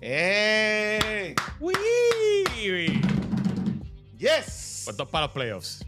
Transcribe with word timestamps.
¡Ey! 0.00 1.34
¡Uy! 1.60 1.74
¡Yes! 4.18 4.82
Puestos 4.84 5.08
para 5.08 5.26
los 5.26 5.32
playoffs. 5.34 5.84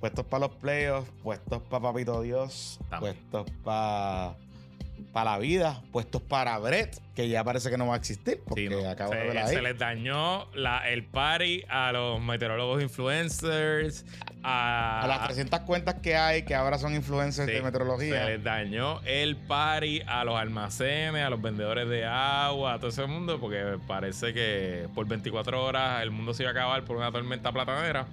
Puestos 0.00 0.26
para 0.26 0.46
los 0.46 0.56
playoffs, 0.56 1.10
puestos 1.22 1.62
para 1.62 1.82
Papito 1.84 2.20
Dios, 2.20 2.78
También. 2.90 3.14
puestos 3.14 3.46
para 3.64 4.36
para 5.12 5.32
la 5.32 5.38
vida, 5.38 5.82
puestos 5.92 6.20
para 6.22 6.58
Brett, 6.58 6.98
que 7.14 7.28
ya 7.28 7.44
parece 7.44 7.70
que 7.70 7.78
no 7.78 7.86
va 7.86 7.94
a 7.94 7.98
existir, 7.98 8.40
porque 8.46 8.68
Sí, 8.68 8.74
no. 8.82 8.88
acabo 8.88 9.12
se, 9.12 9.18
de 9.18 9.24
ver 9.28 9.38
ahí. 9.38 9.54
se 9.54 9.62
les 9.62 9.78
dañó 9.78 10.46
la- 10.54 10.88
el 10.90 11.04
party 11.04 11.62
a 11.68 11.92
los 11.92 12.20
meteorólogos 12.20 12.82
influencers, 12.82 14.04
a, 14.42 15.02
A 15.02 15.06
las 15.06 15.24
300 15.24 15.60
cuentas 15.60 15.94
que 16.02 16.16
hay, 16.16 16.42
que 16.42 16.54
ahora 16.54 16.78
son 16.78 16.94
influencers 16.94 17.48
Sí, 17.48 17.54
de 17.54 17.62
meteorología. 17.62 18.24
Se 18.24 18.30
les 18.32 18.44
dañó 18.44 19.00
el 19.04 19.36
party 19.36 20.02
a 20.06 20.24
los 20.24 20.36
almacenes, 20.38 21.24
a 21.24 21.30
los 21.30 21.40
vendedores 21.40 21.88
de 21.88 22.04
agua, 22.04 22.74
a 22.74 22.78
todo 22.78 22.88
ese 22.90 23.06
mundo, 23.06 23.38
porque 23.40 23.78
parece 23.86 24.34
que 24.34 24.88
por 24.94 25.06
24 25.06 25.64
horas 25.64 26.02
el 26.02 26.10
mundo 26.10 26.34
se 26.34 26.42
iba 26.42 26.50
a 26.50 26.52
acabar 26.52 26.84
por 26.84 26.96
una 26.96 27.10
tormenta 27.10 27.52
platanera. 27.52 28.06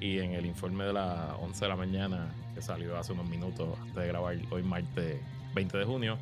Y 0.00 0.18
en 0.18 0.32
el 0.32 0.46
informe 0.46 0.84
de 0.84 0.94
las 0.94 1.30
11 1.40 1.64
de 1.64 1.68
la 1.68 1.76
mañana, 1.76 2.34
que 2.54 2.62
salió 2.62 2.96
hace 2.98 3.12
unos 3.12 3.28
minutos 3.28 3.68
antes 3.80 3.94
de 3.94 4.06
grabar 4.08 4.34
hoy 4.50 4.62
martes 4.62 5.20
20 5.54 5.78
de 5.78 5.84
junio, 5.84 6.18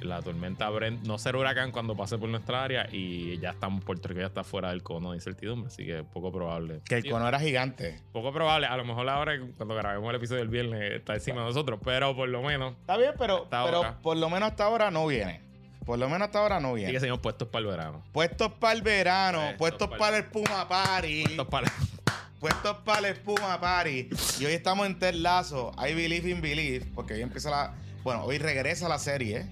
la 0.00 0.22
tormenta 0.22 0.68
Brent 0.70 1.04
no 1.04 1.18
será 1.18 1.38
huracán 1.38 1.72
cuando 1.72 1.96
pase 1.96 2.18
por 2.18 2.28
nuestra 2.28 2.62
área 2.62 2.88
y 2.92 3.36
ya 3.38 3.50
estamos, 3.50 3.82
Puerto 3.84 4.06
Rico 4.08 4.20
ya 4.20 4.28
está 4.28 4.44
fuera 4.44 4.70
del 4.70 4.82
cono 4.84 5.10
de 5.10 5.16
incertidumbre, 5.16 5.68
así 5.68 5.84
que 5.84 6.04
poco 6.04 6.30
probable. 6.30 6.80
Que 6.88 6.96
el 6.96 7.02
Sí, 7.02 7.10
cono 7.10 7.26
era 7.26 7.40
gigante. 7.40 8.00
Poco 8.12 8.32
probable, 8.32 8.66
a 8.68 8.76
lo 8.76 8.84
mejor 8.84 9.08
ahora 9.08 9.32
cuando 9.56 9.74
grabemos 9.74 10.08
el 10.10 10.16
episodio 10.16 10.40
del 10.40 10.48
viernes 10.50 10.92
está 10.92 11.14
encima 11.14 11.40
de 11.40 11.46
nosotros, 11.48 11.80
pero 11.84 12.14
por 12.14 12.28
lo 12.28 12.42
menos 12.42 12.74
Está 12.80 12.96
bien, 12.96 13.12
pero, 13.18 13.48
pero 13.50 13.56
ahora. 13.76 13.98
por 14.00 14.16
lo 14.16 14.30
menos 14.30 14.50
hasta 14.50 14.64
ahora 14.64 14.90
no 14.92 15.06
viene. 15.06 15.40
Por 15.84 15.98
lo 15.98 16.08
menos 16.08 16.26
hasta 16.26 16.38
ahora 16.40 16.60
no 16.60 16.74
sí 16.74 16.80
que 16.82 16.86
viene. 16.86 17.00
seguimos 17.00 17.20
puestos 17.20 17.48
para 17.48 17.60
el 17.64 17.66
verano. 17.70 18.04
Puestos 18.12 18.52
para 18.52 18.74
el 18.74 18.82
verano, 18.82 19.40
Puestos 19.56 19.88
para 19.98 20.18
el 20.18 20.24
Puma 20.26 20.68
Party, 20.68 21.24
Puestos 21.24 21.46
para 21.48 21.72
puestos 22.40 22.76
para 22.84 23.08
el 23.08 23.16
Puma 23.16 23.58
Party. 23.58 24.10
Y 24.38 24.44
hoy 24.44 24.52
estamos 24.52 24.86
en 24.86 24.98
Ted 24.98 25.14
Lazo, 25.14 25.72
I 25.76 25.94
Believe 25.94 26.30
in 26.30 26.40
Believe, 26.40 26.86
porque 26.94 27.14
hoy 27.14 27.22
empieza 27.22 27.50
la. 27.50 27.74
Bueno, 28.04 28.24
hoy 28.24 28.38
regresa 28.38 28.88
la 28.88 28.98
serie 28.98 29.46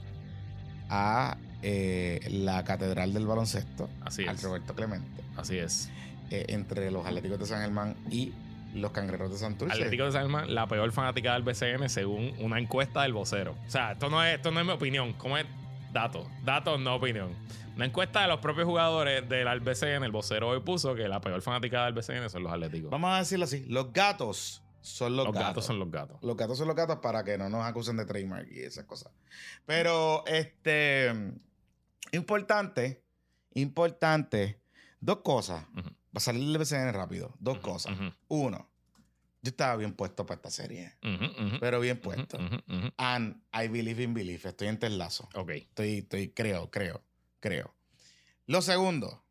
a 0.88 1.36
eh, 1.62 2.20
la 2.30 2.64
Catedral 2.64 3.12
del 3.12 3.26
Baloncesto, 3.26 3.88
Así 4.04 4.26
al. 4.26 4.38
Roberto 4.38 4.74
Clemente, 4.74 5.22
Así 5.36 5.58
es. 5.58 5.90
eh, 6.30 6.46
entre 6.48 6.90
los 6.90 7.04
Atléticos 7.06 7.38
de 7.38 7.46
San 7.46 7.60
Germán 7.60 7.96
y 8.10 8.32
los 8.74 8.92
Cangrejeros 8.92 9.32
de 9.32 9.38
Santurce. 9.38 9.72
Atlético 9.74 10.04
de 10.04 10.12
San 10.12 10.22
Germán, 10.22 10.54
la 10.54 10.66
peor 10.66 10.90
fanática 10.92 11.32
del 11.34 11.42
BCN 11.42 11.88
según 11.88 12.34
una 12.38 12.58
encuesta 12.58 13.02
del 13.02 13.12
vocero. 13.12 13.56
O 13.66 13.70
sea, 13.70 13.92
esto 13.92 14.10
no 14.10 14.22
es, 14.24 14.36
esto 14.36 14.50
no 14.50 14.60
es 14.60 14.66
mi 14.66 14.72
opinión. 14.72 15.12
¿Cómo 15.14 15.38
es? 15.38 15.46
Datos. 15.92 16.26
Datos, 16.44 16.78
no 16.78 16.96
opinión. 16.96 17.30
Una 17.74 17.86
encuesta 17.86 18.22
de 18.22 18.28
los 18.28 18.40
propios 18.40 18.66
jugadores 18.66 19.28
del 19.28 19.60
BCN, 19.60 20.04
el 20.04 20.12
vocero 20.12 20.48
hoy 20.48 20.60
puso 20.60 20.94
que 20.94 21.08
la 21.08 21.20
peor 21.20 21.40
fanática 21.42 21.84
del 21.86 21.94
BCN 21.94 22.28
son 22.28 22.42
los 22.42 22.52
Atléticos. 22.52 22.90
Vamos 22.90 23.14
a 23.14 23.18
decirlo 23.18 23.44
así: 23.44 23.64
los 23.68 23.92
gatos 23.92 24.62
son 24.86 25.16
los, 25.16 25.26
los 25.26 25.34
gatos. 25.34 25.48
gatos. 25.48 25.66
son 25.66 25.78
los 25.78 25.90
gatos. 25.90 26.18
Los 26.22 26.36
gatos 26.36 26.58
son 26.58 26.68
los 26.68 26.76
gatos 26.76 26.98
para 27.00 27.24
que 27.24 27.36
no 27.36 27.48
nos 27.48 27.64
acusen 27.64 27.96
de 27.96 28.04
trademark 28.06 28.48
y 28.50 28.60
esas 28.60 28.84
cosas. 28.84 29.12
Pero, 29.66 30.24
este. 30.26 31.12
Importante. 32.12 33.02
Importante. 33.54 34.60
Dos 35.00 35.18
cosas. 35.18 35.66
Ujú. 35.76 35.88
Va 35.88 36.18
a 36.18 36.20
salir 36.20 36.42
el 36.42 36.56
BCN 36.56 36.92
rápido. 36.92 37.34
Dos 37.40 37.58
cosas. 37.58 37.96
Uno. 38.28 38.70
Yo 39.42 39.50
estaba 39.50 39.76
bien 39.76 39.92
puesto 39.92 40.24
para 40.24 40.36
esta 40.36 40.50
serie. 40.50 40.94
Pero 41.60 41.80
bien 41.80 42.00
puesto. 42.00 42.38
And 42.96 43.42
I 43.52 43.68
believe 43.68 44.02
in 44.02 44.14
belief. 44.14 44.46
Estoy 44.46 44.68
en 44.68 44.78
Terlazo. 44.78 45.28
Ok. 45.34 45.50
Estoy, 45.50 45.98
estoy, 45.98 46.30
creo, 46.30 46.70
creo, 46.70 47.04
creo. 47.40 47.74
Lo 48.46 48.62
segundo. 48.62 49.25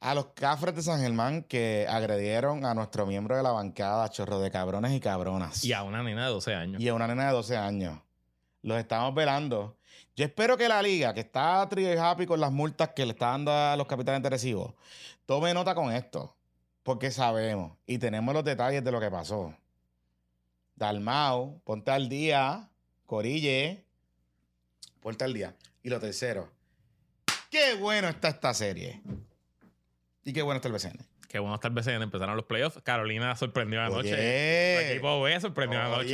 A 0.00 0.14
los 0.14 0.26
cafres 0.26 0.76
de 0.76 0.82
San 0.82 1.00
Germán 1.00 1.42
que 1.42 1.86
agredieron 1.88 2.64
a 2.64 2.72
nuestro 2.74 3.04
miembro 3.04 3.36
de 3.36 3.42
la 3.42 3.50
bancada, 3.50 4.08
chorro 4.10 4.38
de 4.38 4.50
cabrones 4.50 4.92
y 4.92 5.00
cabronas. 5.00 5.64
Y 5.64 5.72
a 5.72 5.82
una 5.82 6.02
nena 6.02 6.26
de 6.26 6.30
12 6.30 6.54
años. 6.54 6.80
y 6.80 6.88
a 6.88 6.94
una 6.94 7.08
nena 7.08 7.26
de 7.26 7.32
12 7.32 7.56
años. 7.56 7.98
Los 8.62 8.78
estamos 8.78 9.14
velando. 9.14 9.76
Yo 10.14 10.24
espero 10.24 10.56
que 10.56 10.68
la 10.68 10.82
liga, 10.82 11.14
que 11.14 11.20
está 11.20 11.68
trio 11.68 11.92
y 11.92 11.96
happy 11.96 12.26
con 12.26 12.40
las 12.40 12.52
multas 12.52 12.90
que 12.90 13.04
le 13.04 13.12
está 13.12 13.28
dando 13.30 13.52
a 13.52 13.76
los 13.76 13.86
capitanes 13.86 14.22
de 14.22 14.30
Recibo, 14.30 14.76
tome 15.26 15.52
nota 15.54 15.74
con 15.74 15.92
esto. 15.92 16.34
Porque 16.82 17.10
sabemos 17.10 17.76
y 17.86 17.98
tenemos 17.98 18.32
los 18.34 18.44
detalles 18.44 18.82
de 18.82 18.92
lo 18.92 19.00
que 19.00 19.10
pasó. 19.10 19.54
Dalmau, 20.76 21.60
ponte 21.64 21.90
al 21.90 22.08
día. 22.08 22.68
Corille, 23.04 23.84
ponte 25.00 25.24
al 25.24 25.34
día. 25.34 25.54
Y 25.82 25.88
lo 25.88 25.98
tercero, 25.98 26.50
qué 27.50 27.74
bueno 27.74 28.08
está 28.08 28.28
esta 28.28 28.54
serie. 28.54 29.02
Y 30.28 30.34
qué 30.34 30.42
bueno 30.42 30.56
está 30.56 30.68
el 30.68 30.74
BCN. 30.74 31.06
Qué 31.26 31.38
bueno 31.38 31.54
está 31.54 31.68
el 31.68 31.74
BCN. 31.74 32.02
Empezaron 32.02 32.36
los 32.36 32.44
playoffs. 32.44 32.82
Carolina 32.82 33.34
sorprendió 33.34 33.80
anoche. 33.80 34.76
El 34.76 34.90
equipo 34.90 35.22
B 35.22 35.40
sorprendió 35.40 35.80
anoche. 35.80 36.12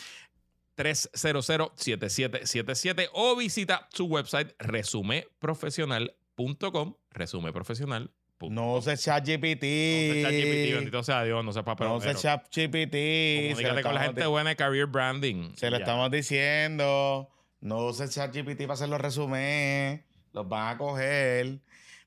300-7777 0.76 3.08
o 3.14 3.34
visita 3.34 3.88
su 3.90 4.04
website 4.04 4.54
resumeprofesional.com 4.58 6.94
resumeprofesional 7.10 8.12
No 8.40 8.80
se 8.82 8.96
ChatGPT. 8.96 9.62
no 9.62 10.14
sé 10.14 10.22
ChatGPT, 10.22 10.74
bendito 10.74 11.02
sea 11.02 11.24
Dios, 11.24 11.44
no 11.44 11.52
sepa 11.52 11.74
pero 11.76 11.90
No 11.90 12.00
se 12.00 12.14
ChatGPT. 12.14 12.92
Se 12.92 13.48
lo 13.48 13.56
Comunícate 13.56 13.82
con 13.82 13.94
la 13.94 14.02
gente 14.02 14.26
buena 14.26 14.50
de 14.50 14.56
Career 14.56 14.86
Branding. 14.86 15.54
Se 15.56 15.70
lo 15.70 15.76
Ya. 15.78 15.84
estamos 15.84 16.10
diciendo. 16.10 17.28
No 17.60 17.86
use 17.86 18.08
ChatGPT 18.08 18.62
para 18.62 18.74
hacer 18.74 18.88
los 18.88 19.00
resúmenes. 19.00 20.02
Los 20.32 20.48
van 20.48 20.74
a 20.74 20.78
coger. 20.78 21.60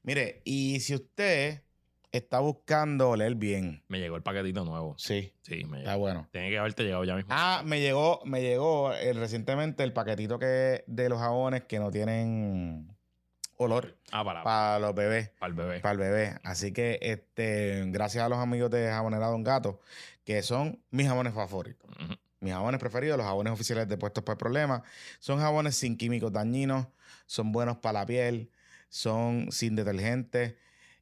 Mire, 0.04 0.42
y 0.46 0.80
si 0.80 0.96
usted 0.96 1.64
está 2.12 2.40
buscando 2.40 3.16
leer 3.16 3.36
bien, 3.36 3.84
Me 3.88 4.00
llegó 4.00 4.16
el 4.16 4.24
paquetito 4.24 4.64
nuevo. 4.66 4.96
sí, 4.98 5.34
Sí, 5.42 5.64
me 5.66 5.80
está 5.80 5.92
llegó. 5.92 6.00
bueno. 6.02 6.28
Tiene 6.32 6.50
que 6.50 6.58
haberte 6.58 6.84
llegado 6.84 7.04
ya 7.04 7.16
mismo. 7.16 7.30
Ah, 7.34 7.62
me 7.66 7.82
llegó, 7.82 8.22
me 8.26 8.42
llegó 8.42 8.94
eh, 8.94 9.14
recientemente 9.14 9.84
el 9.84 9.94
paquetito 9.94 10.40
que 10.40 10.84
de 10.88 11.10
los 11.10 11.20
jabones 11.20 11.64
que 11.66 11.80
no 11.80 11.92
tienen 11.92 12.88
olor 13.60 13.98
Ah, 14.12 14.24
para, 14.24 14.42
para 14.44 14.80
los 14.80 14.96
bebés, 14.96 15.30
para 15.38 15.50
el 15.50 15.54
bebé. 15.54 15.80
para 15.82 15.92
el 15.92 15.98
bebé. 16.00 16.40
Así 16.44 16.72
que 16.72 16.98
este, 17.02 17.84
gracias 17.88 18.24
a 18.24 18.30
los 18.30 18.40
amigos 18.40 18.72
de 18.72 18.88
Jabonera 18.88 19.28
Don 19.28 19.44
Gato, 19.44 19.82
que 20.24 20.42
son 20.42 20.82
mis 20.92 21.08
jabones 21.08 21.34
favoritos. 21.34 21.90
Mis 22.40 22.54
jabones 22.54 22.80
preferidos, 22.80 23.18
los 23.18 23.26
jabones 23.26 23.52
oficiales 23.52 23.88
de 23.90 23.98
Puestos 23.98 24.24
por 24.24 24.38
Problemas, 24.38 24.82
son 25.20 25.40
jabones 25.40 25.76
sin 25.76 25.98
químicos 25.98 26.32
dañinos, 26.32 26.88
son 27.26 27.52
buenos 27.52 27.78
para 27.78 28.00
la 28.00 28.06
piel, 28.06 28.50
son 28.88 29.52
sin 29.52 29.76
detergentes 29.76 30.56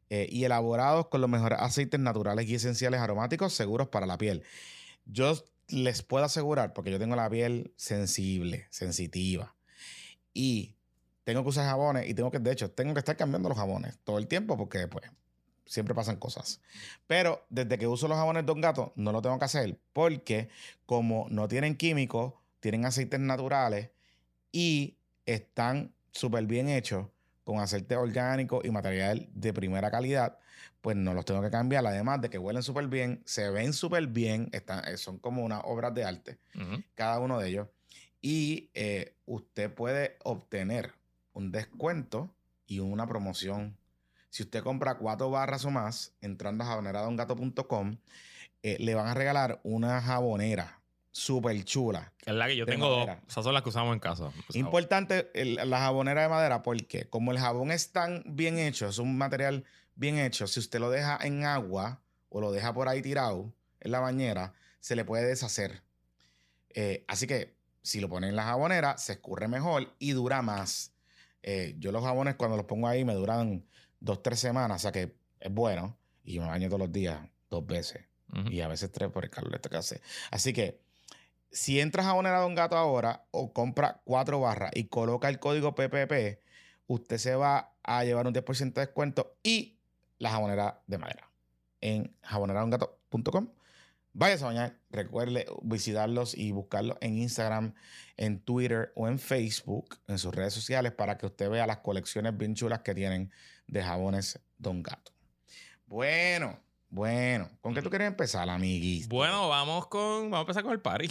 eh, 0.09 0.27
y 0.29 0.43
elaborados 0.45 1.09
con 1.09 1.21
los 1.21 1.29
mejores 1.29 1.59
aceites 1.61 1.99
naturales 1.99 2.47
y 2.49 2.55
esenciales 2.55 2.99
aromáticos 2.99 3.53
seguros 3.53 3.89
para 3.89 4.07
la 4.07 4.17
piel. 4.17 4.43
Yo 5.05 5.35
les 5.67 6.01
puedo 6.01 6.25
asegurar, 6.25 6.73
porque 6.73 6.89
yo 6.89 6.97
tengo 6.97 7.15
la 7.15 7.29
piel 7.29 7.71
sensible, 7.75 8.65
sensitiva, 8.71 9.53
y 10.33 10.76
tengo 11.27 11.43
que 11.43 11.49
usar 11.49 11.65
jabones 11.65 12.07
y 12.07 12.13
tengo 12.13 12.31
que, 12.31 12.39
de 12.39 12.53
hecho, 12.53 12.71
tengo 12.71 12.93
que 12.93 12.99
estar 12.99 13.17
cambiando 13.17 13.49
los 13.49 13.57
jabones 13.57 13.97
todo 14.05 14.17
el 14.17 14.27
tiempo 14.27 14.55
porque, 14.55 14.87
pues, 14.87 15.11
siempre 15.65 15.93
pasan 15.93 16.15
cosas. 16.15 16.61
Pero 17.05 17.45
desde 17.49 17.77
que 17.77 17.85
uso 17.85 18.07
los 18.07 18.15
jabones 18.15 18.45
Don 18.45 18.61
Gato, 18.61 18.93
no 18.95 19.11
lo 19.11 19.21
tengo 19.21 19.37
que 19.37 19.43
hacer 19.43 19.77
porque 19.91 20.47
como 20.85 21.27
no 21.29 21.49
tienen 21.49 21.75
químicos, 21.75 22.35
tienen 22.61 22.85
aceites 22.85 23.19
naturales 23.19 23.89
y 24.53 24.95
están 25.25 25.93
súper 26.13 26.45
bien 26.45 26.69
hechos 26.69 27.07
con 27.43 27.59
aceite 27.59 27.97
orgánico 27.97 28.61
y 28.63 28.71
material 28.71 29.27
de 29.33 29.51
primera 29.51 29.91
calidad, 29.91 30.39
pues 30.79 30.95
no 30.95 31.13
los 31.13 31.25
tengo 31.25 31.41
que 31.41 31.51
cambiar. 31.51 31.85
Además 31.85 32.21
de 32.21 32.29
que 32.29 32.37
huelen 32.37 32.63
súper 32.63 32.87
bien, 32.87 33.21
se 33.25 33.49
ven 33.49 33.73
súper 33.73 34.07
bien, 34.07 34.47
están, 34.53 34.87
eh, 34.87 34.95
son 34.95 35.17
como 35.19 35.43
unas 35.43 35.59
obras 35.65 35.93
de 35.93 36.05
arte, 36.05 36.37
cada 36.95 37.19
uno 37.19 37.37
de 37.37 37.49
ellos. 37.49 37.67
Y 38.21 38.69
eh, 38.73 39.13
usted 39.25 39.69
puede 39.73 40.15
obtener 40.23 40.93
un 41.37 41.51
descuento 41.51 42.33
y 42.65 42.79
una 42.79 43.07
promoción. 43.07 43.77
Si 44.29 44.43
usted 44.43 44.63
compra 44.63 44.97
cuatro 44.97 45.29
barras 45.29 45.65
o 45.65 45.71
más, 45.71 46.13
entrando 46.19 46.63
a 46.63 46.67
jaboneradongato.com, 46.67 47.97
eh, 48.63 48.77
le 48.79 48.95
van 48.95 49.07
a 49.07 49.13
regalar 49.13 49.61
una 49.63 50.01
jabonera 50.01 50.81
súper 51.11 51.63
chula. 51.63 52.11
Es 52.25 52.33
la 52.33 52.47
que 52.47 52.55
yo 52.55 52.65
tengo 52.65 52.89
dos. 52.89 53.09
Esas 53.27 53.43
son 53.43 53.53
las 53.53 53.61
que 53.61 53.69
usamos 53.69 53.93
en 53.93 53.99
casa. 53.99 54.31
Importante 54.53 55.31
la 55.33 55.79
jabonera 55.79 56.23
de 56.23 56.29
madera 56.29 56.63
porque 56.63 57.07
como 57.07 57.31
el 57.31 57.39
jabón 57.39 57.71
es 57.71 57.91
tan 57.91 58.23
bien 58.25 58.57
hecho, 58.57 58.87
es 58.87 58.97
un 58.97 59.17
material 59.17 59.63
bien 59.95 60.17
hecho, 60.17 60.47
si 60.47 60.59
usted 60.59 60.79
lo 60.79 60.89
deja 60.89 61.19
en 61.21 61.45
agua 61.45 62.01
o 62.29 62.41
lo 62.41 62.51
deja 62.51 62.73
por 62.73 62.87
ahí 62.87 63.01
tirado 63.01 63.53
en 63.79 63.91
la 63.91 63.99
bañera, 63.99 64.53
se 64.79 64.95
le 64.95 65.05
puede 65.05 65.27
deshacer. 65.27 65.83
Eh, 66.69 67.05
así 67.07 67.27
que 67.27 67.55
si 67.83 67.99
lo 67.99 68.09
pone 68.09 68.27
en 68.27 68.35
la 68.35 68.43
jabonera, 68.43 68.97
se 68.97 69.13
escurre 69.13 69.47
mejor 69.47 69.93
y 69.99 70.11
dura 70.11 70.41
más. 70.41 70.96
Eh, 71.49 71.75
yo 71.79 71.93
los 71.93 72.03
jabones 72.03 72.35
cuando 72.35 72.57
los 72.57 72.65
pongo 72.65 72.89
ahí 72.89 73.05
me 73.05 73.13
duran 73.13 73.65
dos, 74.01 74.21
tres 74.21 74.37
semanas, 74.37 74.75
o 74.75 74.79
sea 74.81 74.91
que 74.91 75.15
es 75.39 75.49
bueno. 75.53 75.97
Y 76.25 76.33
yo 76.33 76.41
me 76.41 76.49
baño 76.49 76.67
todos 76.67 76.81
los 76.81 76.91
días, 76.91 77.21
dos 77.49 77.65
veces. 77.65 78.03
Y 78.51 78.59
a 78.59 78.67
veces 78.67 78.91
tres 78.91 79.09
por 79.09 79.23
el 79.23 79.29
calor 79.29 79.55
este 79.55 79.69
que 79.69 79.77
hace. 79.77 80.01
Así 80.29 80.51
que 80.51 80.81
si 81.49 81.79
entras 81.79 82.05
a 82.05 82.09
jabonera 82.09 82.41
Don 82.41 82.53
Gato 82.53 82.75
ahora 82.75 83.25
o 83.31 83.53
compra 83.53 84.01
cuatro 84.03 84.41
barras 84.41 84.71
y 84.73 84.89
coloca 84.89 85.29
el 85.29 85.39
código 85.39 85.73
PPP, 85.73 86.41
usted 86.87 87.17
se 87.17 87.35
va 87.35 87.73
a 87.81 88.03
llevar 88.03 88.27
un 88.27 88.33
10% 88.33 88.73
de 88.73 88.81
descuento 88.81 89.37
y 89.41 89.79
la 90.19 90.31
jabonera 90.31 90.81
de 90.85 90.97
madera 90.97 91.31
en 91.79 92.13
jaboneradongato.com 92.23 93.47
Vaya 94.13 94.35
a 94.35 94.47
bañar. 94.47 94.79
Recuerde 94.89 95.45
visitarlos 95.61 96.35
y 96.35 96.51
buscarlos 96.51 96.97
en 97.01 97.17
Instagram, 97.17 97.75
en 98.15 98.39
Twitter 98.39 98.91
o 98.95 99.07
en 99.07 99.19
Facebook, 99.19 99.99
en 100.07 100.17
sus 100.17 100.33
redes 100.33 100.53
sociales, 100.53 100.91
para 100.91 101.17
que 101.17 101.27
usted 101.27 101.49
vea 101.49 101.67
las 101.67 101.77
colecciones 101.77 102.35
bien 102.35 102.55
chulas 102.55 102.81
que 102.81 102.95
tienen 102.95 103.31
de 103.67 103.83
jabones 103.83 104.39
Don 104.57 104.81
Gato. 104.81 105.11
Bueno, 105.85 106.59
bueno. 106.89 107.49
¿Con 107.61 107.73
qué 107.73 107.81
tú 107.81 107.89
quieres 107.89 108.07
empezar, 108.07 108.49
amiguito? 108.49 109.07
Bueno, 109.09 109.49
vamos 109.49 109.87
con. 109.87 110.31
Vamos 110.31 110.37
a 110.37 110.41
empezar 110.41 110.63
con 110.63 110.71
el 110.73 110.81
party. 110.81 111.09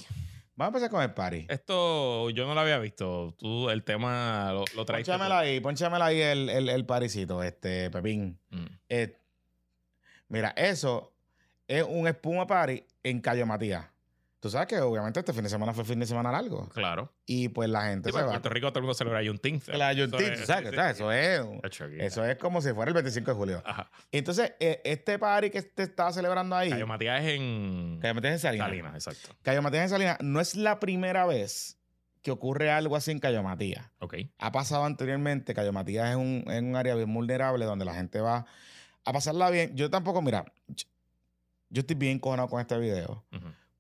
Vamos 0.57 0.73
a 0.73 0.77
empezar 0.77 0.91
con 0.91 1.03
el 1.03 1.13
party. 1.13 1.47
Esto 1.49 2.31
yo 2.31 2.47
no 2.47 2.55
lo 2.55 2.61
había 2.61 2.79
visto. 2.79 3.35
Tú 3.39 3.69
el 3.71 3.85
tema 3.85 4.51
lo, 4.53 4.65
lo 4.75 4.85
traes. 4.87 5.07
Pónchamela 5.07 5.39
ahí, 5.41 5.61
pónchamela 5.61 6.07
ahí 6.07 6.21
el, 6.21 6.49
el, 6.49 6.69
el 6.71 6.87
paricito, 6.87 7.43
este, 7.43 7.91
Pepín. 7.91 8.39
Mm. 8.51 8.67
Eh, 8.89 9.21
mira, 10.29 10.55
eso 10.57 11.16
es 11.69 11.85
un 11.85 12.07
espuma 12.07 12.47
party 12.47 12.85
en 13.03 13.21
Cayo 13.21 13.47
Matías. 13.47 13.87
Tú 14.39 14.51
sabes 14.51 14.69
que 14.69 14.79
obviamente 14.79 15.19
este 15.19 15.33
fin 15.33 15.43
de 15.43 15.49
semana 15.49 15.73
fue 15.73 15.85
fin 15.85 15.99
de 15.99 16.07
semana 16.07 16.31
largo. 16.31 16.69
Claro. 16.69 17.13
Y 17.25 17.49
pues 17.49 17.69
la 17.69 17.87
gente 17.87 18.13
se 18.13 18.17
va. 18.17 18.25
En 18.25 18.29
Puerto 18.29 18.49
Rico 18.51 18.69
todo 18.69 18.79
el 18.79 18.83
mundo 18.85 18.95
celebra 18.95 19.25
Juneteenth. 19.25 19.69
La 19.69 19.95
Juneteenth, 19.95 20.45
¿sabes? 20.45 20.73
Eso, 20.73 21.11
es, 21.11 21.41
eso 21.99 22.25
es 22.25 22.37
como 22.37 22.61
si 22.61 22.73
fuera 22.73 22.91
el 22.91 22.95
25 22.95 23.31
de 23.31 23.37
julio. 23.37 23.63
Ajá. 23.65 23.91
Entonces, 24.13 24.53
e, 24.61 24.83
este 24.85 25.19
party 25.19 25.51
que 25.51 25.63
te 25.63 25.85
estaba 25.85 26.13
celebrando 26.13 26.55
ahí... 26.55 26.71
Cayo 26.71 26.87
Matías 26.87 27.25
es 27.25 27.31
en... 27.31 27.99
Cayo 28.01 28.15
Matías 28.15 28.35
en 28.35 28.39
Salinas. 28.39 28.69
Salinas, 28.69 28.95
exacto. 28.95 29.37
Cayo 29.43 29.63
Matías 29.63 29.83
en 29.85 29.89
Salinas 29.89 30.19
no 30.21 30.41
es 30.41 30.55
la 30.55 30.79
primera 30.79 31.27
vez 31.27 31.79
que 32.23 32.31
ocurre 32.31 32.71
algo 32.71 32.95
así 32.95 33.11
en 33.13 33.21
Cayo 33.21 33.43
Matías. 33.43 33.91
Ok. 34.01 34.17
Ha 34.39 34.53
pasado 34.53 34.85
anteriormente. 34.85 35.55
Cayo 35.55 35.73
Matías 35.73 36.11
es 36.11 36.17
un, 36.17 36.45
es 36.47 36.63
un 36.63 36.77
área 36.77 36.95
bien 36.95 37.13
vulnerable 37.13 37.65
donde 37.65 37.85
la 37.85 37.95
gente 37.95 38.21
va 38.21 38.45
a 39.05 39.13
pasarla 39.13 39.51
bien. 39.51 39.75
Yo 39.77 39.91
tampoco, 39.91 40.23
mira 40.23 40.45
yo 41.71 41.81
estoy 41.81 41.97
bien 41.97 42.19
cojonado 42.19 42.49
con 42.49 42.61
este 42.61 42.79
video. 42.79 43.25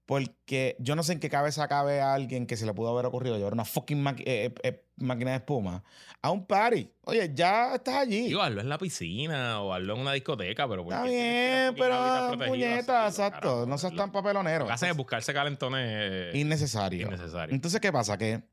Porque 0.06 0.76
yo 0.78 0.94
no 0.94 1.02
sé 1.02 1.14
en 1.14 1.20
qué 1.20 1.28
cabeza 1.28 1.66
cabe 1.66 2.00
a 2.00 2.14
alguien 2.14 2.46
que 2.46 2.56
se 2.56 2.64
le 2.64 2.72
pudo 2.72 2.90
haber 2.90 3.06
ocurrido 3.06 3.36
llevar 3.36 3.54
una 3.54 3.64
fucking 3.64 4.06
eh, 4.06 4.14
eh, 4.24 4.54
eh, 4.62 4.84
máquina 4.98 5.32
de 5.32 5.38
espuma 5.38 5.82
a 6.22 6.30
un 6.30 6.46
party. 6.46 6.88
Oye, 7.02 7.32
ya 7.34 7.74
estás 7.74 7.96
allí. 7.96 8.28
Digo, 8.28 8.40
hazlo 8.40 8.60
en 8.60 8.68
la 8.68 8.78
piscina 8.78 9.60
o 9.60 9.74
hazlo 9.74 9.94
en 9.94 10.00
una 10.00 10.12
discoteca, 10.12 10.68
pero... 10.68 10.84
Está 10.84 11.02
bien, 11.02 11.74
pero 11.76 12.38
puñeta, 12.46 13.08
exacto. 13.08 13.66
no 13.66 13.76
seas 13.78 13.96
tan 13.96 14.12
papelonero. 14.12 14.70
Hacen 14.70 14.90
es 14.90 14.96
buscarse 14.96 15.34
calentones... 15.34 16.32
Innecesarios. 16.36 17.08
Innecesario. 17.08 17.52
Entonces, 17.52 17.80
¿qué 17.80 17.90
pasa? 17.90 18.16
Que 18.16 18.44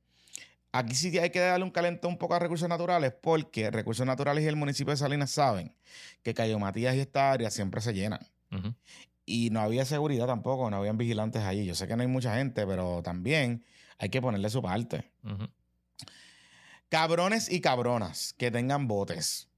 aquí 0.71 0.95
sí 0.95 1.15
hay 1.19 1.29
que 1.29 1.39
darle 1.39 1.63
un 1.63 1.71
calentón 1.71 2.13
un 2.13 2.17
poco 2.17 2.33
a 2.33 2.39
recursos 2.39 2.67
naturales 2.67 3.13
porque 3.21 3.69
recursos 3.69 4.07
naturales 4.07 4.43
y 4.43 4.47
el 4.47 4.55
municipio 4.55 4.89
de 4.89 4.97
Salinas 4.97 5.29
saben 5.29 5.75
que 6.23 6.33
Cayo 6.33 6.57
Matías 6.57 6.95
y 6.95 6.99
esta 6.99 7.31
área 7.31 7.51
siempre 7.51 7.79
se 7.79 7.93
llenan. 7.93 8.19
Y 9.25 9.49
no 9.51 9.61
había 9.61 9.85
seguridad 9.85 10.27
tampoco, 10.27 10.69
no 10.69 10.77
habían 10.77 10.97
vigilantes 10.97 11.43
allí. 11.43 11.65
Yo 11.65 11.75
sé 11.75 11.87
que 11.87 11.95
no 11.95 12.01
hay 12.01 12.07
mucha 12.07 12.35
gente, 12.35 12.67
pero 12.67 13.01
también 13.03 13.65
hay 13.97 14.09
que 14.09 14.21
ponerle 14.21 14.49
su 14.49 14.61
parte. 14.61 15.11
Cabrones 16.89 17.49
y 17.49 17.61
cabronas 17.61 18.33
que 18.37 18.51
tengan 18.51 18.87
botes, 18.87 19.49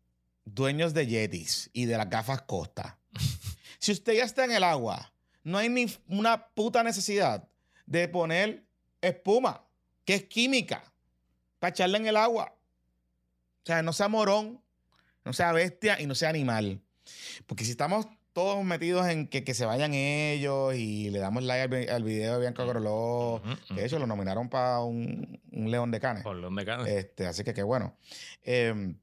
dueños 0.46 0.94
de 0.94 1.08
yetis 1.08 1.70
y 1.74 1.86
de 1.86 1.98
las 1.98 2.10
gafas 2.10 2.44
Costa. 2.44 3.00
si 3.80 3.92
usted 3.92 4.14
ya 4.14 4.24
está 4.24 4.46
en 4.46 4.52
el 4.52 4.64
agua, 4.64 5.12
no 5.44 5.58
hay 5.58 5.70
ni 5.70 5.88
una 6.08 6.48
puta 6.50 6.84
necesidad 6.84 7.48
de 7.86 8.08
poner 8.08 8.66
espuma, 9.02 9.66
que 10.06 10.16
es 10.16 10.24
química, 10.26 10.92
para 11.60 11.70
echarle 11.72 11.98
en 11.98 12.08
el 12.08 12.18
agua. 12.18 12.56
O 13.64 13.66
sea, 13.66 13.82
no 13.82 13.94
sea 13.94 14.08
morón, 14.08 14.62
no 15.24 15.34
sea 15.34 15.52
bestia 15.52 16.00
y 16.00 16.06
no 16.06 16.16
sea 16.16 16.30
animal. 16.30 16.82
Porque 17.46 17.66
si 17.66 17.72
estamos 17.72 18.08
todos 18.36 18.66
metidos 18.66 19.08
en 19.08 19.30
que, 19.30 19.54
se 19.54 19.66
vayan 19.66 19.94
ellos 19.94 20.76
y 20.76 21.10
le 21.10 21.20
damos 21.20 21.42
like 21.42 21.90
al, 21.90 22.04
video 22.04 22.34
de 22.34 22.40
Bianca 22.42 22.66
Coroló. 22.66 23.42
De 23.70 23.86
hecho, 23.86 23.98
lo 23.98 24.08
nominaron 24.08 24.50
para 24.50 24.82
un, 24.82 25.40
León 25.52 25.90
de 25.90 26.02
Canes. 26.02 26.22
Por 26.22 26.36
León 26.36 26.54
de 26.54 26.66
Canes. 26.66 26.86
Este, 26.86 27.28
así 27.28 27.46
que 27.46 27.54
qué 27.54 27.64
bueno. 27.64 27.96
Em, 28.44 28.98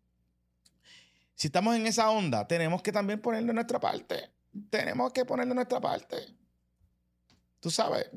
si 1.34 1.46
estamos 1.46 1.74
en 1.74 1.86
esa 1.86 2.10
onda, 2.10 2.46
tenemos 2.46 2.82
que 2.82 2.92
también 2.92 3.22
ponerle 3.22 3.54
nuestra 3.54 3.80
parte. 3.80 4.28
Tenemos 4.68 5.14
que 5.14 5.24
ponerle 5.24 5.54
nuestra 5.54 5.80
parte. 5.80 6.16
Tú 7.58 7.70
sabes. 7.70 8.10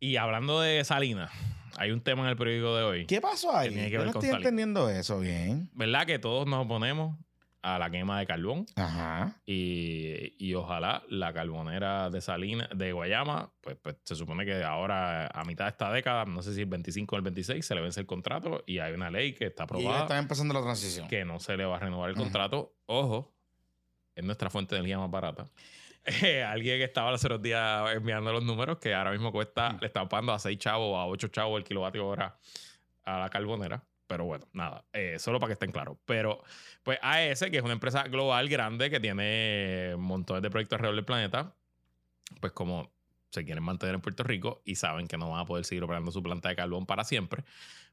Y 0.00 0.16
hablando 0.16 0.58
de 0.62 0.82
Salinas, 0.84 1.30
hay 1.76 1.90
un 1.90 2.00
tema 2.00 2.22
en 2.22 2.30
el 2.30 2.38
periódico 2.38 2.74
de 2.74 2.82
hoy. 2.82 3.06
¿Qué 3.06 3.20
pasó 3.20 3.54
ahí? 3.54 3.90
Yo 3.90 4.06
no 4.06 4.10
estoy 4.12 4.30
entendiendo 4.30 4.88
eso 4.88 5.20
bien. 5.20 5.68
¿Verdad 5.74 6.06
que 6.06 6.18
todos 6.18 6.46
nos 6.46 6.64
oponemos 6.64 7.14
a 7.62 7.78
la 7.78 7.90
quema 7.90 8.18
de 8.18 8.26
carbón. 8.26 8.66
Ajá. 8.76 9.40
Y, 9.44 10.34
y, 10.38 10.54
ojalá 10.54 11.02
la 11.08 11.32
carbonera 11.32 12.10
de 12.10 12.20
Salina, 12.20 12.68
de 12.74 12.92
Guayama, 12.92 13.52
pues, 13.60 13.76
pues, 13.82 13.96
se 14.04 14.14
supone 14.14 14.44
que 14.44 14.62
ahora, 14.62 15.26
a 15.26 15.44
mitad 15.44 15.64
de 15.64 15.70
esta 15.70 15.92
década, 15.92 16.24
no 16.24 16.42
sé 16.42 16.54
si 16.54 16.62
el 16.62 16.66
25 16.66 17.14
o 17.14 17.18
el 17.18 17.22
26, 17.24 17.64
se 17.64 17.74
le 17.74 17.80
vence 17.80 18.00
el 18.00 18.06
contrato 18.06 18.62
y 18.66 18.78
hay 18.78 18.92
una 18.92 19.10
ley 19.10 19.34
que 19.34 19.46
está 19.46 19.64
aprobada. 19.64 19.98
Y 19.98 20.02
está 20.02 20.18
empezando 20.18 20.54
la 20.54 20.62
transición. 20.62 21.08
Que 21.08 21.24
no 21.24 21.40
se 21.40 21.56
le 21.56 21.64
va 21.64 21.76
a 21.76 21.80
renovar 21.80 22.10
el 22.10 22.16
contrato. 22.16 22.74
Ojo, 22.86 23.34
es 24.14 24.24
nuestra 24.24 24.50
fuente 24.50 24.74
de 24.74 24.80
energía 24.80 24.98
más 24.98 25.10
barata. 25.10 25.46
alguien 26.46 26.78
que 26.78 26.84
estaba 26.84 27.10
los 27.10 27.24
otros 27.24 27.42
días 27.42 27.94
enviando 27.94 28.32
los 28.32 28.42
números 28.42 28.78
que 28.78 28.94
ahora 28.94 29.10
mismo 29.10 29.32
cuesta, 29.32 29.76
le 29.80 29.86
está 29.86 30.08
pagando 30.08 30.32
a 30.32 30.38
6 30.38 30.58
chavos, 30.58 30.96
a 30.96 31.06
8 31.06 31.28
chavos 31.28 31.58
el 31.58 31.64
kilovatio 31.64 32.06
hora 32.06 32.38
a 33.04 33.18
la 33.18 33.28
carbonera. 33.28 33.82
Pero 34.08 34.24
bueno, 34.24 34.48
nada, 34.52 34.84
eh, 34.92 35.18
solo 35.18 35.38
para 35.38 35.50
que 35.50 35.52
estén 35.52 35.70
claros. 35.70 35.98
Pero 36.04 36.42
pues 36.82 36.98
AES, 37.02 37.50
que 37.50 37.58
es 37.58 37.62
una 37.62 37.74
empresa 37.74 38.02
global 38.04 38.48
grande 38.48 38.90
que 38.90 38.98
tiene 38.98 39.94
montones 39.98 40.42
de 40.42 40.50
proyectos 40.50 40.76
alrededor 40.76 40.96
del 40.96 41.04
planeta, 41.04 41.54
pues 42.40 42.52
como 42.52 42.90
se 43.30 43.44
quieren 43.44 43.62
mantener 43.62 43.94
en 43.94 44.00
Puerto 44.00 44.22
Rico 44.24 44.62
y 44.64 44.76
saben 44.76 45.06
que 45.06 45.18
no 45.18 45.30
van 45.30 45.40
a 45.40 45.44
poder 45.44 45.66
seguir 45.66 45.84
operando 45.84 46.10
su 46.10 46.22
planta 46.22 46.48
de 46.48 46.56
carbón 46.56 46.86
para 46.86 47.04
siempre, 47.04 47.44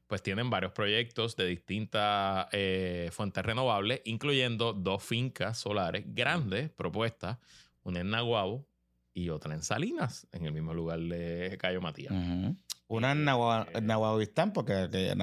pues 0.06 0.22
tienen 0.22 0.48
varios 0.48 0.72
proyectos 0.72 1.36
de 1.36 1.46
distintas 1.46 2.46
eh, 2.52 3.10
fuentes 3.12 3.44
renovables, 3.44 4.00
incluyendo 4.06 4.72
dos 4.72 5.02
fincas 5.02 5.58
solares 5.58 6.04
grandes 6.06 6.70
propuestas, 6.70 7.36
una 7.82 8.00
en 8.00 8.10
Naguabo 8.10 8.66
y 9.12 9.28
otra 9.28 9.54
en 9.54 9.62
Salinas, 9.62 10.26
en 10.32 10.46
el 10.46 10.52
mismo 10.52 10.72
lugar 10.72 11.00
de 11.00 11.58
Cayo 11.60 11.82
Matías. 11.82 12.12
Ujú. 12.12 12.56
Una 12.88 13.12
en 13.12 13.24
Nahuatl, 13.24 14.52
porque 14.54 14.88
que 14.92 15.10
en 15.10 15.18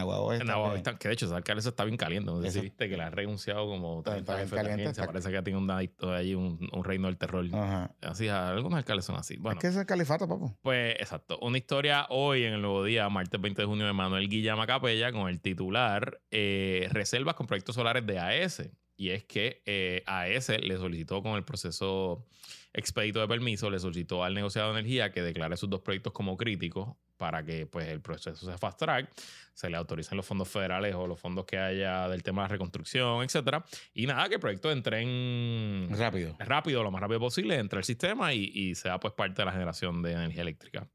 que 0.99 1.07
de 1.07 1.13
hecho, 1.13 1.27
esa 1.27 1.37
alcalde 1.37 1.61
está 1.69 1.85
bien 1.85 1.95
caliente. 1.95 2.29
No 2.29 2.41
sé 2.41 2.51
si 2.51 2.57
Eso- 2.57 2.61
viste 2.63 2.89
que 2.89 2.97
la 2.97 3.07
ha 3.07 3.09
renunciado 3.09 3.65
como 3.67 3.99
Está- 3.99 4.11
30 4.11 4.41
está 4.41 4.55
bien 4.55 4.65
caliente, 4.67 4.91
está- 4.91 5.05
Parece 5.05 5.31
que 5.31 5.41
tiene 5.43 5.59
un, 5.59 5.71
ahí 5.71 6.35
un, 6.35 6.69
un 6.73 6.83
reino 6.83 7.07
del 7.07 7.17
terror. 7.17 7.45
Ajá. 7.53 7.95
Así, 8.01 8.27
algunos 8.27 8.77
alcaldes 8.77 9.05
son 9.05 9.15
así. 9.15 9.37
Bueno, 9.37 9.57
Es 9.57 9.61
que 9.61 9.67
es 9.67 9.75
el 9.77 9.85
califato, 9.85 10.27
papo. 10.27 10.57
pues 10.61 10.95
exacto. 10.99 11.39
Una 11.41 11.57
historia 11.57 12.05
hoy 12.09 12.43
en 12.43 12.53
el 12.53 12.61
nuevo 12.61 12.83
día, 12.83 13.07
martes 13.07 13.39
20 13.39 13.61
de 13.61 13.65
junio, 13.65 13.85
de 13.85 13.93
Manuel 13.93 14.27
Guillama 14.27 14.67
Capella, 14.67 15.13
con 15.13 15.29
el 15.29 15.39
titular 15.39 16.19
eh, 16.31 16.89
Reservas 16.91 17.35
con 17.35 17.47
proyectos 17.47 17.75
solares 17.75 18.05
de 18.05 18.19
AES. 18.19 18.69
Y 18.97 19.09
es 19.09 19.23
que 19.23 19.61
eh, 19.65 20.03
AES 20.05 20.49
le 20.61 20.77
solicitó 20.77 21.23
con 21.23 21.33
el 21.35 21.43
proceso 21.45 22.25
expedito 22.73 23.21
de 23.21 23.27
permiso, 23.27 23.69
le 23.69 23.79
solicitó 23.79 24.23
al 24.23 24.33
negociado 24.33 24.73
de 24.73 24.79
energía 24.79 25.11
que 25.11 25.21
declare 25.21 25.55
sus 25.57 25.69
dos 25.69 25.81
proyectos 25.81 26.13
como 26.13 26.35
críticos 26.37 26.95
para 27.17 27.45
que 27.45 27.65
pues, 27.65 27.87
el 27.87 28.01
proceso 28.01 28.45
se 28.45 28.57
fast 28.57 28.79
track, 28.79 29.11
se 29.53 29.69
le 29.69 29.77
autoricen 29.77 30.17
los 30.17 30.25
fondos 30.25 30.49
federales 30.49 30.95
o 30.95 31.07
los 31.07 31.19
fondos 31.19 31.45
que 31.45 31.57
haya 31.57 32.09
del 32.09 32.23
tema 32.23 32.41
de 32.41 32.45
la 32.45 32.51
reconstrucción, 32.53 33.23
etcétera. 33.23 33.63
Y 33.93 34.07
nada, 34.07 34.27
que 34.27 34.35
el 34.35 34.41
proyecto 34.41 34.71
entre 34.71 35.01
en 35.01 35.87
Rápido. 35.91 36.35
rápido, 36.39 36.83
lo 36.83 36.91
más 36.91 37.01
rápido 37.01 37.19
posible, 37.19 37.55
entre 37.55 37.79
el 37.79 37.85
sistema 37.85 38.33
y, 38.33 38.51
y 38.53 38.75
sea 38.75 38.99
pues 38.99 39.13
parte 39.13 39.41
de 39.41 39.45
la 39.45 39.51
generación 39.51 40.01
de 40.01 40.11
energía 40.11 40.41
eléctrica. 40.41 40.89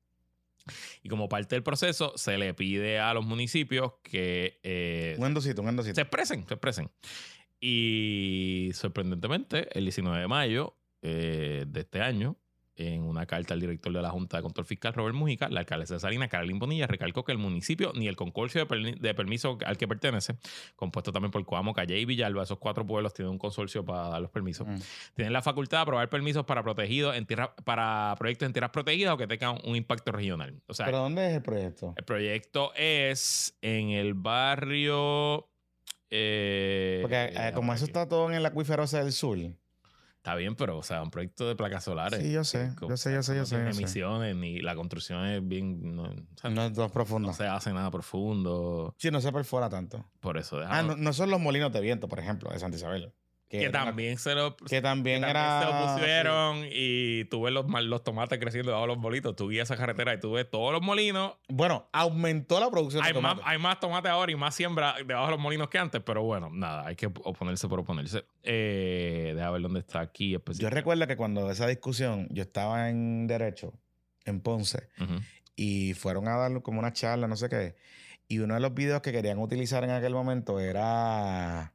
Y 1.03 1.09
como 1.09 1.29
parte 1.29 1.55
del 1.55 1.63
proceso, 1.63 2.13
se 2.17 2.37
le 2.39 2.55
pide 2.55 2.99
a 2.99 3.15
los 3.15 3.25
municipios 3.25 3.95
que 4.03 4.61
eh, 4.63 5.17
Un 5.19 5.27
endocito, 5.27 5.63
un 5.63 5.69
endocito. 5.69 5.95
se 5.95 6.03
expresen, 6.03 6.47
se 6.47 6.55
expresen. 6.55 6.91
Y 7.61 8.71
sorprendentemente, 8.75 9.69
el 9.77 9.85
19 9.85 10.21
de 10.21 10.29
mayo 10.29 10.78
eh, 11.03 11.65
de 11.69 11.81
este 11.81 12.01
año, 12.01 12.37
en 12.81 13.03
una 13.03 13.27
carta 13.27 13.55
al 13.55 13.61
director 13.61 13.93
de 13.93 14.01
la 14.01 14.11
Junta 14.11 14.37
de 14.37 14.43
Control 14.45 14.65
Fiscal, 14.65 14.93
Robert 14.95 15.17
Mujica, 15.17 15.49
la 15.49 15.59
alcaldesa 15.59 15.95
de 15.95 16.01
Salinas, 16.01 16.29
Carolina 16.29 16.61
Bonilla, 16.61 16.87
recalcó 16.87 17.25
que 17.25 17.33
el 17.33 17.39
municipio 17.39 17.93
ni 17.97 18.07
el 18.07 18.15
consorcio 18.15 18.65
de, 18.67 19.15
permiso 19.15 19.59
al 19.67 19.77
que 19.77 19.89
pertenece, 19.89 20.37
compuesto 20.77 21.11
también 21.11 21.33
por 21.33 21.45
Coamo, 21.45 21.75
Calle 21.75 21.99
y 21.99 22.05
Villalba, 22.05 22.45
esos 22.45 22.59
cuatro 22.59 22.87
pueblos 22.87 23.13
tienen 23.15 23.33
un 23.33 23.39
consorcio 23.39 23.85
para 23.85 24.11
dar 24.11 24.21
los 24.23 24.31
permisos, 24.31 24.65
Mm. 24.69 24.77
tienen 25.15 25.33
la 25.33 25.43
facultad 25.43 25.79
de 25.79 25.83
aprobar 25.83 26.09
permisos 26.09 26.45
para 26.45 26.63
protegidos 26.63 27.17
en 27.17 27.27
tierra, 27.27 27.53
para 27.65 28.15
proyectos 28.17 28.47
en 28.47 28.53
tierras 28.53 28.71
protegidas 28.71 29.15
o 29.15 29.17
que 29.17 29.27
tengan 29.27 29.59
un 29.65 29.75
impacto 29.75 30.13
regional. 30.13 30.63
O 30.69 30.75
sea, 30.75 30.87
¿Pero 30.87 30.99
dónde 30.99 31.27
es 31.31 31.35
el 31.35 31.43
proyecto? 31.43 31.95
el 31.97 32.05
proyecto 32.05 32.73
es 32.77 33.59
en 33.61 33.91
el 33.91 34.15
barrio. 34.15 35.49
eh, 36.11 37.01
Porque 37.03 37.33
eh, 37.35 37.51
como 37.57 37.73
eso 37.75 37.87
aquí. 37.87 37.91
está 37.91 38.09
todo 38.09 38.29
en 38.31 38.37
el 38.37 38.47
acuífero 38.47 38.87
del 38.87 39.11
sur. 39.13 39.37
Está 40.29 40.37
bien, 40.37 40.57
pero, 40.57 40.77
o 40.77 40.83
sea, 40.83 41.03
un 41.03 41.11
proyecto 41.11 41.49
de 41.49 41.57
placas 41.57 41.85
solares. 41.85 42.21
Sí, 42.23 42.31
yo 42.31 42.45
sé, 42.45 42.71
que- 42.79 42.87
yo 42.87 42.97
sé, 42.99 43.15
yo 43.15 43.23
sé, 43.23 43.33
yo 43.33 43.41
no 43.41 43.47
sé, 43.47 43.57
sé. 43.57 43.71
emisiones, 43.81 44.37
ni 44.37 44.61
la 44.61 44.75
construcción 44.75 45.25
es 45.25 45.47
bien. 45.49 45.97
No, 45.97 46.03
o 46.03 46.15
sea, 46.39 46.51
No 46.51 46.65
es 46.67 46.75
dos 46.75 46.93
profundo. 46.93 47.29
no 47.29 47.35
se 47.35 47.47
hace 47.47 47.73
nada 47.73 47.91
profundo. 47.91 48.95
Sí, 48.99 49.11
no 49.11 49.23
se 49.23 49.33
perfora 49.33 49.71
tanto. 49.71 50.05
Por 50.21 50.37
eso, 50.37 50.59
Ah, 50.59 50.61
déjalo. 50.61 50.89
no, 50.89 51.03
no 51.03 51.13
son 51.15 51.31
los 51.31 51.41
molinos 51.41 51.73
de 51.73 51.81
viento, 51.81 52.09
por 52.09 52.19
ejemplo, 52.19 52.51
de 52.51 52.59
Santa 52.59 52.77
Isabel. 52.77 53.15
Que 53.49 53.69
una- 53.69 53.85
también 53.85 54.19
se 54.19 54.35
lo. 54.35 54.57
que 54.57 54.83
también, 54.83 55.23
que 55.23 55.27
también 55.27 55.31
era. 55.31 55.63
se 55.63 55.69
opusieron 55.69 56.67
y 56.71 57.25
tú 57.27 57.43
ves 57.43 57.53
los, 57.55 57.65
los 57.85 58.05
tomates 58.05 58.39
creciendo 58.39 58.71
debajo 58.71 58.87
de 58.87 58.95
los 58.95 59.03
bolitos. 59.03 59.35
Tú 59.37 59.49
guías 59.49 59.71
esa 59.71 59.77
carretera 59.79 60.13
y 60.15 60.21
tú 60.21 60.33
ves 60.33 60.51
todos 60.51 60.73
los 60.73 60.83
molinos. 60.83 61.33
Bueno, 61.49 61.89
aumentó 61.93 62.61
la 62.61 62.71
producción 62.71 63.03
Hay 63.05 63.13
de 63.15 63.21
más, 63.21 63.37
tomate. 63.37 63.51
hay 63.51 63.59
más 63.59 63.81
tomate 63.81 64.09
ahora 64.09 64.31
y 64.33 64.37
más 64.37 64.55
siembra 64.55 64.95
debajo 65.07 65.27
de 65.27 65.31
los 65.33 65.41
molinos 65.41 65.69
que 65.71 65.79
antes, 65.79 66.03
pero 66.05 66.23
bueno, 66.23 66.51
nada, 66.53 66.87
hay 66.87 66.95
que 66.97 67.07
oponerse 67.07 67.69
por 67.69 67.81
oponerse. 67.81 68.25
Eh, 68.43 69.33
deja 69.35 69.51
ver 69.51 69.63
dónde 69.63 69.81
está 69.81 70.01
aquí. 70.01 70.37
Yo 70.59 70.71
recuerdo 70.71 71.07
que 71.07 71.17
cuando 71.17 71.51
esa 71.51 71.67
discusión, 71.67 72.29
yo 72.31 72.43
estaba 72.43 72.91
en 72.91 73.27
Derecho, 73.27 73.73
en 74.27 74.41
Ponce, 74.41 74.89
y 75.57 75.95
fueron 75.95 76.29
a 76.29 76.37
dar 76.37 76.61
como 76.63 76.79
una 76.81 76.93
charla, 76.93 77.27
no 77.29 77.37
sé 77.37 77.49
qué. 77.49 77.77
Y 78.29 78.41
uno 78.41 78.53
de 78.55 78.61
los 78.61 78.75
videos 78.75 79.01
que 79.01 79.11
querían 79.11 79.39
utilizar 79.39 79.85
en 79.85 79.91
aquel 79.91 80.13
momento 80.13 80.61
era 80.61 81.73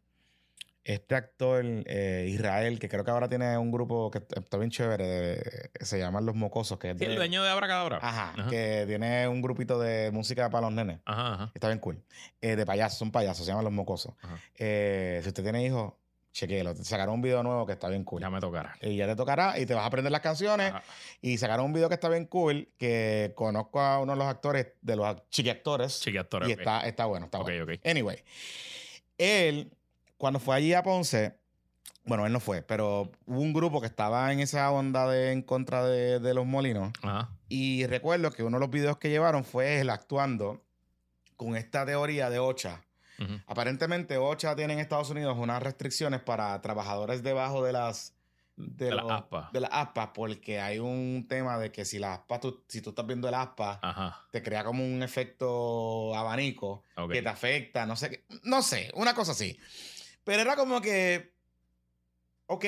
este 0.86 1.16
actor 1.16 1.64
eh, 1.86 2.28
Israel, 2.30 2.78
que 2.80 2.90
creo 2.90 3.04
que 3.06 3.12
ahora 3.12 3.30
tiene 3.30 3.58
un 3.58 3.72
grupo 3.72 4.12
que 4.12 4.18
está 4.20 4.58
bien 4.58 4.70
chévere, 4.70 5.06
de- 5.08 5.72
se 5.82 5.98
llaman 5.98 6.26
Los 6.26 6.36
Mocosos, 6.36 6.78
que 6.78 6.92
es 6.92 6.98
Sí, 6.98 7.06
de- 7.06 7.12
el 7.12 7.16
dueño 7.18 7.42
de 7.44 7.50
Abracadabra. 7.50 8.00
Ajá, 8.02 8.34
Ajá. 8.38 8.50
que 8.50 8.84
tiene 8.88 9.28
un 9.28 9.42
grupito 9.42 9.80
de 9.80 10.12
música 10.12 10.50
para 10.50 10.68
los 10.68 10.74
nenes. 10.74 11.00
Ajá, 11.06 11.34
ajá. 11.36 11.52
Está 11.54 11.68
bien 11.68 11.80
cool. 11.80 12.04
Eh, 12.42 12.56
de 12.56 12.66
payasos, 12.66 13.00
son 13.00 13.12
payasos, 13.12 13.46
se 13.46 13.52
llaman 13.52 13.64
Los 13.64 13.74
Mocosos. 13.74 14.14
Eh, 14.58 15.20
si 15.24 15.30
usted 15.30 15.44
tiene 15.44 15.64
hijos, 15.66 15.94
chequéelo. 16.34 16.76
Sacaron 16.76 17.14
un 17.16 17.22
video 17.22 17.44
nuevo 17.44 17.66
que 17.66 17.74
está 17.74 17.88
bien 17.90 18.04
cool. 18.04 18.20
Ya 18.22 18.30
me 18.30 18.40
tocará. 18.42 18.76
Y 18.82 18.98
ya 18.98 19.06
te 19.08 19.16
tocará 19.16 19.58
y 19.60 19.66
te 19.68 19.76
vas 19.76 19.84
a 19.84 19.86
aprender 19.86 20.12
las 20.12 20.22
canciones. 20.22 20.72
Ajá. 20.72 20.84
Y 21.22 21.38
sacaron 21.38 21.68
un 21.68 21.74
video 21.74 21.88
que 21.90 21.94
está 21.96 22.10
bien 22.10 22.26
cool, 22.26 22.68
que 22.78 23.32
conozco 23.36 23.80
a 23.80 24.00
uno 24.00 24.14
de 24.14 24.18
los 24.18 24.28
actores, 24.28 24.68
de 24.82 24.96
los 24.96 25.30
chiquiactores. 25.30 26.02
Chiqui 26.02 26.18
actor, 26.18 26.42
y 26.50 26.54
ok. 26.54 26.60
está, 26.60 26.82
está 26.88 27.06
bueno, 27.06 27.28
está 27.28 27.38
Ok, 27.40 27.46
bueno. 27.50 27.64
ok. 27.66 27.80
Anyway, 27.86 28.18
él, 29.18 29.72
cuando 30.24 30.40
fue 30.40 30.56
allí 30.56 30.74
a 30.74 30.84
Ponce, 30.84 31.38
bueno, 32.06 32.26
él 32.26 32.32
no 32.32 32.40
fue, 32.40 32.62
pero 32.62 33.12
hubo 33.26 33.42
un 33.42 33.52
grupo 33.52 33.82
que 33.82 33.88
estaba 33.88 34.32
en 34.32 34.40
esa 34.40 34.72
onda 34.72 35.06
de 35.10 35.34
en 35.34 35.42
contra 35.42 35.84
de, 35.86 36.20
de 36.22 36.34
los 36.34 36.46
molinos. 36.46 36.94
Ajá. 37.02 37.30
Y 37.50 37.86
recuerdo 37.88 38.32
que 38.32 38.42
uno 38.42 38.56
de 38.56 38.62
los 38.62 38.70
videos 38.70 38.98
que 39.00 39.10
llevaron 39.10 39.44
fue 39.44 39.82
él 39.82 39.90
actuando 39.90 40.64
con 41.36 41.58
esta 41.58 41.86
teoría 41.86 42.30
de 42.30 42.40
OCHA. 42.40 42.82
Aparentemente, 43.48 44.16
OCHA 44.18 44.56
tiene 44.56 44.74
en 44.74 44.80
Estados 44.80 45.10
Unidos 45.10 45.36
unas 45.38 45.62
restricciones 45.62 46.22
para 46.22 46.62
trabajadores 46.62 47.22
debajo 47.22 47.62
de 47.64 47.74
las 47.74 48.14
De 48.56 48.92
las 48.94 49.06
aspas. 49.10 49.52
De 49.52 49.60
las 49.62 49.72
aspas, 49.74 50.10
porque 50.14 50.60
hay 50.62 50.78
un 50.80 51.26
tema 51.28 51.58
de 51.58 51.72
que 51.72 51.86
si 51.86 51.98
las 52.00 52.20
aspas, 52.20 52.40
tú- 52.40 52.64
si 52.68 52.82
tú 52.82 52.90
estás 52.92 53.06
viendo 53.08 53.28
el 53.28 53.34
aspa, 53.34 53.80
Ajá. 53.82 54.22
te 54.32 54.44
crea 54.44 54.64
como 54.64 54.86
un 54.86 55.02
efecto 55.04 56.16
abanico 56.16 56.84
que 57.12 57.22
te 57.24 57.30
afecta, 57.30 57.86
no 57.86 57.96
sé 57.96 58.24
no 58.44 58.62
sé, 58.62 58.92
una 58.96 59.14
cosa 59.16 59.32
así. 59.32 59.58
Pero 60.24 60.42
era 60.42 60.56
como 60.56 60.82
que, 60.82 61.34
ok, 62.48 62.66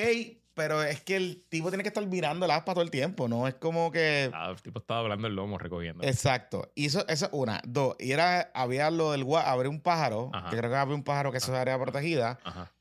pero 0.54 0.82
es 0.82 1.02
que 1.02 1.16
el 1.16 1.44
tipo 1.48 1.68
tiene 1.68 1.82
que 1.82 1.88
estar 1.88 2.06
mirando 2.06 2.44
el 2.46 2.50
aspa 2.50 2.72
todo 2.72 2.82
el 2.82 2.90
tiempo, 2.90 3.28
¿no? 3.28 3.46
Es 3.46 3.54
como 3.54 3.90
que... 3.90 4.30
Ah, 4.32 4.50
el 4.50 4.62
tipo 4.62 4.78
estaba 4.78 5.00
hablando 5.00 5.26
el 5.28 5.34
lomo 5.34 5.58
recogiendo. 5.58 6.02
Exacto. 6.04 6.70
Y 6.74 6.86
eso, 6.86 7.06
eso 7.08 7.28
una. 7.32 7.60
Dos. 7.66 7.96
Y 7.98 8.12
era, 8.12 8.50
había 8.54 8.90
lo 8.90 9.12
del 9.12 9.26
habría 9.36 9.70
un 9.70 9.80
pájaro, 9.80 10.30
Ajá. 10.32 10.50
que 10.50 10.56
creo 10.56 10.70
que 10.70 10.76
había 10.76 10.94
un 10.94 11.04
pájaro 11.04 11.30
que 11.30 11.38
es 11.38 11.48
área 11.50 11.78
protegida, 11.78 12.38
Ajá. 12.44 12.72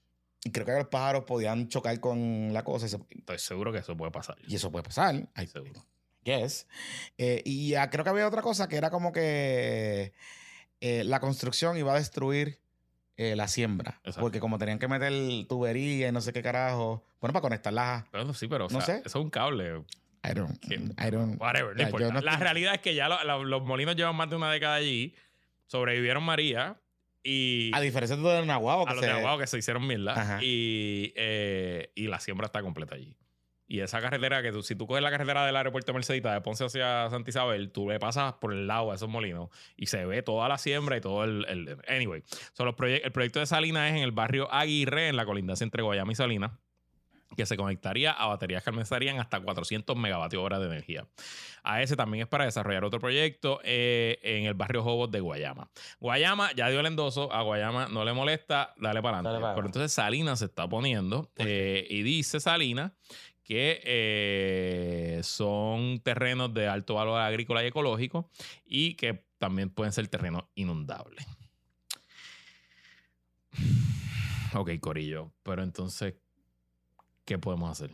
y 0.43 0.51
creo 0.51 0.65
que 0.65 0.71
los 0.73 0.87
pájaros 0.87 1.25
podían 1.25 1.67
chocar 1.67 1.99
con 1.99 2.51
la 2.53 2.63
cosa, 2.63 2.85
y, 2.85 2.89
se- 2.89 2.99
Estoy 3.09 3.39
seguro 3.39 3.71
que 3.73 3.79
eso 3.79 3.95
puede 3.97 4.11
pasar. 4.11 4.37
y 4.47 4.55
eso 4.55 4.71
puede 4.71 4.83
pasar. 4.83 5.27
Ay, 5.35 5.47
Seguro. 5.47 5.85
Yes. 6.23 6.65
Eh, 7.19 7.43
y 7.45 7.75
ah, 7.75 7.89
creo 7.91 8.03
que 8.03 8.09
había 8.09 8.27
otra 8.27 8.41
cosa 8.41 8.67
que 8.67 8.77
era 8.77 8.89
como 8.89 9.11
que 9.11 10.11
eh, 10.81 11.03
la 11.03 11.19
construcción 11.19 11.77
iba 11.77 11.93
a 11.93 11.97
destruir 11.97 12.59
eh, 13.17 13.35
la 13.35 13.47
siembra. 13.47 13.99
Exacto. 14.03 14.21
Porque 14.21 14.39
como 14.39 14.57
tenían 14.57 14.79
que 14.79 14.87
meter 14.87 15.11
tubería 15.47 16.09
y 16.09 16.11
no 16.11 16.21
sé 16.21 16.33
qué 16.33 16.41
carajo. 16.43 17.03
Bueno, 17.21 17.33
para 17.33 17.41
conectarlas. 17.41 18.05
Pero 18.11 18.33
sí, 18.33 18.47
pero 18.47 18.65
o 18.65 18.69
No 18.69 18.81
sea, 18.81 18.95
sé. 18.97 19.01
eso 19.05 19.19
es 19.19 19.23
un 19.23 19.29
cable. 19.29 19.83
I 20.23 20.33
don't. 20.33 20.57
I 20.65 21.09
don't. 21.11 21.39
Whatever, 21.39 21.75
no 21.75 22.21
La 22.21 22.31
estoy- 22.31 22.37
realidad 22.43 22.73
es 22.75 22.81
que 22.81 22.95
ya 22.95 23.07
lo- 23.07 23.23
lo- 23.23 23.43
los 23.43 23.63
molinos 23.63 23.95
llevan 23.95 24.15
más 24.15 24.29
de 24.29 24.35
una 24.35 24.51
década 24.51 24.75
allí. 24.75 25.13
Sobrevivieron 25.67 26.23
María. 26.23 26.77
Y 27.23 27.71
A 27.73 27.79
diferencia 27.81 28.15
de 28.15 28.21
lo 28.21 28.29
de 28.29 28.45
Nahuatl, 28.45 28.89
a 28.89 28.93
los 28.93 29.01
se- 29.03 29.09
de 29.11 29.17
Aguado 29.17 29.39
que 29.39 29.47
se 29.47 29.57
hicieron. 29.57 29.89
Ajá. 30.09 30.39
Y, 30.43 31.11
eh, 31.15 31.89
y 31.95 32.07
la 32.07 32.19
siembra 32.19 32.45
está 32.45 32.61
completa 32.61 32.95
allí. 32.95 33.15
Y 33.67 33.79
esa 33.79 33.99
carretera 33.99 34.41
que 34.43 34.51
tú, 34.51 34.61
si 34.61 34.75
tú 34.75 34.85
coges 34.85 35.01
la 35.01 35.09
carretera 35.09 35.45
del 35.45 35.55
aeropuerto 35.55 35.91
de 35.91 35.95
Mercedita 35.95 36.33
de 36.33 36.41
Ponce 36.41 36.65
hacia 36.65 37.09
Santa 37.09 37.29
Isabel, 37.29 37.71
tú 37.71 37.89
le 37.89 37.99
pasas 37.99 38.33
por 38.33 38.53
el 38.53 38.67
lado 38.67 38.89
de 38.89 38.95
esos 38.95 39.09
molinos 39.09 39.49
y 39.75 39.87
se 39.87 40.05
ve 40.05 40.21
toda 40.21 40.47
la 40.47 40.57
siembra 40.59 40.97
y 40.97 41.01
todo 41.01 41.23
el. 41.23 41.45
el- 41.49 41.77
anyway, 41.87 42.21
so, 42.53 42.63
los 42.63 42.75
proye- 42.75 43.01
el 43.03 43.11
proyecto 43.11 43.39
de 43.39 43.47
Salinas 43.47 43.89
es 43.89 43.97
en 43.97 44.03
el 44.03 44.11
barrio 44.11 44.51
Aguirre, 44.53 45.07
en 45.07 45.15
la 45.15 45.25
colindancia 45.25 45.63
entre 45.63 45.81
Guayama 45.81 46.11
y 46.11 46.15
Salinas, 46.15 46.51
que 47.35 47.45
se 47.47 47.57
conectaría 47.57 48.11
a 48.11 48.27
baterías 48.27 48.63
que 48.63 48.69
almacenarían 48.69 49.19
hasta 49.19 49.41
400 49.41 49.97
megavatios 49.97 50.41
hora 50.43 50.59
de 50.59 50.67
energía. 50.67 51.07
A 51.63 51.81
ese 51.81 51.95
también 51.95 52.21
es 52.21 52.27
para 52.29 52.45
desarrollar 52.45 52.85
otro 52.85 52.99
proyecto 52.99 53.59
eh, 53.63 54.19
en 54.21 54.45
el 54.45 54.53
barrio 54.53 54.83
Jobos 54.83 55.09
de 55.11 55.19
Guayama. 55.19 55.69
Guayama 55.99 56.51
ya 56.53 56.69
dio 56.69 56.79
el 56.79 56.85
endoso, 56.85 57.33
a 57.33 57.41
Guayama 57.41 57.87
no 57.89 58.05
le 58.05 58.13
molesta, 58.13 58.73
dale 58.77 59.01
para 59.01 59.17
adelante. 59.19 59.39
Pero 59.55 59.65
entonces 59.67 59.91
Salinas 59.91 60.39
se 60.39 60.45
está 60.45 60.69
poniendo 60.69 61.31
eh, 61.37 61.87
y 61.89 62.03
dice 62.03 62.39
Salinas 62.39 62.91
que 63.45 63.79
eh, 63.85 65.21
son 65.23 65.99
terrenos 66.01 66.53
de 66.53 66.67
alto 66.67 66.95
valor 66.95 67.21
agrícola 67.21 67.63
y 67.63 67.67
ecológico 67.67 68.29
y 68.65 68.95
que 68.95 69.23
también 69.37 69.69
pueden 69.69 69.93
ser 69.93 70.07
terrenos 70.09 70.43
inundables. 70.55 71.25
Ok, 74.55 74.71
Corillo, 74.79 75.31
pero 75.43 75.63
entonces, 75.63 76.15
¿qué 77.25 77.37
podemos 77.37 77.69
hacer? 77.71 77.91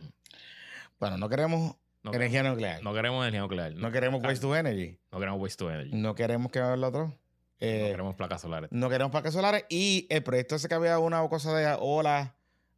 Bueno, 1.00 1.16
no 1.18 1.28
queremos 1.28 1.74
No, 2.02 2.14
energía 2.14 2.42
nuclear. 2.42 2.82
no 2.82 2.94
queremos 2.94 3.22
energía 3.22 3.40
nuclear. 3.40 3.74
No 3.74 3.90
queremos 3.90 4.22
waste 4.22 4.40
to 4.40 4.56
energy. 4.56 4.96
No 5.10 5.18
queremos 5.18 5.40
waste 5.40 5.58
to 5.58 5.70
energy. 5.70 5.90
No 5.96 6.14
queremos 6.14 6.50
que 6.52 6.60
el 6.60 6.84
otro. 6.84 7.06
no 7.08 7.14
Eh, 7.60 7.88
queremos 7.90 8.14
placas 8.16 8.40
solares. 8.40 8.70
no 8.72 8.88
queremos 8.88 9.12
parques 9.12 9.32
solares. 9.34 9.64
Y 9.68 10.06
el 10.10 10.22
proyecto 10.22 10.54
ese 10.54 10.68
que 10.68 10.74
había 10.74 10.98
una 10.98 11.28
cosa 11.28 11.52
de 11.54 11.76
olas 11.80 12.30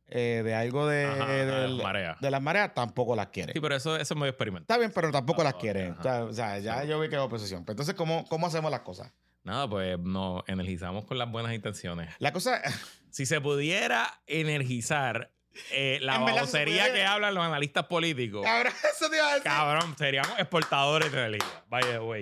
eh, 0.09 0.43
de 0.45 0.55
algo 0.55 0.87
de, 0.87 1.07
Ajá, 1.07 1.27
de, 1.27 1.47
de 1.47 1.61
las 1.63 1.71
la- 1.71 1.83
mareas. 1.83 2.21
de 2.21 2.31
las 2.31 2.43
mareas, 2.43 2.75
tampoco 2.75 3.17
las 3.17 3.29
quiere. 3.29 3.53
Sí, 3.53 3.61
pero 3.61 3.75
eso, 3.77 3.97
eso 3.97 4.15
es 4.15 4.19
muy 4.19 4.29
experimental. 4.29 4.63
Está 4.65 4.79
bien, 4.79 4.93
pero 4.95 5.11
tampoco 5.11 5.41
Ah, 5.41 5.45
las 5.45 5.55
quiere. 5.55 5.91
O 5.93 6.03
sea, 6.03 6.25
o 6.25 6.33
sea, 6.33 6.59
ya 6.59 6.85
yo 6.85 7.01
vi 7.01 7.09
que 7.09 7.17
es 7.17 7.21
oposición. 7.23 7.65
Pero 7.65 7.73
entonces, 7.73 7.95
¿cómo, 7.95 8.25
¿cómo 8.29 8.47
hacemos 8.47 8.71
las 8.71 8.81
cosas? 8.81 9.13
Nada, 9.43 9.69
pues 9.69 9.99
nos 9.99 10.43
energizamos 10.49 11.05
con 11.05 11.19
las 11.19 11.31
buenas 11.31 11.53
intenciones. 11.55 12.11
La 12.19 12.33
cosa, 12.33 12.61
Si 13.11 13.27
se 13.27 13.41
pudiera 13.41 14.21
energizar 14.27 15.31
eh, 15.71 15.99
la 16.03 16.19
babosería 16.19 16.93
que 16.93 17.05
hablan 17.05 17.33
los 17.35 17.45
analistas 17.45 17.85
políticos, 17.85 18.43
cabrón, 18.45 18.73
eso 18.93 19.09
te 19.09 19.17
iba 19.17 19.27
a 19.27 19.35
decir. 19.35 19.45
cabrón, 19.45 19.95
seríamos 19.97 20.37
exportadores 20.39 21.13
de 21.13 21.19
energía. 21.27 21.65
By 21.69 21.83
the 21.85 21.99
way. 22.01 22.21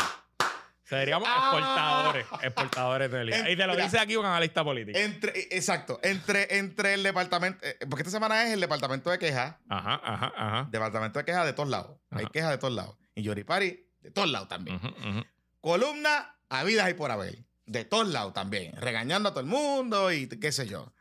Seríamos 1.00 1.28
Ah. 1.30 1.34
exportadores, 1.52 2.26
exportadores 2.42 3.10
de 3.10 3.22
energía. 3.22 3.50
Y 3.50 3.56
te 3.56 3.66
lo 3.66 3.72
Mira. 3.72 3.84
dice 3.84 3.98
aquí 3.98 4.16
un 4.16 4.26
analista 4.26 4.62
político. 4.64 4.98
Entre, 4.98 5.48
exacto, 5.50 5.98
entre, 6.02 6.58
entre 6.58 6.94
el 6.94 7.02
departamento, 7.02 7.58
eh, 7.66 7.76
porque 7.88 8.02
esta 8.02 8.10
semana 8.10 8.44
es 8.46 8.52
el 8.52 8.60
departamento 8.60 9.10
de 9.10 9.18
quejas, 9.18 9.56
Ajá, 9.68 10.00
ajá, 10.04 10.32
ajá. 10.36 10.68
departamento 10.70 11.18
de 11.18 11.24
quejas 11.24 11.46
de 11.46 11.52
todos 11.52 11.68
lados. 11.68 11.98
Hay 12.10 12.26
quejas 12.26 12.50
de 12.50 12.58
todos 12.58 12.74
lados. 12.74 12.96
Y 13.14 13.22
Yoripari, 13.22 13.86
de 14.00 14.10
todos 14.10 14.30
lados 14.30 14.48
también. 14.48 14.76
Ujú. 14.76 15.24
Columna, 15.60 16.36
habidas 16.48 16.90
y 16.90 16.94
por 16.94 17.10
haber. 17.10 17.38
De 17.66 17.84
todos 17.84 18.08
lados 18.08 18.32
también. 18.34 18.74
Regañando 18.76 19.28
a 19.28 19.32
todo 19.32 19.40
el 19.40 19.46
mundo 19.46 20.12
y 20.12 20.26
qué 20.28 20.50
sé 20.52 20.66
yo. 20.66 20.92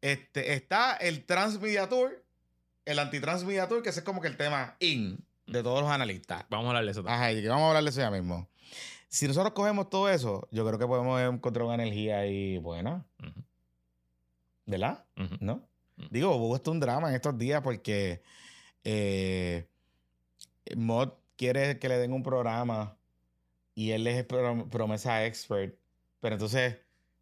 Este, 0.00 0.52
está 0.54 0.94
el 0.96 1.24
Transmedia 1.24 1.88
Tour, 1.88 2.24
el 2.84 2.98
Antitransmedia 2.98 3.68
Tour, 3.68 3.82
que 3.82 3.88
ese 3.90 4.00
es 4.00 4.04
como 4.04 4.20
que 4.20 4.28
el 4.28 4.36
tema 4.36 4.76
in 4.80 5.24
de 5.46 5.62
todos 5.62 5.82
los 5.82 5.90
analistas. 5.90 6.44
Vamos 6.50 6.66
a 6.66 6.68
hablar 6.70 6.84
de 6.84 6.90
eso 6.90 7.02
también. 7.02 7.20
Ajá, 7.22 7.32
y 7.32 7.46
vamos 7.46 7.64
a 7.64 7.68
hablar 7.68 7.82
de 7.84 7.90
eso 7.90 8.00
ya 8.00 8.10
mismo. 8.10 8.48
Si 9.08 9.26
nosotros 9.26 9.52
cogemos 9.54 9.88
todo 9.88 10.08
eso, 10.08 10.46
yo 10.50 10.66
creo 10.66 10.78
que 10.78 10.86
podemos 10.86 11.20
encontrar 11.20 11.64
una 11.66 11.74
energía 11.74 12.18
ahí 12.18 12.58
buena, 12.58 13.06
Ujú, 13.22 13.42
¿verdad? 14.66 15.04
ujú. 15.16 15.36
¿No? 15.40 15.68
Mm. 15.96 16.06
Digo, 16.10 16.36
hubo 16.36 16.54
esto 16.56 16.70
un 16.70 16.80
drama 16.80 17.08
en 17.08 17.14
estos 17.14 17.36
días 17.38 17.62
porque 17.62 18.22
eh, 18.84 19.66
Mod 20.76 21.10
quiere 21.36 21.78
que 21.78 21.88
le 21.88 21.98
den 21.98 22.12
un 22.12 22.22
programa 22.22 22.96
y 23.74 23.92
él 23.92 24.06
es 24.06 24.26
prom- 24.28 24.68
promesa 24.68 25.24
expert, 25.24 25.74
pero 26.20 26.34
entonces 26.34 26.76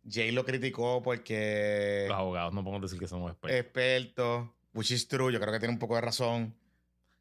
Jay 0.09 0.31
lo 0.33 0.45
criticó 0.45 1.03
porque 1.03 2.07
Los 2.09 2.17
abogados 2.19 2.53
no 2.53 2.63
podemos 2.65 2.83
decir 2.83 2.99
que 2.99 3.09
somos 3.09 3.31
expertos. 3.33 3.61
experto, 3.61 4.55
which 4.75 4.91
is 4.91 5.07
true, 5.07 5.33
yo 5.33 5.39
creo 5.41 5.53
que 5.53 5.59
tiene 5.61 5.73
un 5.75 5.79
poco 5.81 5.95
de 5.95 6.01
razón 6.01 6.55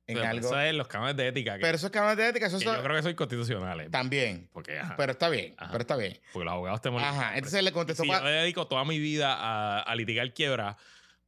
en 0.07 0.15
Pero 0.17 0.27
algo. 0.29 0.47
Eso 0.47 0.59
es 0.59 0.73
los 0.75 0.87
cánones 0.87 1.15
de 1.17 1.27
ética. 1.27 1.55
que- 1.55 1.61
Pero 1.61 1.75
eso 1.77 1.87
es 1.87 1.91
cánones 1.91 2.17
de 2.17 2.27
ética, 2.29 2.47
que 2.49 2.55
es 2.55 2.63
yo 2.63 2.83
creo 2.83 2.95
que 2.95 3.01
son 3.03 3.13
constitucionales. 3.15 3.89
también. 3.91 4.47
Porque, 4.53 4.77
ajá, 4.79 4.95
Pero 4.97 5.11
está 5.13 5.29
bien, 5.29 5.55
Ajá. 5.57 5.71
pero 5.71 5.81
está 5.81 5.95
bien. 5.97 6.19
porque 6.31 6.45
los 6.45 6.51
abogados 6.53 6.81
tenemos. 6.81 7.03
Ajá, 7.03 7.35
entonces 7.35 7.63
le 7.63 7.71
contestó 7.71 8.03
si 8.03 8.09
pa- 8.09 8.19
yo 8.19 8.25
dedico 8.27 8.67
toda 8.67 8.85
mi 8.85 8.99
vida 8.99 9.33
a, 9.33 9.79
a 9.81 9.95
litigar 9.95 10.31
quiebra, 10.33 10.77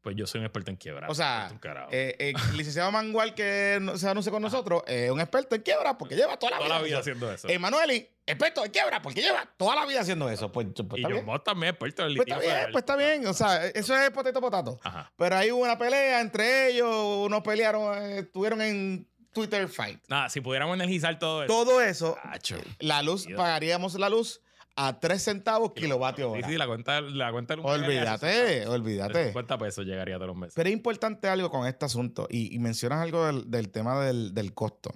pues 0.08 0.16
yo 0.16 0.26
soy 0.26 0.40
un 0.40 0.46
experto 0.46 0.72
en 0.72 0.78
quiebra. 0.78 1.10
O 1.10 1.14
sea, 1.14 1.50
eh, 1.92 2.16
eh, 2.18 2.34
el 2.52 2.56
licenciado 2.58 2.90
Mangual 2.94 3.36
que 3.36 3.78
no- 3.82 3.98
se 3.98 4.08
anuncia 4.08 4.32
con 4.32 4.42
nosotros 4.42 4.84
es 4.88 5.12
un 5.12 5.20
experto 5.20 5.54
en 5.54 5.64
quiebra 5.64 5.98
porque 5.98 6.16
lleva 6.16 6.40
toda 6.40 6.52
la 6.52 6.58
toda 6.60 6.70
vida, 6.70 6.78
la 6.80 6.86
vida 6.86 7.00
haciendo 7.00 7.30
eso. 7.30 7.50
Emanueli, 7.50 8.08
experto 8.26 8.64
en 8.64 8.72
quiebra 8.72 9.02
porque 9.02 9.20
lleva 9.22 9.46
toda 9.58 9.76
la 9.76 9.86
vida 9.86 10.00
haciendo 10.00 10.30
eso. 10.30 10.50
Pues, 10.50 10.68
pues 10.88 11.02
y 11.02 11.04
está 11.04 11.14
John 11.14 11.26
bien. 11.26 11.42
También 11.44 11.72
experto 11.72 12.08
en 12.08 12.16
Pues 12.16 12.26
está 12.26 12.38
litigio 12.38 12.56
bien, 12.56 12.72
pues 12.72 12.82
está 12.84 12.96
bien. 12.96 13.28
O 13.28 13.34
sea, 13.34 13.66
eso 13.68 13.98
es 13.98 14.10
potato 14.12 14.40
potato. 14.40 14.80
Ajá. 14.82 15.12
Pero 15.18 15.36
ahí 15.36 15.52
hubo 15.52 15.64
una 15.64 15.78
pelea 15.78 16.22
entre 16.22 16.70
ellos, 16.70 16.90
unos 17.26 17.42
pelearon, 17.42 17.98
eh, 18.02 18.20
estuvieron 18.20 18.62
en 18.62 19.10
Twitter 19.34 19.68
fight. 19.68 20.00
Nada, 20.08 20.30
si 20.30 20.40
pudiéramos 20.40 20.74
energizar 20.76 21.20
todo 21.20 21.44
eso. 21.44 21.48
Todo 21.54 21.82
eso, 21.82 22.18
Acho. 22.24 22.56
la 22.80 23.02
luz, 23.02 23.26
Dios. 23.26 23.38
pagaríamos 23.38 23.94
la 23.96 24.08
luz 24.08 24.40
a 24.80 25.00
3 25.00 25.22
centavos 25.22 25.74
kilovatio 25.74 26.28
Sí, 26.34 26.38
hora. 26.40 26.48
sí, 26.48 26.56
la 26.58 26.68
cuenta, 26.68 27.02
la 27.02 27.32
cuenta 27.32 27.56
Olvídate, 27.56 28.28
De 28.28 28.68
olvídate. 28.68 29.26
50 29.26 29.58
pesos 29.58 29.86
llegaría 29.86 30.16
todos 30.16 30.28
los 30.28 30.38
meses. 30.38 30.54
Pero 30.56 30.70
es 30.70 30.74
importante 30.74 31.28
algo 31.28 31.50
con 31.50 31.68
este 31.68 31.84
asunto, 31.86 32.28
y, 32.30 32.56
y 32.56 32.60
mencionas 32.60 33.02
algo 33.02 33.26
del, 33.26 33.50
del 33.50 33.70
tema 33.72 34.00
del, 34.06 34.34
del 34.34 34.54
costo. 34.54 34.92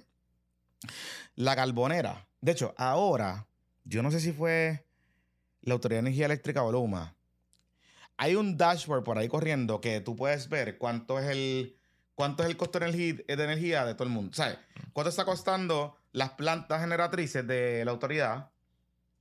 La 1.34 1.56
carbonera. 1.56 2.26
De 2.40 2.52
hecho, 2.52 2.74
ahora, 2.76 3.46
yo 3.84 4.02
no 4.02 4.10
sé 4.10 4.20
si 4.20 4.32
fue 4.32 4.86
la 5.62 5.74
Autoridad 5.74 5.96
de 6.02 6.08
Energía 6.08 6.26
Eléctrica 6.26 6.62
o 6.62 6.72
Luma. 6.72 7.14
Hay 8.16 8.36
un 8.36 8.56
dashboard 8.56 9.02
por 9.04 9.18
ahí 9.18 9.28
corriendo 9.28 9.80
que 9.80 10.00
tú 10.00 10.14
puedes 10.16 10.48
ver 10.48 10.78
cuánto 10.78 11.18
es 11.18 11.28
el, 11.28 11.76
cuánto 12.14 12.42
es 12.44 12.48
el 12.50 12.56
costo 12.56 12.78
de 12.78 12.86
energía, 12.86 13.24
de 13.26 13.44
energía 13.44 13.84
de 13.84 13.94
todo 13.94 14.04
el 14.04 14.10
mundo. 14.10 14.32
¿Sabes? 14.34 14.58
¿Cuánto 14.92 15.10
está 15.10 15.24
costando 15.24 15.96
las 16.12 16.30
plantas 16.30 16.80
generatrices 16.80 17.46
de 17.46 17.84
la 17.84 17.90
autoridad? 17.90 18.50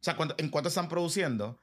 O 0.02 0.04
sea, 0.04 0.16
cuánto- 0.16 0.34
en 0.40 0.50
cuánto 0.50 0.70
están 0.70 0.90
produciendo 0.90 1.60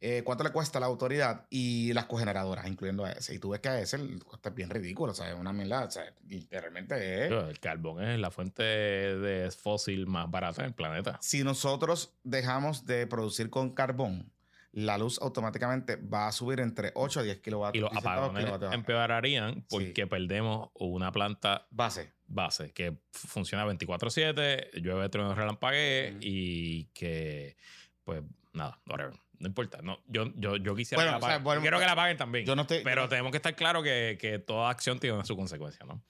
eh, 0.00 0.22
cuánto 0.24 0.44
le 0.44 0.50
cuesta 0.50 0.78
a 0.78 0.80
la 0.80 0.86
autoridad 0.86 1.46
y 1.50 1.92
las 1.92 2.04
cogeneradoras, 2.06 2.66
incluyendo 2.68 3.04
a 3.04 3.10
ese. 3.10 3.34
Y 3.34 3.38
tú 3.40 3.50
ves 3.50 3.60
que 3.60 3.68
a 3.68 3.80
ese 3.80 3.96
el 3.96 4.22
costo 4.24 4.48
es 4.48 4.54
bien 4.54 4.70
ridículo, 4.70 5.10
o 5.12 5.14
sea, 5.14 5.28
es 5.30 5.36
una 5.36 5.52
mierda, 5.52 5.84
o 5.86 5.90
sea, 5.90 6.04
literalmente 6.28 7.26
es. 7.26 7.32
El 7.32 7.58
carbón 7.58 8.02
es 8.04 8.18
la 8.20 8.30
fuente 8.30 8.62
de 8.62 9.50
fósil 9.50 10.06
más 10.06 10.30
barata 10.30 10.62
del 10.62 10.72
planeta. 10.72 11.18
Si 11.20 11.42
nosotros 11.44 12.14
dejamos 12.22 12.86
de 12.86 13.06
producir 13.08 13.50
con 13.50 13.70
carbón, 13.74 14.32
la 14.72 14.96
luz 14.96 15.18
automáticamente 15.20 15.96
va 15.96 16.28
a 16.28 16.32
subir 16.32 16.60
entre 16.60 16.92
8 16.94 17.20
a 17.20 17.22
10 17.24 17.40
kilovatios. 17.40 17.80
Y 17.80 17.82
los 17.82 17.90
10 17.90 18.02
centavos 18.02 18.18
apagones 18.28 18.44
kilovatios 18.44 18.72
empeorarían 18.74 19.66
porque 19.68 20.06
perdemos 20.06 20.70
una 20.74 21.10
planta 21.10 21.66
Base. 21.70 22.12
Base 22.30 22.72
que 22.72 22.96
funciona 23.12 23.66
24/7, 23.66 24.70
llueve, 24.80 25.08
trueno, 25.08 25.34
relampague 25.34 26.10
Ujú. 26.12 26.18
y 26.22 26.84
que, 26.94 27.56
pues, 28.04 28.22
nada, 28.52 28.80
whatever. 28.88 29.14
No 29.38 29.46
importa. 29.48 29.80
No, 29.82 29.98
yo, 30.06 30.30
yo, 30.36 30.56
yo 30.56 30.74
quisiera 30.76 31.02
Bueno, 31.02 31.12
que 31.12 31.12
la 31.12 31.16
o 31.16 31.20
sea, 31.20 31.28
paguen. 31.30 31.44
bueno, 31.44 31.60
quiero 31.62 31.78
que 31.78 31.86
la 31.86 31.96
paguen 31.96 32.16
también. 32.18 32.44
Yo 32.44 32.54
no 32.54 32.62
estoy. 32.62 32.82
Pero 32.84 33.08
tenemos 33.08 33.30
que 33.30 33.38
estar 33.38 33.54
claros 33.56 33.82
que, 33.82 34.18
que 34.20 34.38
toda 34.38 34.68
acción 34.68 34.98
tiene 35.00 35.24
su 35.24 35.34
consecuencia, 35.34 35.86
¿no? 35.86 36.02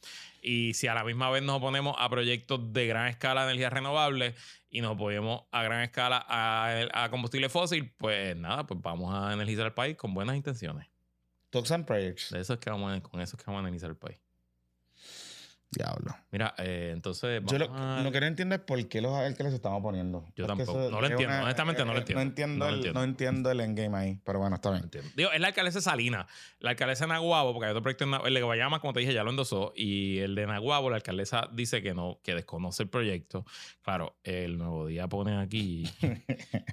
Y 0.43 0.75
si 0.75 0.89
a 0.89 0.95
la 0.95 1.05
misma 1.05 1.31
vez 1.31 1.41
nos 1.43 1.59
oponemos 1.59 1.95
a 1.99 2.09
proyectos 2.11 2.73
de 2.73 2.87
gran 2.89 3.07
escala 3.07 3.43
de 3.47 3.53
energía 3.53 3.71
renovable 3.71 4.35
y 4.69 4.81
nos 4.81 4.93
oponemos 4.95 5.43
a 5.53 5.63
gran 5.63 5.83
escala 5.83 6.25
a, 6.29 7.05
a 7.05 7.11
combustible 7.11 7.49
fósil, 7.49 7.93
pues 7.97 8.35
nada, 8.37 8.67
pues 8.67 8.81
vamos 8.83 9.15
a 9.15 9.33
energizar 9.33 9.67
el 9.67 9.75
país 9.75 9.97
con 9.97 10.13
buenas 10.13 10.35
intenciones. 10.35 10.89
Talks 11.51 11.71
and 11.71 11.85
prayers. 11.87 12.31
De 12.31 12.41
eso 12.41 12.55
es 12.55 12.59
que 12.59 12.69
vamos 12.71 12.93
a- 12.97 13.01
con 13.01 13.21
eso 13.21 13.37
es 13.37 13.43
que 13.45 13.49
vamos 13.49 13.61
a 13.61 13.69
energizar 13.69 13.91
el 13.91 13.97
país. 13.97 14.19
Diablo. 15.73 16.17
Mira, 16.33 16.53
eh, 16.59 16.91
entonces 16.93 17.41
Yo 17.47 17.59
lo, 17.59 17.73
a- 17.73 18.01
lo 18.03 18.11
que 18.11 18.19
no 18.21 18.27
entiendo 18.27 18.57
es 18.57 18.61
por 18.61 18.89
qué 18.89 19.01
los 19.01 19.13
alcaldes 19.15 19.53
se 19.53 19.57
están 19.57 19.73
oponiendo. 19.73 20.27
Yo 20.35 20.47
tampoco. 20.47 20.73
eso 20.81 20.91
No 20.91 21.01
lo 21.01 21.07
entiendo. 21.07 21.37
Honestamente, 21.43 21.85
no 21.85 21.93
lo 21.93 21.99
entiendo. 22.01 22.21
No 22.25 22.29
entiendo, 22.29 22.65
No 22.65 22.69
el, 22.69 22.75
entiendo. 22.77 22.99
no 23.01 23.05
entiendo 23.05 23.51
el 23.53 23.61
endgame 23.61 23.97
ahí, 23.97 24.21
pero 24.25 24.41
bueno, 24.41 24.57
está 24.57 24.71
No 24.71 24.75
bien. 24.75 24.85
entiendo. 24.85 25.11
Digo, 25.17 25.31
es 25.31 25.41
la 25.41 25.47
alcaldesa 25.49 25.81
Salina. 25.81 26.27
La 26.59 26.71
alcaldesa 26.71 27.05
de 27.05 27.13
Naguabo, 27.13 27.53
porque 27.53 27.67
hay 27.67 27.71
otro 27.71 27.83
proyecto 27.83 28.05
en 28.05 28.15
el 28.27 28.35
de 28.35 28.43
Guayama, 28.43 28.81
como 28.81 28.93
te 28.93 29.01
dije, 29.01 29.15
ya 29.15 29.23
lo 29.23 29.31
endosó. 29.31 29.73
Y 29.77 30.19
el 30.19 30.35
de 30.35 30.47
Naguabo, 30.47 30.91
la 30.91 30.97
alcaldesa 30.97 31.49
dice 31.53 31.83
que 31.83 31.95
no, 31.95 32.19
que 32.25 32.35
desconoce 32.35 32.83
el 32.83 32.89
proyecto. 32.89 33.45
Claro, 33.83 34.17
el 34.25 34.59
nuevo 34.59 34.87
día 34.89 35.07
pone 35.09 35.37
aquí 35.41 35.89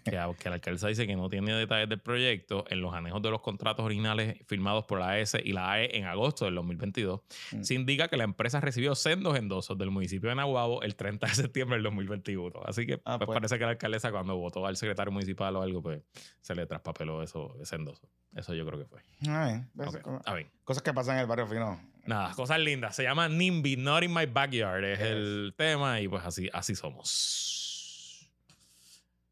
que, 0.05 0.17
a- 0.17 0.33
que 0.33 0.49
la 0.49 0.55
alcaldesa 0.55 0.87
dice 0.87 1.05
que 1.05 1.15
no 1.15 1.29
tiene 1.29 1.53
detalles 1.53 1.87
del 1.89 1.99
proyecto 1.99 2.65
en 2.69 2.81
los 2.81 2.93
anejos 2.95 3.21
de 3.21 3.29
los 3.29 3.41
contratos 3.41 3.85
originales 3.85 4.37
firmados 4.47 4.85
por 4.85 4.99
la 4.99 5.11
AS 5.11 5.35
y 5.43 5.53
la 5.53 5.71
AE 5.73 5.97
en 5.97 6.05
agosto 6.05 6.45
del 6.45 6.55
2022. 6.55 7.21
Mm. 7.51 7.63
Se 7.63 7.73
indica 7.75 8.07
que 8.07 8.17
la 8.17 8.23
empresa 8.23 8.59
recibió 8.59 8.86
sendos 8.95 9.37
endosos 9.37 9.77
del 9.77 9.91
municipio 9.91 10.29
de 10.29 10.35
Naguabo 10.35 10.81
el 10.83 10.95
30 10.95 11.27
de 11.27 11.33
septiembre 11.35 11.75
del 11.77 11.83
2021. 11.83 12.61
Así 12.65 12.85
que 12.85 13.01
Ah, 13.05 13.17
pues, 13.17 13.25
pues. 13.27 13.35
parece 13.37 13.57
que 13.57 13.63
la 13.65 13.71
alcaldesa 13.71 14.11
cuando 14.11 14.35
votó 14.37 14.65
al 14.65 14.77
secretario 14.77 15.11
municipal 15.11 15.55
o 15.55 15.61
algo, 15.61 15.81
pues 15.81 16.01
se 16.41 16.55
le 16.55 16.65
traspapeló 16.65 17.21
eso, 17.23 17.55
ese 17.61 17.75
endoso. 17.75 18.07
Eso 18.35 18.53
yo 18.53 18.65
creo 18.65 18.79
que 18.79 18.85
fue. 18.85 19.01
A 19.31 19.45
ver, 19.45 19.61
pues, 19.75 19.89
Ok, 19.89 20.01
co- 20.01 20.21
A 20.25 20.33
ver. 20.33 20.47
Cosas 20.63 20.83
que 20.83 20.93
pasan 20.93 21.15
en 21.15 21.21
el 21.21 21.27
barrio 21.27 21.47
fino. 21.47 21.79
Nada, 22.05 22.33
cosas 22.35 22.59
lindas. 22.59 22.95
Se 22.95 23.03
llama 23.03 23.27
NIMBY, 23.27 23.77
Not 23.77 24.03
in 24.03 24.13
My 24.13 24.25
Backyard. 24.25 24.83
Es 24.83 24.99
Yes. 24.99 25.07
el 25.07 25.53
tema 25.57 25.99
y 26.01 26.07
pues 26.07 26.23
así, 26.23 26.49
así 26.53 26.75
somos. 26.75 28.29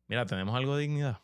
Mira, 0.08 0.26
tenemos 0.26 0.56
algo 0.56 0.76
de 0.76 0.84
dignidad. 0.84 1.20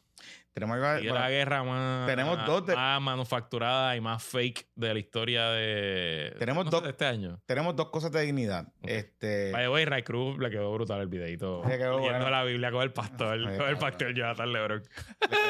Tenemos 0.53 0.75
algo- 0.75 0.99
Y 1.01 1.07
bueno, 1.07 1.23
la 1.23 1.29
guerra 1.29 1.63
más, 1.63 2.07
tenemos 2.07 2.45
dos 2.45 2.65
de- 2.65 2.75
más 2.75 3.01
manufacturada 3.01 3.95
y 3.95 4.01
más 4.01 4.21
fake 4.21 4.67
de 4.75 4.93
la 4.93 4.99
historia 4.99 5.49
de, 5.49 6.35
Tenemos 6.39 6.65
no 6.65 6.71
sé, 6.71 6.75
dos- 6.75 6.83
de 6.83 6.89
este 6.89 7.05
año. 7.05 7.39
tenemos 7.45 7.73
dos 7.75 7.89
cosas 7.89 8.11
de 8.11 8.21
dignidad. 8.23 8.67
Ok. 8.81 8.89
Este, 8.89 9.53
Ray 9.53 10.03
Cruz 10.03 10.37
le 10.39 10.49
quedó 10.49 10.73
brutal 10.73 10.99
el 10.99 11.07
videito. 11.07 11.63
Le 11.65 11.77
quedó 11.77 11.97
leyendo 11.99 12.19
bueno. 12.19 12.29
la 12.29 12.43
Biblia 12.43 12.69
con 12.71 12.81
el 12.83 12.91
pastor, 12.91 13.39
Ay, 13.47 13.57
con 13.57 13.69
el 13.69 13.77
pastor 13.77 14.13
Jonathan 14.13 14.51
Lebron. 14.51 14.83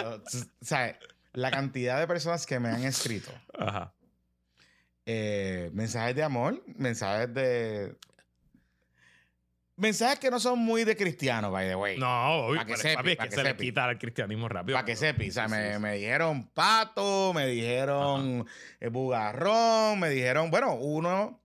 o 0.05 0.21
sea, 0.61 0.97
la 1.33 1.49
cantidad 1.49 1.99
de 1.99 2.05
personas 2.07 2.45
que 2.45 2.59
me 2.59 2.69
han 2.69 2.83
escrito 2.83 3.31
Ajá. 3.57 3.93
eh, 5.05 5.71
mensajes 5.73 6.15
de 6.15 6.23
amor, 6.23 6.61
mensajes 6.75 7.33
de. 7.33 7.95
Mensajes 9.81 10.19
que 10.19 10.29
no 10.29 10.39
son 10.39 10.59
muy 10.59 10.83
de 10.83 10.95
cristiano, 10.95 11.49
by 11.49 11.67
the 11.67 11.75
way. 11.75 11.97
No, 11.97 12.45
obvio, 12.45 12.59
Pa' 12.61 12.65
que 12.65 12.77
sepi, 12.77 12.95
papi, 12.95 13.11
es 13.13 13.17
que, 13.17 13.29
que 13.29 13.35
se 13.35 13.43
le 13.43 13.57
quita 13.57 13.85
al 13.85 13.97
cristianismo 13.97 14.47
rápido. 14.47 14.75
Para 14.75 14.85
que 14.85 14.95
sepi. 14.95 15.29
O 15.29 15.31
sea, 15.31 15.47
Sí, 15.49 15.55
sí, 15.55 15.59
me, 15.59 15.73
sí. 15.73 15.79
me 15.79 15.93
dijeron 15.95 16.43
pato, 16.53 17.31
me 17.33 17.47
dijeron 17.47 18.45
eh, 18.79 18.89
bugarrón, 18.89 19.99
me 19.99 20.09
dijeron, 20.09 20.51
bueno, 20.51 20.75
uno 20.75 21.39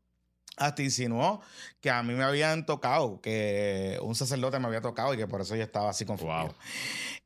hasta 0.58 0.82
insinuó 0.82 1.40
que 1.80 1.90
a 1.90 2.02
mí 2.02 2.12
me 2.12 2.24
habían 2.24 2.66
tocado, 2.66 3.20
que 3.22 3.98
un 4.02 4.14
sacerdote 4.14 4.58
me 4.58 4.66
había 4.66 4.80
tocado 4.82 5.14
y 5.14 5.16
que 5.16 5.26
por 5.26 5.40
eso 5.40 5.56
yo 5.56 5.62
estaba 5.62 5.88
así 5.90 6.04
confundido. 6.04 6.48
Wow. 6.48 6.54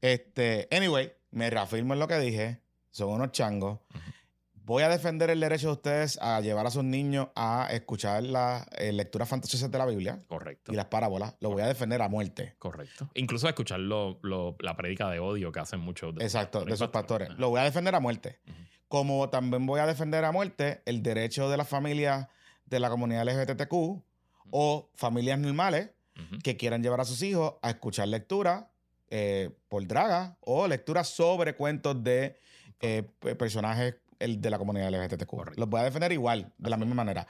Este, 0.00 0.68
anyway, 0.70 1.12
me 1.32 1.50
reafirmo 1.50 1.94
en 1.94 2.00
lo 2.00 2.06
que 2.08 2.18
dije, 2.20 2.60
son 2.90 3.08
unos 3.10 3.32
changos. 3.32 3.80
Voy 4.70 4.84
a 4.84 4.88
defender 4.88 5.30
el 5.30 5.40
derecho 5.40 5.66
de 5.66 5.72
ustedes 5.72 6.16
a 6.22 6.40
llevar 6.40 6.64
a 6.64 6.70
sus 6.70 6.84
niños 6.84 7.26
a 7.34 7.66
escuchar 7.72 8.22
las 8.22 8.68
eh, 8.78 8.92
lecturas 8.92 9.28
fantasiosas 9.28 9.68
de 9.68 9.76
la 9.76 9.84
Biblia 9.84 10.20
Correcto. 10.28 10.72
y 10.72 10.76
las 10.76 10.84
parábolas. 10.84 11.34
Lo 11.40 11.50
voy 11.50 11.60
a 11.62 11.66
defender 11.66 12.00
a 12.00 12.08
muerte. 12.08 12.54
Correcto. 12.60 13.10
Incluso 13.14 13.48
escuchar 13.48 13.80
lo- 13.80 14.20
lo- 14.22 14.54
la 14.60 14.76
prédica 14.76 15.10
de 15.10 15.18
odio 15.18 15.50
que 15.50 15.58
hacen 15.58 15.80
muchos 15.80 16.14
de 16.14 16.22
Exacto, 16.22 16.64
de 16.64 16.72
esos 16.72 16.90
pastores. 16.90 17.30
Ajá. 17.30 17.38
Lo 17.40 17.48
voy 17.48 17.58
a 17.58 17.64
defender 17.64 17.96
a 17.96 17.98
muerte. 17.98 18.38
Como 18.86 19.28
también 19.28 19.66
voy 19.66 19.80
a 19.80 19.86
defender 19.86 20.24
a 20.24 20.30
muerte 20.30 20.82
el 20.86 21.02
derecho 21.02 21.50
de 21.50 21.56
las 21.56 21.68
familias 21.68 22.28
de 22.66 22.78
la 22.78 22.90
comunidad 22.90 23.24
LGBTQ 23.24 23.72
o 24.52 24.88
familias 24.94 25.40
normales 25.40 25.90
que 26.44 26.56
quieran 26.56 26.80
llevar 26.80 27.00
a 27.00 27.04
sus 27.04 27.20
hijos 27.22 27.54
a 27.60 27.70
escuchar 27.70 28.06
lectura 28.06 28.70
eh, 29.08 29.50
por 29.68 29.84
draga 29.88 30.36
o 30.42 30.68
lectura 30.68 31.02
sobre 31.02 31.56
cuentos 31.56 32.04
de 32.04 32.38
eh, 32.82 33.02
pe- 33.18 33.34
personajes 33.34 33.96
el- 34.20 34.40
de 34.40 34.50
la 34.50 34.58
comunidad. 34.58 34.90
Correcto. 35.26 35.60
Los 35.60 35.68
voy 35.68 35.80
a 35.80 35.84
defender 35.84 36.12
igual, 36.12 36.52
de 36.58 36.70
la 36.70 36.76
misma 36.76 36.94
manera. 36.94 37.26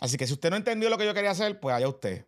Así 0.00 0.16
que 0.16 0.26
si 0.26 0.32
usted 0.32 0.48
no 0.50 0.56
entendió 0.56 0.88
lo 0.88 0.96
que 0.96 1.04
yo 1.04 1.12
quería 1.12 1.30
hacer, 1.32 1.60
pues 1.60 1.76
allá 1.76 1.88
usted. 1.88 2.24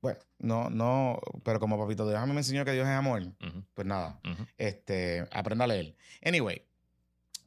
Pues, 0.00 0.16
no, 0.38 0.70
no, 0.70 1.20
pero 1.42 1.58
como 1.58 1.76
papito 1.78 2.08
Dios 2.08 2.18
a 2.20 2.24
mí 2.26 2.32
me 2.32 2.38
enseñó 2.38 2.64
que 2.64 2.70
Dios 2.72 2.86
es 2.86 2.94
amor, 2.94 3.22
pues 3.74 3.86
nada, 3.86 4.20
Ujú. 4.24 4.46
este, 4.56 5.26
aprenda 5.32 5.64
a 5.64 5.68
leer. 5.68 5.96
Anyway, 6.24 6.62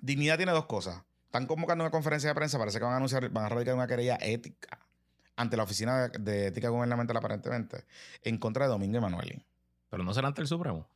Dignidad 0.01 0.35
tiene 0.37 0.51
dos 0.51 0.65
cosas. 0.65 1.01
Están 1.27 1.45
convocando 1.47 1.85
una 1.85 1.91
conferencia 1.91 2.27
de 2.29 2.35
prensa, 2.35 2.57
parece 2.59 2.79
que 2.79 2.83
van 2.83 2.93
a 2.93 2.97
anunciar, 2.97 3.29
van 3.29 3.45
a 3.45 3.49
radicar 3.49 3.75
una 3.75 3.87
querella 3.87 4.17
ética 4.21 4.77
ante 5.37 5.55
la 5.55 5.63
Oficina 5.63 6.09
de, 6.09 6.19
de 6.19 6.47
Ética 6.47 6.67
Gubernamental, 6.67 7.15
aparentemente, 7.15 7.85
en 8.23 8.37
contra 8.37 8.65
de 8.65 8.71
Domingo 8.71 8.97
Emanueli. 8.97 9.41
Pero 9.89 10.03
no 10.03 10.13
será 10.13 10.27
ante 10.27 10.41
el 10.41 10.47
Supremo. 10.47 10.87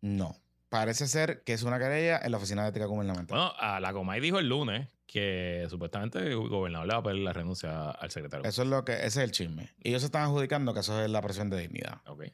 No. 0.00 0.34
Parece 0.70 1.08
ser 1.08 1.42
que 1.42 1.52
es 1.52 1.64
una 1.64 1.80
querella 1.80 2.20
en 2.22 2.30
la 2.30 2.38
Oficina 2.38 2.62
de 2.62 2.70
Ética 2.70 2.86
Gubernamental. 2.86 3.36
Bueno, 3.36 3.52
a 3.58 3.80
la 3.80 3.92
Comay 3.92 4.20
dijo 4.20 4.38
el 4.38 4.48
lunes 4.48 4.88
que 5.04 5.66
supuestamente 5.68 6.18
el 6.20 6.36
gobernador 6.36 6.86
le 6.86 6.94
va 6.94 7.00
a 7.00 7.02
pedir 7.02 7.22
la 7.22 7.32
renuncia 7.32 7.90
al 7.90 8.12
secretario. 8.12 8.48
Eso 8.48 8.62
es 8.62 8.68
lo 8.68 8.84
que, 8.84 8.92
ese 8.92 9.06
es 9.06 9.16
el 9.16 9.32
chisme. 9.32 9.74
Y 9.82 9.88
ellos 9.88 10.02
se 10.02 10.06
están 10.06 10.22
adjudicando 10.22 10.72
que 10.72 10.80
eso 10.80 11.02
es 11.02 11.10
la 11.10 11.20
presión 11.20 11.50
de 11.50 11.58
dignidad. 11.58 12.00
Ok. 12.06 12.26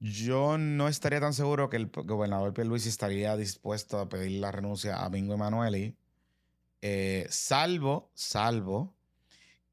Yo 0.00 0.56
no 0.56 0.88
estaría 0.88 1.20
tan 1.20 1.34
seguro 1.34 1.68
que 1.68 1.76
el 1.76 1.90
gobernador 1.92 2.54
Pierluisi 2.54 2.88
estaría 2.88 3.36
dispuesto 3.36 3.98
a 3.98 4.08
pedir 4.08 4.40
la 4.40 4.50
renuncia 4.50 5.04
a 5.04 5.08
Bingo 5.10 5.34
Emanueli, 5.34 5.94
eh, 6.80 7.26
salvo, 7.28 8.10
salvo 8.14 8.93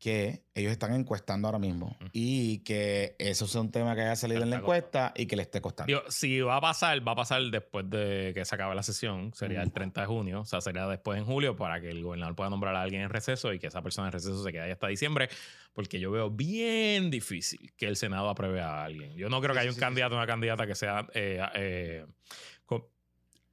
que 0.02 0.46
ellos 0.56 0.72
están 0.72 0.96
encuestando 0.96 1.48
ahora 1.48 1.60
mismo 1.60 1.96
y 2.12 2.64
que 2.64 3.16
eso 3.20 3.46
sea 3.46 3.62
un 3.62 3.70
tema 3.70 3.94
que 3.94 4.02
haya 4.02 4.16
salido 4.16 4.42
en 4.42 4.50
la 4.50 4.56
encuesta 4.56 5.14
y 5.16 5.28
que 5.28 5.36
le 5.36 5.44
esté 5.44 5.62
costando. 5.62 5.86
Digo, 5.86 6.02
si 6.10 6.42
va 6.42 6.56
a 6.56 6.62
pasar, 6.62 7.08
va 7.08 7.12
a 7.12 7.16
pasar 7.16 7.44
después 7.44 7.88
de 7.88 8.32
que 8.34 8.44
se 8.44 8.56
acabe 8.56 8.74
la 8.74 8.82
sesión. 8.82 9.32
Sería 9.36 9.62
el 9.62 9.72
30 9.72 10.02
de 10.02 10.08
junio. 10.08 10.42
O 10.42 10.46
sea, 10.46 10.60
sería 10.60 10.88
después 10.88 11.20
en 11.20 11.26
julio 11.26 11.56
para 11.56 11.80
que 11.80 11.90
el 11.92 12.02
gobernador 12.02 12.36
pueda 12.36 12.50
nombrar 12.50 12.76
a 12.76 12.82
alguien 12.82 13.04
en 13.04 13.10
receso 13.12 13.54
y 13.54 13.60
que 13.60 13.68
esa 13.68 13.84
persona 13.84 14.08
en 14.08 14.14
receso 14.14 14.44
se 14.44 14.52
quede 14.52 14.64
ahí 14.64 14.72
hasta 14.72 14.88
diciembre. 14.88 15.30
Porque 15.72 16.00
yo 16.00 16.10
veo 16.10 16.32
bien 16.32 17.12
difícil 17.12 17.72
que 17.78 17.86
el 17.86 17.96
Senado 17.96 18.28
apruebe 18.28 18.60
a 18.60 18.84
alguien. 18.84 19.14
Yo 19.16 19.30
no 19.30 19.40
creo 19.40 19.54
que 19.54 19.60
haya 19.60 19.70
un 19.70 19.76
sí, 19.76 19.80
candidato 19.80 20.16
o 20.16 20.18
una 20.18 20.26
candidata 20.26 20.66
que 20.66 20.74
sea 20.74 21.06
eh, 21.14 21.40
eh, 21.54 22.06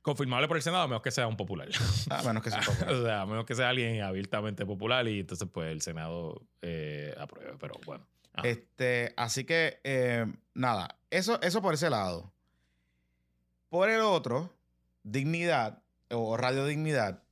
confirmable 0.09 0.49
por 0.49 0.57
el 0.57 0.63
Senado, 0.63 0.85
a 0.85 0.89
menos 0.89 1.03
que 1.03 1.11
sea 1.11 1.27
un 1.27 1.37
popular. 1.37 1.69
A 2.11 2.23
menos 2.23 2.43
que 2.43 2.51
sea 2.51 2.61
un 2.61 2.65
poco. 2.65 2.93
o 2.93 3.05
sea, 3.05 3.21
a 3.21 3.27
menos 3.27 3.45
que 3.45 3.55
sea 3.55 3.69
alguien 3.69 4.01
abiertamente 4.01 4.65
popular 4.65 5.07
y 5.07 5.21
entonces 5.21 5.47
pues 5.53 5.71
el 5.71 5.83
Senado 5.83 6.47
eh, 6.63 7.15
apruebe. 7.19 7.57
Pero 7.61 7.75
bueno. 7.85 8.07
Ajá. 8.33 8.49
Este, 8.49 9.13
así 9.19 9.45
que, 9.45 9.81
eh, 9.85 10.25
nada, 10.55 10.97
eso, 11.11 11.39
eso 11.43 11.61
por 11.61 11.75
ese 11.75 11.91
lado. 11.91 12.33
Por 13.69 13.91
el 13.91 14.01
otro, 14.01 14.51
Dignidad 15.03 15.83
o 16.11 16.39
Radio 16.39 16.65
Dignidad 16.65 17.23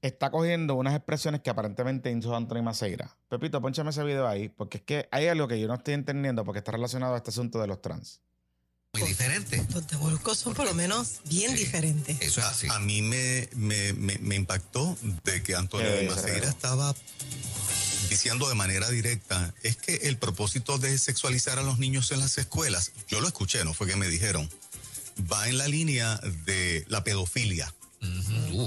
está 0.00 0.30
cogiendo 0.30 0.76
unas 0.76 0.94
expresiones 0.94 1.42
que 1.42 1.50
aparentemente 1.50 2.10
hizo 2.10 2.34
Anthony 2.34 2.62
Maceira. 2.62 3.14
Pepito, 3.28 3.60
ponchame 3.60 3.90
ese 3.90 4.04
video 4.04 4.26
ahí, 4.26 4.48
porque 4.48 4.78
es 4.78 4.84
que 4.84 5.08
hay 5.10 5.26
algo 5.26 5.48
que 5.48 5.60
yo 5.60 5.68
no 5.68 5.74
estoy 5.74 5.92
entendiendo 5.92 6.44
porque 6.44 6.60
está 6.60 6.72
relacionado 6.72 7.12
a 7.12 7.18
este 7.18 7.30
asunto 7.30 7.60
de 7.60 7.66
los 7.66 7.82
trans. 7.82 8.22
Muy 9.00 9.08
diferente. 9.08 9.64
Los 9.72 9.86
de 9.86 10.34
son 10.36 10.54
por 10.54 10.66
lo 10.66 10.74
menos 10.74 11.20
bien 11.24 11.52
Sí. 11.52 11.64
diferentes. 11.64 12.16
Eso 12.20 12.40
es 12.40 12.46
así. 12.46 12.66
A 12.70 12.78
mí 12.78 13.02
me, 13.02 13.48
me, 13.54 13.92
me- 13.92 14.18
me 14.18 14.34
impactó 14.36 14.96
de 15.24 15.42
que 15.42 15.54
Antonio 15.54 15.90
de 15.90 16.08
Maceira 16.08 16.48
estaba 16.48 16.94
diciendo 18.08 18.48
de 18.48 18.54
manera 18.54 18.88
directa, 18.90 19.54
es 19.62 19.76
que 19.76 19.94
el 20.08 20.18
propósito 20.18 20.78
de 20.78 20.96
sexualizar 20.98 21.58
a 21.58 21.62
los 21.62 21.78
niños 21.78 22.10
en 22.12 22.20
las 22.20 22.38
escuelas, 22.38 22.92
yo 23.08 23.20
lo 23.20 23.26
escuché, 23.26 23.64
no 23.64 23.74
fue 23.74 23.86
que 23.86 23.96
me 23.96 24.08
dijeron, 24.08 24.48
va 25.30 25.48
en 25.48 25.58
la 25.58 25.68
línea 25.68 26.20
de 26.44 26.84
la 26.88 27.02
pedofilia. 27.04 27.72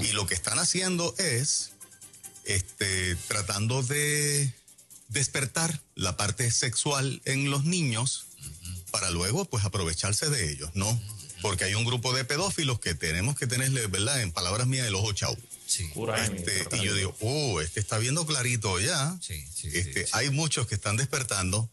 Y 0.02 0.12
lo 0.12 0.26
que 0.26 0.34
están 0.34 0.58
haciendo 0.58 1.14
es 1.18 1.70
este, 2.44 3.14
tratando 3.28 3.82
de 3.84 4.52
despertar 5.08 5.80
la 5.94 6.16
parte 6.16 6.50
sexual 6.50 7.22
en 7.24 7.48
los 7.50 7.64
niños 7.64 8.24
para 8.90 9.10
luego 9.10 9.44
pues 9.44 9.64
aprovecharse 9.64 10.28
de 10.28 10.50
ellos, 10.52 10.70
¿no? 10.74 11.00
Porque 11.40 11.64
hay 11.64 11.74
un 11.74 11.84
grupo 11.84 12.12
de 12.12 12.24
pedófilos 12.24 12.80
que 12.80 12.94
tenemos 12.94 13.36
que 13.38 13.46
tenerle, 13.46 13.86
¿verdad? 13.86 14.20
En 14.22 14.32
palabras 14.32 14.66
mías, 14.66 14.86
el 14.86 14.94
ojo 14.96 15.12
chau. 15.12 15.36
Sí, 15.66 15.88
Este, 16.16 16.66
y 16.76 16.80
yo 16.84 16.94
digo, 16.94 17.14
oh, 17.20 17.60
este 17.60 17.78
está 17.78 17.98
viendo 17.98 18.26
clarito 18.26 18.80
ya. 18.80 19.16
sí, 19.20 19.44
sí, 19.54 19.68
Este, 19.72 20.04
sí. 20.06 20.10
Hay 20.14 20.30
muchos 20.30 20.66
que 20.66 20.74
están 20.74 20.96
despertando 20.96 21.70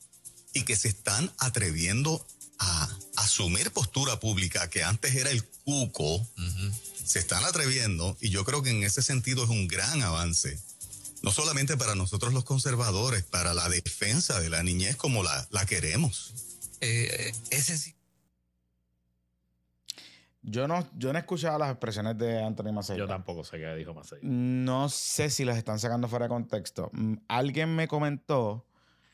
y 0.53 0.63
que 0.63 0.75
se 0.75 0.89
están 0.89 1.31
atreviendo 1.39 2.25
a 2.59 2.89
asumir 3.17 3.71
postura 3.71 4.19
pública 4.19 4.69
que 4.69 4.83
antes 4.83 5.15
era 5.15 5.29
el 5.31 5.43
cuco, 5.65 6.25
se 7.05 7.19
están 7.19 7.43
atreviendo 7.45 8.17
y 8.21 8.29
yo 8.29 8.43
creo 8.45 8.61
que 8.63 8.69
en 8.71 8.83
ese 8.83 9.01
sentido 9.01 9.43
es 9.43 9.49
un 9.49 9.67
gran 9.67 10.01
avance. 10.03 10.59
No 11.21 11.31
solamente 11.31 11.75
para 11.75 11.95
nosotros 11.95 12.33
los 12.33 12.43
conservadores, 12.43 13.23
para 13.23 13.53
la 13.53 13.67
defensa 13.69 14.39
de 14.39 14.49
la 14.49 14.61
niñez 14.61 14.95
como 14.95 15.23
la, 15.23 15.47
la 15.51 15.65
queremos. 15.65 16.33
Eh, 16.81 17.31
ese 17.51 17.77
sí. 17.77 17.93
Yo 20.47 20.67
no, 20.67 20.87
yo 20.95 21.11
no 21.11 21.17
he 21.17 21.21
escuchado 21.21 21.57
las 21.57 21.71
expresiones 21.71 22.17
de 22.19 22.43
Anthony 22.43 22.71
Maceira. 22.71 22.99
Yo 23.03 23.07
tampoco 23.07 23.43
sé 23.43 23.57
qué 23.57 23.73
dijo 23.75 23.93
Maceira. 23.95 24.23
No 24.27 24.89
sé 24.89 25.29
si 25.31 25.43
las 25.43 25.57
están 25.57 25.79
sacando 25.79 26.07
fuera 26.07 26.25
de 26.25 26.29
contexto. 26.29 26.89
Mm, 26.93 27.15
Alguien 27.27 27.75
me 27.75 27.87
comentó 27.87 28.65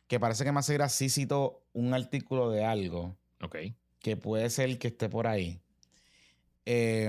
que 0.07 0.19
parece 0.19 0.43
que 0.43 0.51
Maceira 0.51 0.89
sí 0.89 1.09
citó 1.09 1.63
un 1.71 1.93
artículo 1.93 2.49
de 2.51 2.65
algo 2.65 3.15
Ok. 3.41 3.55
que 3.99 4.17
puede 4.17 4.49
ser 4.49 4.77
que 4.77 4.89
esté 4.89 5.07
por 5.07 5.25
ahí. 5.25 5.61
Eh, 6.65 7.05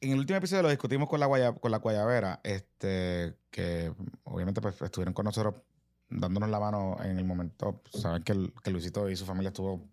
en 0.00 0.10
el 0.12 0.18
último 0.18 0.38
episodio 0.38 0.62
lo 0.62 0.68
discutimos 0.70 1.08
con 1.08 1.20
la, 1.20 1.26
guaya- 1.26 1.52
con 1.54 1.70
la 1.70 1.78
Guayabera, 1.78 2.40
este, 2.44 3.36
que 3.50 3.92
obviamente 4.24 4.60
pues, 4.60 4.80
estuvieron 4.82 5.14
con 5.14 5.24
nosotros 5.24 5.54
dándonos 6.08 6.48
la 6.50 6.60
mano 6.60 6.96
en 7.02 7.18
el 7.18 7.24
momento. 7.24 7.82
Saben 7.92 8.22
que, 8.22 8.32
el- 8.32 8.52
que 8.62 8.70
Luisito 8.70 9.08
y 9.10 9.16
su 9.16 9.24
familia 9.26 9.48
estuvo 9.48 9.88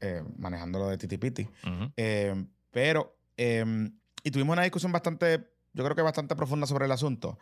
eh, 0.00 0.22
manejando 0.38 0.78
lo 0.78 0.88
de 0.88 0.98
Titi 0.98 1.18
Piti. 1.18 1.42
Ujú. 1.42 1.92
Eh, 1.96 2.44
pero, 2.70 3.16
eh, 3.36 3.90
y 4.22 4.30
tuvimos 4.30 4.54
una 4.54 4.62
discusión 4.62 4.92
bastante, 4.92 5.48
yo 5.72 5.84
creo 5.84 5.94
que 5.96 6.02
bastante 6.02 6.34
profunda 6.36 6.66
sobre 6.66 6.86
el 6.86 6.92
asunto. 6.92 7.38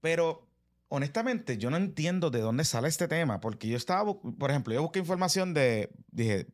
Pero, 0.00 0.46
honestamente, 0.88 1.58
yo 1.58 1.70
no 1.70 1.76
entiendo 1.76 2.30
de 2.30 2.40
dónde 2.40 2.64
sale 2.64 2.88
este 2.88 3.08
tema, 3.08 3.40
porque 3.40 3.68
yo 3.68 3.76
estaba, 3.76 4.14
por 4.20 4.50
ejemplo, 4.50 4.74
yo 4.74 4.82
busqué 4.82 4.98
información 5.00 5.54
de, 5.54 5.90
dije, 6.12 6.46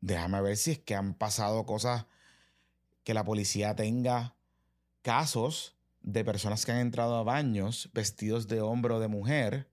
déjame 0.00 0.40
ver 0.40 0.56
si 0.56 0.72
es 0.72 0.78
que 0.78 0.94
han 0.94 1.14
pasado 1.14 1.64
cosas 1.66 2.06
que 3.04 3.14
la 3.14 3.24
policía 3.24 3.74
tenga 3.76 4.34
casos 5.02 5.76
de 6.02 6.24
personas 6.24 6.64
que 6.64 6.72
han 6.72 6.78
entrado 6.78 7.16
a 7.16 7.22
baños 7.22 7.90
vestidos 7.92 8.48
de 8.48 8.60
hombre 8.60 8.94
o 8.94 9.00
de 9.00 9.08
mujer 9.08 9.68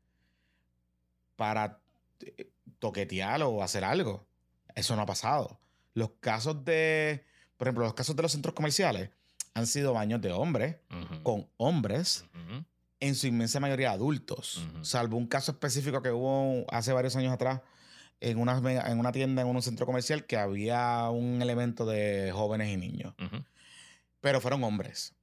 para 1.36 1.80
eh, 2.20 2.50
toquetear 2.80 3.42
o 3.44 3.64
hacer 3.64 3.84
algo. 3.84 4.28
Eso 4.76 4.96
no 4.96 5.02
ha 5.02 5.06
pasado. 5.06 5.60
Los 5.94 6.12
casos 6.20 6.64
de, 6.64 7.26
por 7.58 7.68
ejemplo, 7.68 7.86
los 7.86 7.94
casos 7.94 8.16
de 8.16 8.22
los 8.22 8.32
centros 8.32 8.54
comerciales 8.54 9.10
han 9.54 9.66
sido 9.66 9.94
baños 9.94 10.22
de 10.22 10.32
hombres 10.32 10.76
con 11.24 11.48
hombres, 11.58 12.26
en 13.00 13.16
su 13.16 13.26
inmensa 13.26 13.60
mayoría 13.60 13.92
adultos, 13.92 14.68
salvo 14.82 15.18
un 15.18 15.26
caso 15.26 15.52
específico 15.52 16.02
que 16.04 16.12
hubo 16.12 16.66
hace 16.70 16.94
varios 16.94 17.16
años 17.16 17.34
atrás 17.34 17.62
en 18.20 18.40
una, 18.40 18.58
en 18.88 19.00
una 19.00 19.12
tienda, 19.12 19.42
en 19.42 19.48
un 19.48 19.62
centro 19.62 19.86
comercial, 19.88 20.26
que 20.26 20.38
había 20.38 21.10
un 21.10 21.42
elemento 21.42 21.86
de 21.86 22.32
jóvenes 22.34 22.70
y 22.70 22.78
niños. 22.78 23.16
Pero 24.22 24.42
fueron 24.42 24.64
hombres. 24.64 25.16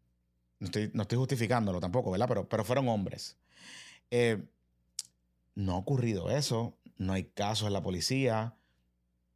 No 0.60 0.66
estoy, 0.66 0.90
no 0.94 1.02
estoy 1.02 1.18
justificándolo 1.18 1.80
tampoco, 1.80 2.10
¿verdad? 2.10 2.28
Pero, 2.28 2.48
pero 2.48 2.64
fueron 2.64 2.88
hombres. 2.88 3.36
Eh, 4.10 4.44
no 5.54 5.72
ha 5.72 5.76
ocurrido 5.76 6.30
eso. 6.30 6.76
No 6.96 7.12
hay 7.12 7.24
casos 7.24 7.66
en 7.66 7.72
la 7.72 7.82
policía. 7.82 8.54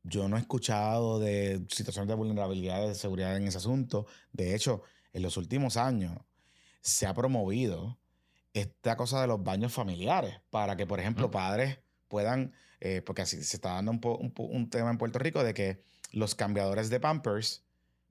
Yo 0.05 0.29
no 0.29 0.37
he 0.37 0.41
escuchado 0.41 1.19
de 1.19 1.67
situaciones 1.71 2.09
de 2.09 2.15
vulnerabilidad 2.15 2.87
de 2.87 2.95
seguridad 2.95 3.37
en 3.37 3.47
ese 3.47 3.59
asunto. 3.59 4.07
De 4.33 4.55
hecho, 4.55 4.83
en 5.13 5.23
los 5.23 5.37
últimos 5.37 5.77
años 5.77 6.17
se 6.81 7.07
ha 7.07 7.15
promovido 7.15 7.99
esta 8.55 8.97
cosa 8.97 9.21
de 9.21 9.27
los 9.27 9.43
baños 9.43 9.73
familiares 9.73 10.41
para 10.51 10.77
que, 10.77 10.87
por 10.87 11.01
ejemplo, 11.01 11.29
Mm. 11.29 11.31
padres 11.33 11.79
puedan, 12.09 12.53
eh, 12.81 13.03
porque 13.05 13.23
así 13.23 13.43
se 13.43 13.57
está 13.57 13.75
dando 13.75 13.91
un, 13.91 14.01
un 14.03 14.33
un 14.37 14.71
tema 14.71 14.91
en 14.91 14.99
Puerto 14.99 15.19
Rico 15.19 15.45
de 15.45 15.53
que 15.53 15.83
los 16.13 16.35
cambiadores 16.35 16.89
de 16.89 17.01
Pampers 17.01 17.65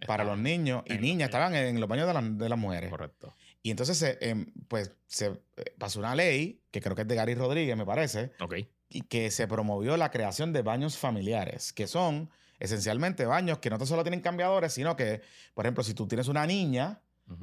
para 0.05 0.23
los 0.23 0.37
niños 0.37 0.83
y 0.85 0.97
niñas, 0.97 1.29
estaban 1.29 1.55
en 1.55 1.79
los 1.79 1.89
baños 1.89 2.07
de, 2.07 2.13
las- 2.13 2.37
de 2.37 2.49
las 2.49 2.59
mujeres. 2.59 2.89
Correcto. 2.89 3.35
Y 3.63 3.71
entonces, 3.71 3.97
se, 3.97 4.17
em, 4.21 4.45
pues, 4.67 4.91
se 5.07 5.27
eh, 5.57 5.73
pasó 5.77 5.99
una 5.99 6.15
ley, 6.15 6.61
que 6.71 6.79
creo 6.81 6.95
que 6.95 7.01
es 7.01 7.07
de 7.07 7.15
Gary 7.15 7.35
Rodríguez, 7.35 7.75
me 7.75 7.85
parece, 7.85 8.31
Ok. 8.39 8.55
y 8.89 9.01
que 9.01 9.31
se 9.31 9.47
promovió 9.47 9.97
la 9.97 10.11
creación 10.11 10.53
de 10.53 10.61
baños 10.61 10.97
familiares, 10.97 11.73
que 11.73 11.87
son 11.87 12.29
esencialmente 12.59 13.25
baños 13.25 13.57
que 13.59 13.69
no 13.69 13.83
solo 13.85 14.03
tienen 14.03 14.21
cambiadores, 14.21 14.73
sino 14.73 14.95
que, 14.95 15.21
por 15.53 15.65
ejemplo, 15.65 15.83
si 15.83 15.93
tú 15.93 16.07
tienes 16.07 16.27
una 16.27 16.45
niña, 16.47 17.01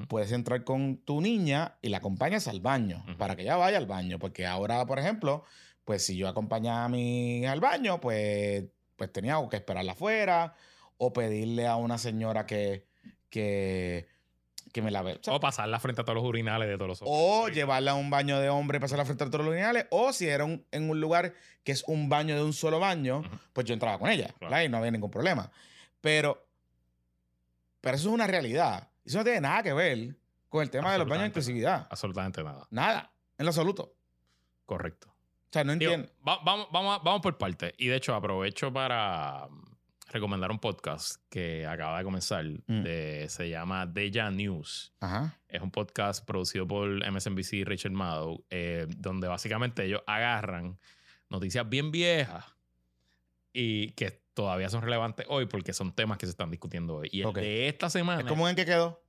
puedes 0.08 0.32
entrar 0.32 0.64
con 0.64 0.96
tu 0.98 1.20
niña 1.20 1.76
y 1.82 1.88
la 1.90 1.98
acompañas 1.98 2.48
al 2.48 2.60
baño, 2.60 3.04
para 3.18 3.36
que 3.36 3.42
ella 3.42 3.56
vaya 3.56 3.76
al 3.76 3.86
baño, 3.86 4.18
porque 4.18 4.46
ahora, 4.46 4.86
por 4.86 4.98
ejemplo, 4.98 5.44
pues 5.84 6.04
si 6.06 6.16
yo 6.16 6.26
acompañaba 6.28 6.86
a 6.86 6.88
mi 6.88 7.44
al 7.44 7.60
baño, 7.60 8.00
pues, 8.00 8.64
pues 8.96 9.12
tenía 9.12 9.36
que 9.50 9.56
esperarla 9.56 9.92
afuera 9.92 10.54
o 10.96 11.12
pedirle 11.12 11.66
a 11.66 11.76
una 11.76 11.98
señora 11.98 12.46
que, 12.46 12.86
que, 13.30 14.06
que 14.72 14.82
me 14.82 14.90
la 14.90 15.02
ve. 15.02 15.20
O 15.28 15.40
pasarla 15.40 15.78
frente 15.80 16.00
a 16.00 16.04
todos 16.04 16.16
los 16.16 16.24
urinales 16.24 16.68
de 16.68 16.74
todos 16.76 16.88
los 16.88 17.02
O 17.02 17.06
hombres. 17.06 17.56
llevarla 17.56 17.92
a 17.92 17.94
un 17.94 18.10
baño 18.10 18.38
de 18.40 18.48
hombre 18.48 18.78
y 18.78 18.80
pasarla 18.80 19.04
frente 19.04 19.24
a 19.24 19.30
todos 19.30 19.44
los 19.44 19.52
urinales. 19.52 19.86
O 19.90 20.12
si 20.12 20.28
era 20.28 20.44
un- 20.44 20.64
en 20.70 20.88
un 20.90 21.00
lugar 21.00 21.34
que 21.62 21.72
es 21.72 21.84
un 21.86 22.08
baño 22.08 22.34
de 22.36 22.42
un 22.42 22.52
solo 22.52 22.78
baño, 22.80 23.22
pues 23.52 23.66
yo 23.66 23.74
entraba 23.74 23.98
con 23.98 24.10
ella. 24.10 24.34
Claro. 24.38 24.62
Y 24.64 24.68
no 24.68 24.78
había 24.78 24.90
ningún 24.90 25.10
problema. 25.10 25.50
Pero, 26.00 26.46
pero 27.80 27.96
eso 27.96 28.08
es 28.08 28.14
una 28.14 28.26
realidad. 28.26 28.88
Eso 29.04 29.18
no 29.18 29.24
tiene 29.24 29.40
nada 29.40 29.62
que 29.62 29.72
ver 29.72 30.16
con 30.48 30.62
el 30.62 30.70
tema 30.70 30.92
de 30.92 30.98
los 30.98 31.08
baños 31.08 31.22
de 31.22 31.28
inclusividad. 31.28 31.86
Absolutamente 31.90 32.42
nada. 32.42 32.66
Nada. 32.70 33.12
En 33.36 33.44
lo 33.46 33.50
absoluto. 33.50 33.94
Correcto. 34.64 35.08
O 35.10 35.52
sea, 35.54 35.64
no 35.64 35.74
Digo, 35.76 35.92
entiendo. 35.92 36.14
va- 36.26 36.40
vamos, 36.44 36.68
vamos, 36.72 37.00
vamos 37.04 37.20
por 37.20 37.36
partes. 37.38 37.74
Y 37.78 37.88
de 37.88 37.96
hecho, 37.96 38.14
aprovecho 38.14 38.72
para 38.72 39.48
recomendar 40.14 40.50
un 40.50 40.58
podcast 40.60 41.16
que 41.28 41.66
acaba 41.66 41.98
de 41.98 42.04
comenzar. 42.04 42.44
Mm. 42.44 42.82
de- 42.82 43.26
se 43.28 43.48
llama 43.50 43.84
Deja 43.84 44.30
News. 44.30 44.94
Ajá. 45.00 45.38
Es 45.48 45.60
un 45.60 45.70
podcast 45.70 46.24
producido 46.24 46.66
por 46.66 46.88
MSNBC 47.04 47.52
y 47.54 47.64
Richard 47.64 47.92
Maddow, 47.92 48.44
eh, 48.48 48.86
donde 48.96 49.28
básicamente 49.28 49.84
ellos 49.84 50.02
agarran 50.06 50.78
noticias 51.28 51.68
bien 51.68 51.90
viejas 51.90 52.44
y 53.52 53.90
que 53.90 54.22
todavía 54.34 54.68
son 54.68 54.82
relevantes 54.82 55.26
hoy 55.28 55.46
porque 55.46 55.72
son 55.72 55.92
temas 55.92 56.18
que 56.18 56.26
se 56.26 56.30
están 56.30 56.50
discutiendo 56.50 56.96
hoy. 56.96 57.08
Y 57.12 57.22
el 57.22 57.32
de 57.32 57.68
esta 57.68 57.90
semana. 57.90 58.20
Es 58.22 58.26
como 58.26 58.48
en 58.48 58.56
que 58.56 58.64
quedó. 58.64 59.03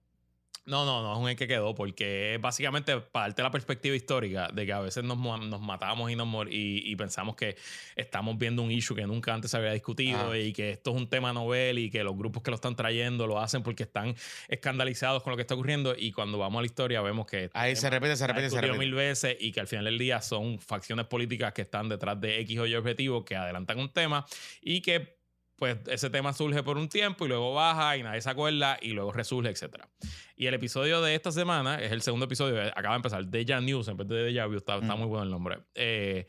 No, 0.68 0.84
no, 0.84 1.04
no 1.04 1.14
es 1.14 1.20
un 1.20 1.30
el 1.30 1.36
que 1.36 1.48
quedó, 1.48 1.76
porque 1.76 2.34
es 2.36 2.42
básicamente 2.42 2.98
para 3.00 3.28
darte 3.28 3.44
la 3.44 3.52
perspectiva 3.52 3.96
histórica 3.96 4.48
de 4.52 4.66
que 4.66 4.74
a 4.74 4.80
veces 4.80 5.04
nos, 5.04 5.18
nos 5.18 5.62
matamos 5.62 6.10
y, 6.10 6.16
nos 6.16 6.26
mor- 6.28 6.52
y, 6.52 6.82
y 6.90 6.96
pensamos 6.96 7.36
que 7.36 7.56
estamos 7.96 8.36
viendo 8.38 8.64
un 8.64 8.72
issue 8.72 8.96
que 8.96 9.06
nunca 9.06 9.34
antes 9.34 9.52
se 9.52 9.58
había 9.58 9.74
discutido 9.74 10.36
y 10.36 10.54
que 10.54 10.72
esto 10.72 10.90
es 10.90 10.98
un 10.98 11.08
tema 11.08 11.32
novel 11.34 11.78
y 11.78 11.92
que 11.92 12.04
los 12.04 12.18
grupos 12.18 12.42
que 12.42 12.50
lo 12.50 12.56
están 12.56 12.76
trayendo 12.76 13.28
lo 13.28 13.40
hacen 13.40 13.62
porque 13.62 13.84
están 13.84 14.16
escandalizados 14.48 15.22
con 15.22 15.32
lo 15.32 15.38
que 15.38 15.42
está 15.42 15.54
ocurriendo 15.54 15.96
y 15.98 16.12
cuando 16.12 16.38
vamos 16.40 16.58
a 16.60 16.62
la 16.62 16.66
historia 16.66 17.02
vemos 17.02 17.28
que 17.28 17.46
este 17.46 17.58
Ahí 17.58 17.76
se 17.76 17.84
tema 17.84 18.00
repite, 18.00 18.16
se 18.16 18.26
repite, 18.28 18.50
se 18.50 18.62
repite. 18.62 18.80
mil 18.80 18.94
veces 18.96 19.38
y 19.40 19.52
que 19.52 19.60
al 19.60 19.68
final 19.68 19.86
del 19.86 19.98
día 20.00 20.22
son 20.22 20.60
facciones 20.60 21.06
políticas 21.06 21.54
que 21.54 21.62
están 21.62 21.90
detrás 21.90 22.20
de 22.20 22.40
X 22.42 22.60
o 22.60 22.66
Y 22.66 22.76
objetivos 22.76 23.24
que 23.24 23.36
adelantan 23.36 23.78
un 23.80 23.90
tema 23.92 24.26
y 24.62 24.82
que 24.82 25.15
pues 25.58 25.78
ese 25.88 26.10
tema 26.10 26.34
surge 26.34 26.64
por 26.64 26.78
un 26.78 26.90
tiempo 26.90 27.26
y 27.26 27.30
luego 27.30 27.54
baja 27.54 27.96
y 27.98 28.04
nadie 28.04 28.22
se 28.22 28.30
acuerda 28.30 28.78
y 28.82 28.90
luego 28.92 29.12
resurge, 29.14 29.50
etcétera. 29.50 29.88
Y 30.36 30.48
el 30.48 30.54
episodio 30.54 31.02
de 31.02 31.16
esta 31.16 31.32
semana 31.32 31.82
es 31.82 31.92
el 31.92 32.02
segundo 32.02 32.26
episodio, 32.26 32.62
eh, 32.62 32.72
acaba 32.76 32.96
de 32.96 32.98
empezar, 32.98 33.26
Deja 33.26 33.62
News, 33.62 33.88
en 33.88 33.98
vez 33.98 34.08
de 34.08 34.16
Deja 34.24 34.46
Vu, 34.48 34.58
está, 34.58 34.76
está 34.78 34.96
Mm. 34.96 35.00
muy 35.00 35.08
bueno 35.08 35.24
el 35.24 35.30
nombre. 35.32 35.60
Eh, 35.76 36.26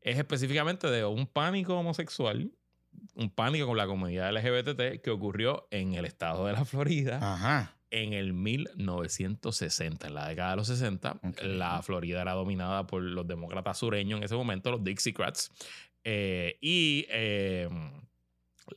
es 0.00 0.18
específicamente 0.18 0.88
de 0.90 1.04
un 1.04 1.26
pánico 1.26 1.78
homosexual, 1.78 2.50
un 3.14 3.30
pánico 3.30 3.66
con 3.66 3.76
la 3.76 3.86
comunidad 3.86 4.30
LGBT 4.36 5.00
que 5.00 5.10
ocurrió 5.10 5.66
en 5.70 5.94
el 5.94 6.04
estado 6.04 6.46
de 6.46 6.52
la 6.52 6.64
Florida 6.64 7.18
Ajá. 7.22 7.76
en 7.90 8.12
el 8.12 8.32
1960, 8.34 10.06
en 10.08 10.14
la 10.14 10.28
década 10.28 10.50
de 10.50 10.56
los 10.56 10.66
60. 10.68 11.12
Ok. 11.22 11.40
La 11.44 11.80
Florida 11.82 12.22
era 12.22 12.32
dominada 12.32 12.86
por 12.86 13.02
los 13.02 13.26
demócratas 13.26 13.78
sureños 13.78 14.18
en 14.18 14.24
ese 14.24 14.34
momento, 14.34 14.70
los 14.70 14.82
Dixiecrats. 14.84 15.50
Eh, 16.04 16.58
y 16.60 17.06
eh, 17.08 17.68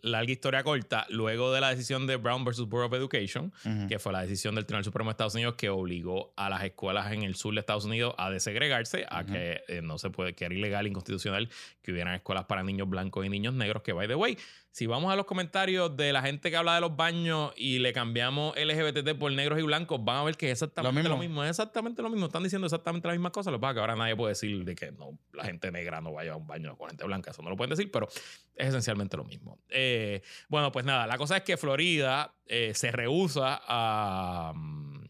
larga 0.02 0.32
historia 0.32 0.63
corta, 0.63 1.06
luego 1.10 1.52
de 1.54 1.62
la 1.62 1.69
decisión 1.69 2.08
de 2.08 2.17
Brown 2.17 2.43
versus 2.43 2.67
Board 2.67 2.86
of 2.86 2.93
Education, 2.93 3.54
que 3.88 4.00
fue 4.00 4.12
la 4.12 4.21
decisión 4.21 4.56
del 4.56 4.65
Tribunal 4.65 4.84
Supremo 4.84 5.10
de 5.10 5.12
Estados 5.12 5.36
Unidos 5.36 5.56
que 5.56 5.69
obligó 5.69 6.34
a 6.36 6.50
las 6.50 6.63
escuelas 6.63 7.12
en 7.12 7.23
el 7.23 7.36
sur 7.36 7.54
de 7.54 7.62
Estados 7.62 7.86
Unidos 7.86 8.13
a 8.17 8.30
desegregarse, 8.30 9.06
a 9.10 9.26
que 9.26 9.62
eh, 9.67 9.82
no 9.82 9.97
se 9.97 10.10
puede, 10.10 10.34
que 10.34 10.45
era 10.45 10.54
ilegal, 10.54 10.88
inconstitucional 10.88 11.50
que 11.82 11.91
hubieran 11.91 12.15
escuelas 12.15 12.45
para 12.45 12.63
niños 12.63 12.89
blancos 12.89 13.26
y 13.26 13.30
niños 13.30 13.54
negros, 13.54 13.82
que 13.84 13.93
by 13.93 14.08
the 14.08 14.15
way, 14.15 14.38
si 14.71 14.86
vamos 14.86 15.12
a 15.12 15.15
los 15.15 15.25
comentarios 15.25 15.97
de 15.97 16.13
la 16.13 16.21
gente 16.21 16.51
que 16.51 16.58
habla 16.58 16.75
de 16.75 16.82
los 16.82 16.95
baños 16.95 17.51
y 17.56 17.80
le 17.80 17.93
cambiamos 17.93 18.56
LGBT 18.56 19.17
por 19.17 19.32
negros 19.32 19.60
y 19.60 19.63
blancos, 19.63 20.03
van 20.03 20.17
a 20.17 20.23
ver 20.23 20.38
que 20.38 20.47
es 20.47 20.62
exactamente 20.62 21.03
Lo 21.03 21.15
lo 21.15 21.17
mismo. 21.17 21.43
Es 21.43 21.49
exactamente 21.49 22.01
lo 22.01 22.10
mismo. 22.10 22.27
Están 22.27 22.43
diciendo 22.43 22.67
exactamente 22.67 23.08
la 23.08 23.13
misma 23.13 23.32
cosa. 23.32 23.49
Lo 23.49 23.58
que 23.58 23.62
pasa 23.62 23.73
que 23.73 23.80
ahora 23.80 23.95
nadie 23.95 24.15
puede 24.15 24.32
decir 24.32 24.63
de 24.63 24.75
que 24.75 24.91
no, 24.91 25.17
la 25.34 25.45
gente 25.45 25.71
negra 25.71 25.99
no 25.99 26.13
vaya 26.13 26.34
a 26.34 26.36
un 26.36 26.45
baño 26.45 26.77
con 26.77 26.89
gente 26.89 27.06
blanca. 27.06 27.32
Eso 27.32 27.41
no 27.41 27.49
lo 27.49 27.58
pueden 27.58 27.71
decir, 27.71 27.91
pero 27.91 28.08
es 28.56 28.67
esencialmente 28.67 29.17
lo 29.17 29.23
mismo. 29.23 29.58
Eh, 29.69 30.21
bueno, 30.47 30.71
pues 30.71 30.86
nada, 30.86 31.08
la 31.08 31.17
cosa 31.17 31.38
es 31.38 31.43
que 31.43 31.58
Florida 31.58 32.36
eh, 32.45 32.73
se 32.75 32.91
rehúsa 32.91 33.60
a, 33.67 34.53
mm, 34.56 35.07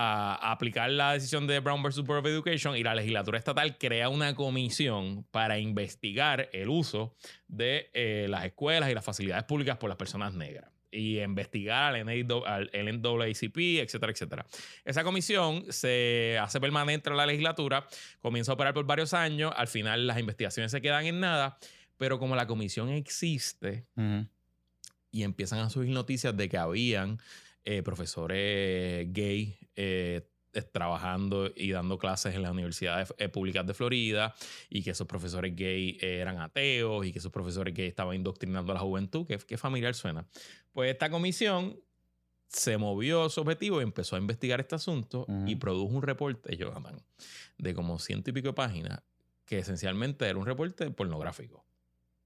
a- 0.00 0.52
aplicar 0.52 0.88
la 0.90 1.12
decisión 1.14 1.46
de 1.48 1.58
Brown 1.58 1.82
versus 1.82 2.04
Board 2.04 2.20
of 2.20 2.26
Education 2.26 2.76
y 2.76 2.84
la 2.84 2.94
legislatura 2.94 3.36
estatal 3.36 3.76
crea 3.78 4.08
una 4.08 4.34
comisión 4.36 5.24
para 5.32 5.58
investigar 5.58 6.48
el 6.52 6.68
uso 6.68 7.16
de 7.48 7.90
eh, 7.92 8.26
las 8.28 8.44
escuelas 8.44 8.90
y 8.90 8.94
las 8.94 9.04
facilidades 9.04 9.42
públicas 9.44 9.76
por 9.76 9.88
las 9.88 9.98
personas 9.98 10.34
negras 10.34 10.70
y 10.90 11.18
investigar 11.20 11.94
al, 11.96 12.06
NAACP, 12.06 13.58
etcétera, 13.82 14.12
etcétera. 14.12 14.46
Esa 14.84 15.04
comisión 15.04 15.64
se 15.70 16.38
hace 16.40 16.60
permanente 16.60 17.10
en 17.10 17.16
la 17.16 17.26
legislatura, 17.26 17.86
comienza 18.20 18.52
a 18.52 18.54
operar 18.54 18.72
por 18.74 18.86
varios 18.86 19.12
años, 19.14 19.52
al 19.56 19.68
final 19.68 20.06
las 20.06 20.18
investigaciones 20.18 20.70
se 20.70 20.80
quedan 20.80 21.04
en 21.06 21.20
nada, 21.20 21.58
pero 21.98 22.18
como 22.18 22.36
la 22.36 22.46
comisión 22.46 22.88
existe, 22.88 23.84
y 25.10 25.22
empiezan 25.24 25.58
a 25.58 25.70
subir 25.70 25.90
noticias 25.90 26.36
de 26.36 26.48
que 26.48 26.56
habían 26.56 27.18
eh, 27.64 27.82
profesores 27.82 29.12
gay 29.12 29.56
eh, 29.76 30.28
eh, 30.54 30.62
trabajando 30.62 31.52
y 31.54 31.72
dando 31.72 31.98
clases 31.98 32.34
en 32.34 32.42
las 32.42 32.52
universidades 32.52 33.12
eh, 33.18 33.28
públicas 33.28 33.66
de 33.66 33.74
Florida 33.74 34.34
y 34.70 34.82
que 34.82 34.90
esos 34.90 35.06
profesores 35.06 35.54
gay 35.54 35.98
eran 36.00 36.38
ateos 36.38 37.04
y 37.04 37.12
que 37.12 37.18
esos 37.18 37.30
profesores 37.30 37.74
gay 37.74 37.86
estaban 37.86 38.16
indoctrinando 38.16 38.72
a 38.72 38.76
la 38.76 38.80
juventud. 38.80 39.26
¿Qué, 39.26 39.38
qué 39.38 39.58
familiar 39.58 39.94
suena? 39.94 40.26
Pues 40.72 40.90
esta 40.90 41.10
comisión 41.10 41.78
se 42.48 42.78
movió 42.78 43.28
su 43.28 43.42
objetivo 43.42 43.80
y 43.80 43.84
empezó 43.84 44.16
a 44.16 44.18
investigar 44.18 44.58
este 44.60 44.74
asunto 44.74 45.26
y 45.46 45.56
produjo 45.56 45.94
un 45.94 46.02
reporte, 46.02 46.56
Jonathan, 46.56 47.02
de 47.58 47.74
como 47.74 47.98
ciento 47.98 48.30
y 48.30 48.32
pico 48.32 48.48
de 48.48 48.54
páginas 48.54 49.02
que 49.44 49.58
esencialmente 49.58 50.26
era 50.26 50.38
un 50.38 50.46
reporte 50.46 50.90
pornográfico. 50.90 51.67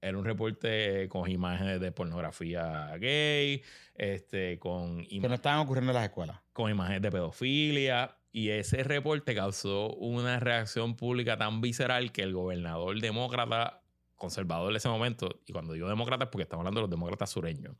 Era 0.03 0.17
un 0.17 0.25
reporte 0.25 1.07
con 1.09 1.29
imágenes 1.31 1.79
de 1.79 1.91
pornografía 1.91 2.95
gay, 2.97 3.61
este, 3.95 4.59
con, 4.59 5.05
Que 5.05 5.19
no 5.27 5.33
estaban 5.33 5.59
ocurriendo 5.59 5.91
en 5.91 5.95
las 5.95 6.03
escuelas. 6.05 6.37
con 6.51 6.69
imágenes 6.69 7.01
de 7.01 7.09
pedofilia. 7.11 8.17
Y 8.31 8.49
ese 8.49 8.83
reporte 8.83 9.33
causó 9.35 9.93
una 9.93 10.39
reacción 10.39 10.95
pública 10.95 11.37
tan 11.37 11.61
visceral 11.61 12.11
que 12.11 12.23
el 12.23 12.33
gobernador 12.33 12.99
demócrata, 12.99 13.81
conservador 14.15 14.71
de 14.71 14.77
ese 14.79 14.89
momento, 14.89 15.41
y 15.45 15.53
cuando 15.53 15.73
digo 15.73 15.87
demócrata 15.87 16.25
es 16.25 16.29
porque 16.31 16.43
estamos 16.43 16.61
hablando 16.61 16.79
de 16.79 16.83
los 16.83 16.89
demócratas 16.89 17.29
sureños, 17.29 17.75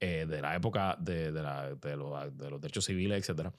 eh, 0.00 0.24
de 0.28 0.40
la 0.40 0.54
época 0.54 0.96
de, 1.00 1.32
de 1.32 1.42
la- 1.42 1.74
de 1.74 1.96
los, 1.96 2.38
de 2.38 2.50
los 2.50 2.60
derechos 2.60 2.84
civiles, 2.84 3.18
etcétera, 3.18 3.52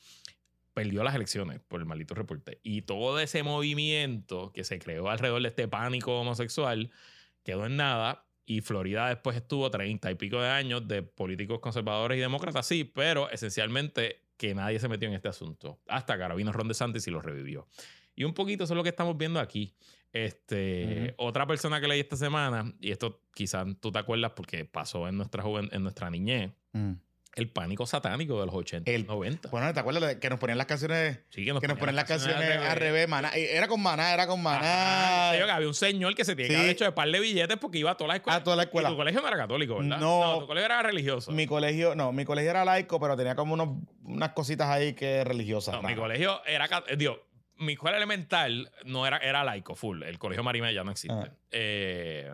perdió 0.74 1.04
las 1.04 1.14
elecciones 1.16 1.60
por 1.68 1.82
el 1.82 1.86
maldito 1.86 2.16
reporte. 2.16 2.60
Y 2.64 2.84
todo 2.84 3.20
ese 3.20 3.44
movimiento 3.44 4.52
que 4.54 4.64
se 4.64 4.80
creó 4.80 5.10
alrededor 5.10 5.42
de 5.42 5.50
este 5.50 5.68
pánico 5.68 6.20
homosexual 6.22 6.90
quedó 7.50 7.66
en 7.66 7.76
nada. 7.78 8.26
Y 8.46 8.62
Florida 8.62 9.10
después 9.10 9.38
estuvo 9.38 9.70
treinta 9.70 10.10
y 10.10 10.16
pico 10.16 10.42
de 10.42 10.50
años 10.50 10.88
de 10.88 11.04
políticos 11.04 11.60
conservadores 11.60 12.18
y 12.18 12.22
demócratas, 12.22 12.66
sí, 12.66 12.84
pero 12.84 13.30
esencialmente 13.30 14.24
que 14.38 14.56
nadie 14.56 14.80
se 14.80 14.88
metió 14.88 15.08
en 15.08 15.14
este 15.14 15.28
asunto. 15.28 15.80
Hasta 15.88 16.18
vino 16.36 16.52
Ron 16.52 16.68
DeSantis 16.68 17.06
y 17.08 17.12
lo 17.12 17.22
revivió. 17.22 17.68
Y 18.16 18.24
un 18.24 18.34
poquito 18.34 18.64
eso 18.64 18.74
es 18.74 18.78
lo 18.78 18.84
que 18.84 18.90
estamos 18.90 19.16
viendo 19.18 19.40
aquí. 19.40 19.76
Este, 20.12 21.14
Otra 21.18 21.46
persona 21.46 21.80
que 21.80 21.88
leí 21.88 22.00
esta 22.00 22.16
semana, 22.16 22.74
y 22.80 22.92
esto 22.92 23.22
quizás 23.34 23.68
tú 23.80 23.92
te 23.92 24.00
acuerdas 24.00 24.32
porque 24.36 24.66
pasó 24.66 25.08
en 25.08 25.18
nuestra, 25.18 25.44
juven- 25.44 25.70
en 25.72 25.84
nuestra 25.84 26.10
niñez, 26.10 26.52
Mm. 26.74 26.94
El 27.36 27.48
pánico 27.50 27.86
satánico 27.86 28.40
de 28.40 28.46
los 28.48 28.56
80 28.56 28.90
y 28.92 28.96
El- 28.96 29.06
90. 29.06 29.50
Bueno, 29.50 29.74
¿te 29.74 29.80
acuerdas 29.80 30.04
de 30.08 30.20
que 30.20 30.30
nos 30.30 30.40
ponían 30.40 30.58
las 30.58 30.68
canciones? 30.68 31.20
Sí, 31.30 31.46
Que 31.46 31.54
nos 31.54 31.62
ponían 31.78 31.96
las 31.96 32.06
canciones 32.06 32.38
al 32.58 32.78
revés, 32.78 33.08
maná. 33.08 33.30
Era 33.36 33.68
con 33.68 33.82
maná, 33.82 34.14
era 34.14 34.28
con 34.28 34.40
Ajá, 34.46 34.60
maná. 34.60 35.32
que 35.46 35.52
había 35.52 35.68
un 35.68 35.74
señor 35.74 36.16
que 36.16 36.26
se 36.26 36.36
tenía 36.36 36.48
que 36.50 36.54
Sí. 36.56 36.60
haber 36.60 36.72
hecho 36.72 36.86
de 36.86 36.92
par 36.92 37.10
de 37.10 37.20
billetes 37.20 37.58
porque 37.58 37.78
iba 37.78 37.92
a 37.92 37.96
todas 37.98 38.10
las 38.10 38.18
escuelas. 38.18 38.42
A 38.42 38.44
toda 38.44 38.56
la 38.56 38.64
escuela. 38.64 38.90
Y 38.90 38.92
tu 38.94 38.98
colegio 38.98 39.22
no 39.22 39.28
era 39.28 39.38
católico, 39.38 39.78
¿verdad? 39.78 40.00
No. 40.00 40.40
tu 40.42 40.48
colegio 40.48 40.66
era 40.66 40.82
religioso. 40.84 41.32
Mi 41.32 41.46
colegio, 41.48 41.96
no, 41.96 42.12
mi 42.12 42.26
colegio 42.26 42.50
era 42.50 42.66
laico, 42.66 43.00
pero 43.00 43.16
tenía 43.16 43.36
como 43.36 43.54
unos, 43.54 43.70
unas 44.04 44.30
cositas 44.32 44.68
ahí 44.68 44.94
que 44.94 45.24
religiosas. 45.24 45.76
No, 45.76 45.84
mi 45.88 45.96
colegio 45.96 46.42
era. 46.46 46.66
eh, 46.88 46.96
Digo, 46.98 47.26
mi 47.58 47.74
escuela 47.74 47.98
elemental 47.98 48.72
no 48.86 49.06
era, 49.06 49.18
era 49.18 49.44
laico, 49.44 49.76
full. 49.76 50.02
El 50.04 50.18
colegio 50.18 50.44
Marime 50.44 50.74
ya 50.74 50.84
no 50.84 50.92
existe. 50.92 51.14
Ah. 51.16 51.32
Eh, 51.52 52.32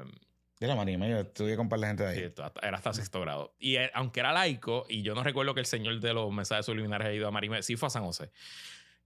De 0.60 0.68
la 0.68 0.76
Marima, 0.76 1.08
yo 1.08 1.20
estuve 1.20 1.56
con 1.58 1.66
un 1.66 1.70
par 1.70 1.80
de 1.82 1.88
gente 1.88 2.04
de 2.04 2.10
ahí. 2.10 2.20
Sí, 2.34 2.42
era 2.62 2.78
hasta 2.78 2.94
sexto 2.94 3.20
grado. 3.22 3.54
Y 3.60 3.76
eh, 3.76 3.92
aunque 3.94 4.22
era 4.22 4.32
laico, 4.32 4.86
y 4.88 5.02
yo 5.02 5.14
no 5.14 5.22
recuerdo 5.24 5.54
que 5.54 5.60
el 5.60 5.66
señor 5.66 6.00
de 6.00 6.14
los 6.14 6.32
mensajes 6.32 6.66
subliminares 6.66 7.08
haya 7.08 7.16
ido 7.18 7.28
a 7.28 7.32
Marime, 7.32 7.62
sí 7.62 7.76
fue 7.76 7.88
a 7.88 7.90
San 7.90 8.04
José. 8.06 8.32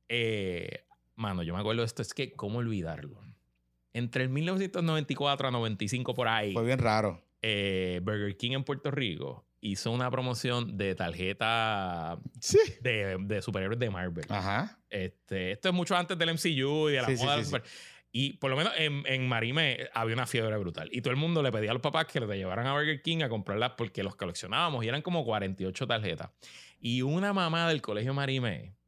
Eh, 0.08 0.84
mano, 1.16 1.44
yo 1.44 1.54
me 1.54 1.60
acuerdo 1.60 1.82
de 1.82 1.86
esto, 1.88 2.02
es 2.02 2.14
que, 2.14 2.32
¿cómo 2.34 2.60
olvidarlo? 2.60 3.20
Entre 3.94 4.24
el 4.24 4.30
1994 4.30 5.48
a 5.48 5.52
95 5.52 6.14
por 6.14 6.28
ahí, 6.28 6.54
Fue 6.54 6.64
bien 6.64 6.80
raro. 6.80 7.24
eh, 7.42 8.00
Burger 8.04 8.38
King 8.38 8.52
en 8.52 8.64
Puerto 8.64 8.92
Rico 8.92 9.46
hizo 9.62 9.92
una 9.92 10.10
promoción 10.10 10.78
de 10.78 10.96
tarjeta 10.96 12.18
Sí. 12.40 12.60
de, 12.82 13.18
de 13.20 13.42
superhéroes 13.42 13.80
de 13.80 13.90
Marvel. 13.90 14.26
Ajá. 14.30 14.80
Este, 14.90 15.52
esto 15.52 15.70
es 15.70 15.76
mucho 15.76 15.96
antes 15.98 16.18
del 16.18 16.30
MCU 16.30 16.90
y 16.90 16.94
de 16.94 17.02
la 17.02 17.08
Sí, 17.08 17.16
moda 17.16 17.32
sí, 17.34 17.38
del 17.38 17.46
sí. 17.46 17.52
super- 17.52 17.64
Y 18.12 18.34
por 18.34 18.50
lo 18.50 18.58
menos 18.58 18.74
en, 18.78 19.04
en 19.06 19.28
Marime 19.28 19.90
había 19.94 20.16
una 20.16 20.26
fiebre 20.26 20.58
brutal. 20.58 20.90
Y 20.92 21.02
todo 21.02 21.12
el 21.12 21.18
mundo 21.18 21.44
le 21.44 21.52
pedía 21.52 21.72
a 21.72 21.74
los 21.74 21.82
papás 21.82 22.06
que 22.06 22.20
le 22.20 22.38
llevaran 22.38 22.66
a 22.66 22.74
Burger 22.74 23.02
King 23.02 23.22
a 23.22 23.30
comprarlas 23.30 23.74
porque 23.78 24.02
los 24.04 24.16
coleccionábamos 24.16 24.84
y 24.84 24.88
eran 24.88 25.02
como 25.02 25.24
48 25.24 25.88
tarjetas. 25.88 26.32
Y 26.80 27.02
una 27.02 27.34
mamá 27.34 27.68
del 27.68 27.82
colegio 27.82 28.14
Marime 28.14 28.79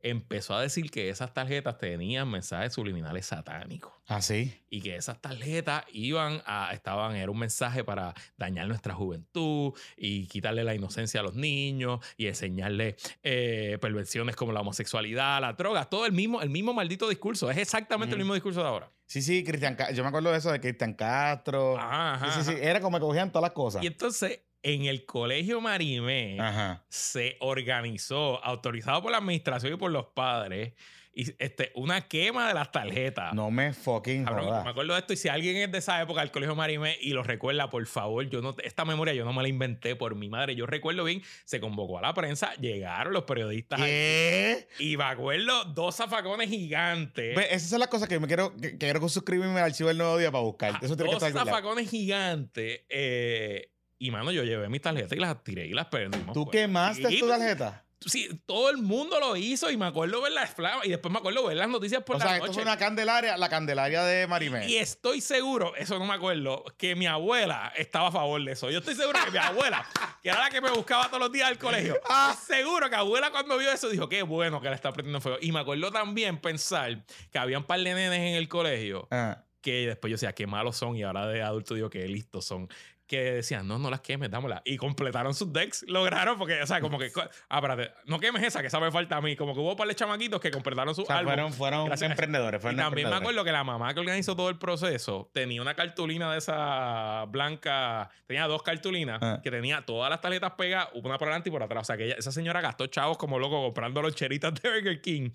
empezó 0.00 0.54
a 0.54 0.62
decir 0.62 0.90
que 0.90 1.08
esas 1.08 1.34
tarjetas 1.34 1.78
tenían 1.78 2.30
mensajes 2.30 2.72
subliminales 2.72 3.26
satánicos 3.26 3.92
Así. 4.06 4.54
y 4.70 4.80
que 4.80 4.96
esas 4.96 5.20
tarjetas 5.20 5.84
iban 5.92 6.42
a 6.46 6.70
estaban 6.72 7.16
era 7.16 7.30
un 7.30 7.38
mensaje 7.38 7.84
para 7.84 8.14
dañar 8.36 8.68
nuestra 8.68 8.94
juventud 8.94 9.72
y 9.96 10.26
quitarle 10.26 10.64
la 10.64 10.74
inocencia 10.74 11.20
a 11.20 11.22
los 11.22 11.34
niños 11.34 12.00
y 12.16 12.26
enseñarle 12.26 12.96
eh, 13.22 13.78
perversiones 13.80 14.36
como 14.36 14.52
la 14.52 14.60
homosexualidad, 14.60 15.40
la 15.40 15.52
droga, 15.54 15.84
todo 15.86 16.06
el 16.06 16.12
mismo 16.12 16.42
el 16.42 16.50
mismo 16.50 16.72
maldito 16.72 17.08
discurso, 17.08 17.50
es 17.50 17.58
exactamente 17.58 18.14
el 18.14 18.18
mismo 18.18 18.34
discurso 18.34 18.60
de 18.60 18.68
ahora. 18.68 18.90
Sí, 19.06 19.22
sí, 19.22 19.42
Cristian 19.42 19.76
Yo 19.94 20.02
me 20.02 20.10
acuerdo 20.10 20.30
de 20.30 20.36
eso 20.36 20.52
de 20.52 20.60
Cristian 20.60 20.92
Castro. 20.92 21.78
Ajá, 21.78 22.14
ajá, 22.14 22.30
sí, 22.32 22.44
sí, 22.44 22.52
sí. 22.52 22.58
Era 22.60 22.80
como 22.80 22.98
que 22.98 23.00
cogían 23.00 23.32
todas 23.32 23.42
las 23.42 23.52
cosas. 23.52 23.82
Y 23.82 23.86
entonces 23.86 24.42
en 24.62 24.84
el 24.86 25.04
colegio 25.04 25.60
Marimé 25.60 26.38
Ajá. 26.40 26.84
se 26.88 27.36
organizó, 27.40 28.42
autorizado 28.44 29.02
por 29.02 29.12
la 29.12 29.18
administración 29.18 29.74
y 29.74 29.76
por 29.76 29.90
los 29.90 30.06
padres, 30.06 30.72
y 31.14 31.34
este, 31.42 31.72
una 31.74 32.06
quema 32.06 32.46
de 32.46 32.54
las 32.54 32.70
tarjetas. 32.70 33.34
No 33.34 33.50
me 33.50 33.72
fucking 33.72 34.24
Cabrón, 34.24 34.44
jodas. 34.46 34.64
me 34.64 34.70
acuerdo 34.70 34.92
de 34.94 35.00
esto 35.00 35.12
y 35.14 35.16
si 35.16 35.28
alguien 35.28 35.56
es 35.56 35.72
de 35.72 35.78
esa 35.78 36.00
época 36.00 36.20
del 36.20 36.30
colegio 36.30 36.54
Marimé 36.54 36.96
y 37.00 37.10
lo 37.10 37.24
recuerda, 37.24 37.68
por 37.70 37.84
favor, 37.86 38.28
yo 38.30 38.40
no 38.40 38.54
esta 38.62 38.84
memoria 38.84 39.14
yo 39.14 39.24
no 39.24 39.32
me 39.32 39.42
la 39.42 39.48
inventé 39.48 39.96
por 39.96 40.14
mi 40.14 40.28
madre. 40.28 40.54
Yo 40.54 40.64
recuerdo 40.66 41.02
bien, 41.02 41.20
se 41.44 41.58
convocó 41.60 41.98
a 41.98 42.02
la 42.02 42.14
prensa, 42.14 42.54
llegaron 42.60 43.12
los 43.12 43.24
periodistas 43.24 43.80
ahí, 43.80 43.86
¿Qué? 43.90 44.68
y 44.78 44.96
me 44.96 45.04
acuerdo 45.04 45.64
dos 45.64 45.96
zafacones 45.96 46.50
gigantes. 46.50 47.34
Ve, 47.34 47.46
esas 47.50 47.68
son 47.70 47.80
las 47.80 47.88
cosas 47.88 48.06
que 48.08 48.14
yo 48.14 48.20
me 48.20 48.28
quiero, 48.28 48.54
que, 48.56 48.72
que 48.72 48.78
quiero 48.78 49.08
suscribirme 49.08 49.58
al 49.58 49.66
archivo 49.66 49.88
del 49.88 49.98
nuevo 49.98 50.18
día 50.18 50.30
para 50.30 50.44
buscar. 50.44 50.78
Eso 50.82 50.94
tiene 50.96 51.10
que 51.10 51.14
dos 51.18 51.22
estar 51.24 51.46
zafacones 51.46 51.90
gigantes. 51.90 52.82
eh, 52.88 53.72
y 53.98 54.10
mano, 54.10 54.30
yo 54.32 54.44
llevé 54.44 54.68
mis 54.68 54.80
tarjetas 54.82 55.12
y 55.12 55.20
las 55.20 55.42
tiré 55.42 55.66
y 55.66 55.72
las 55.72 55.86
perdimos. 55.86 56.32
¿Tú 56.34 56.44
pues. 56.44 56.52
quemaste 56.52 57.08
Sí, 57.08 57.20
tu 57.20 57.28
tarjeta? 57.28 57.84
Sí, 58.06 58.28
todo 58.46 58.70
el 58.70 58.76
mundo 58.76 59.18
lo 59.18 59.34
hizo 59.34 59.72
y 59.72 59.76
me 59.76 59.84
acuerdo 59.86 60.22
ver 60.22 60.30
las 60.30 60.50
flamas 60.54 60.86
y 60.86 60.90
después 60.90 61.10
me 61.10 61.18
acuerdo 61.18 61.44
ver 61.48 61.56
las 61.56 61.68
noticias 61.68 62.00
por 62.04 62.14
o 62.14 62.18
la 62.20 62.24
sea, 62.26 62.34
esto 62.36 62.46
noche. 62.46 62.54
fue 62.54 62.62
una 62.62 62.76
candelaria, 62.78 63.36
la 63.36 63.48
candelaria 63.48 64.04
de 64.04 64.28
Marimé. 64.28 64.68
Y 64.68 64.76
estoy 64.76 65.20
seguro, 65.20 65.74
eso 65.74 65.98
no 65.98 66.06
me 66.06 66.14
acuerdo, 66.14 66.64
que 66.76 66.94
mi 66.94 67.08
abuela 67.08 67.72
estaba 67.76 68.06
a 68.06 68.12
favor 68.12 68.40
de 68.44 68.52
eso. 68.52 68.70
Yo 68.70 68.78
estoy 68.78 68.94
seguro 68.94 69.18
que 69.24 69.32
mi 69.32 69.38
abuela, 69.38 69.84
que 70.22 70.28
era 70.28 70.38
la 70.38 70.48
que 70.48 70.60
me 70.60 70.70
buscaba 70.70 71.08
todos 71.08 71.18
los 71.18 71.32
días 71.32 71.48
al 71.48 71.58
colegio, 71.58 71.96
Ah. 72.08 72.36
seguro 72.46 72.88
que 72.88 72.94
abuela 72.94 73.32
cuando 73.32 73.58
vio 73.58 73.72
eso 73.72 73.88
dijo, 73.88 74.08
qué 74.08 74.22
bueno 74.22 74.60
que 74.60 74.68
le 74.68 74.76
está 74.76 74.92
prendiendo 74.92 75.20
fuego. 75.20 75.38
Y 75.40 75.50
me 75.50 75.58
acuerdo 75.58 75.90
también 75.90 76.38
pensar 76.40 77.04
que 77.32 77.38
había 77.40 77.58
un 77.58 77.64
par 77.64 77.80
de 77.80 77.94
nenes 77.94 78.20
en 78.20 78.34
el 78.36 78.48
colegio 78.48 79.08
Ah, 79.10 79.42
que 79.60 79.88
después 79.88 80.08
yo 80.08 80.14
decía, 80.14 80.32
qué 80.36 80.46
malos 80.46 80.76
son, 80.76 80.94
y 80.94 81.02
ahora 81.02 81.26
de 81.26 81.42
adulto 81.42 81.74
digo, 81.74 81.90
qué 81.90 82.06
listos 82.06 82.44
son. 82.44 82.68
Que 83.08 83.32
decían, 83.32 83.66
no, 83.66 83.78
no 83.78 83.88
las 83.90 84.02
quemes, 84.02 84.30
dámela. 84.30 84.60
Y 84.66 84.76
completaron 84.76 85.32
sus 85.34 85.50
decks, 85.50 85.82
lograron, 85.88 86.36
porque, 86.38 86.60
o 86.60 86.66
sea, 86.66 86.78
como 86.82 86.98
que, 86.98 87.10
ah, 87.48 87.56
espérate, 87.56 87.90
no 88.04 88.20
quemes 88.20 88.42
esa, 88.42 88.60
que 88.60 88.66
esa 88.66 88.78
me 88.80 88.92
falta 88.92 89.16
a 89.16 89.22
mí. 89.22 89.34
Como 89.34 89.54
que 89.54 89.60
hubo 89.60 89.70
un 89.70 89.76
par 89.78 89.88
de 89.88 89.94
chamaquitos 89.94 90.38
que 90.42 90.50
completaron 90.50 90.94
su 90.94 91.02
o 91.02 91.06
sea, 91.06 91.22
fueron, 91.22 91.52
fueron 91.54 91.90
emprendedores. 92.02 92.58
Y 92.58 92.62
Fueron 92.62 92.78
también 92.78 93.08
me 93.08 93.16
acuerdo 93.16 93.44
que 93.44 93.50
la 93.52 93.64
mamá 93.64 93.94
que 93.94 94.00
organizó 94.00 94.36
todo 94.36 94.50
el 94.50 94.58
proceso 94.58 95.30
tenía 95.32 95.62
una 95.62 95.74
cartulina 95.74 96.30
de 96.32 96.36
esa 96.38 97.24
blanca, 97.28 98.10
tenía 98.26 98.46
dos 98.46 98.62
cartulinas 98.62 99.18
Ah. 99.22 99.40
que 99.42 99.50
tenía 99.50 99.80
todas 99.86 100.10
las 100.10 100.20
tarjetas 100.20 100.52
pegadas, 100.58 100.90
una 100.92 101.16
por 101.16 101.28
adelante 101.28 101.48
y 101.48 101.52
por 101.52 101.62
atrás. 101.62 101.80
O 101.80 101.84
sea, 101.86 101.96
que 101.96 102.04
ella- 102.04 102.16
esa 102.18 102.30
señora 102.30 102.60
gastó 102.60 102.86
chavos 102.88 103.16
como 103.16 103.38
loco 103.38 103.62
comprando 103.62 104.02
los 104.02 104.14
cheritas 104.14 104.52
de 104.60 104.68
Burger 104.70 105.00
King. 105.00 105.30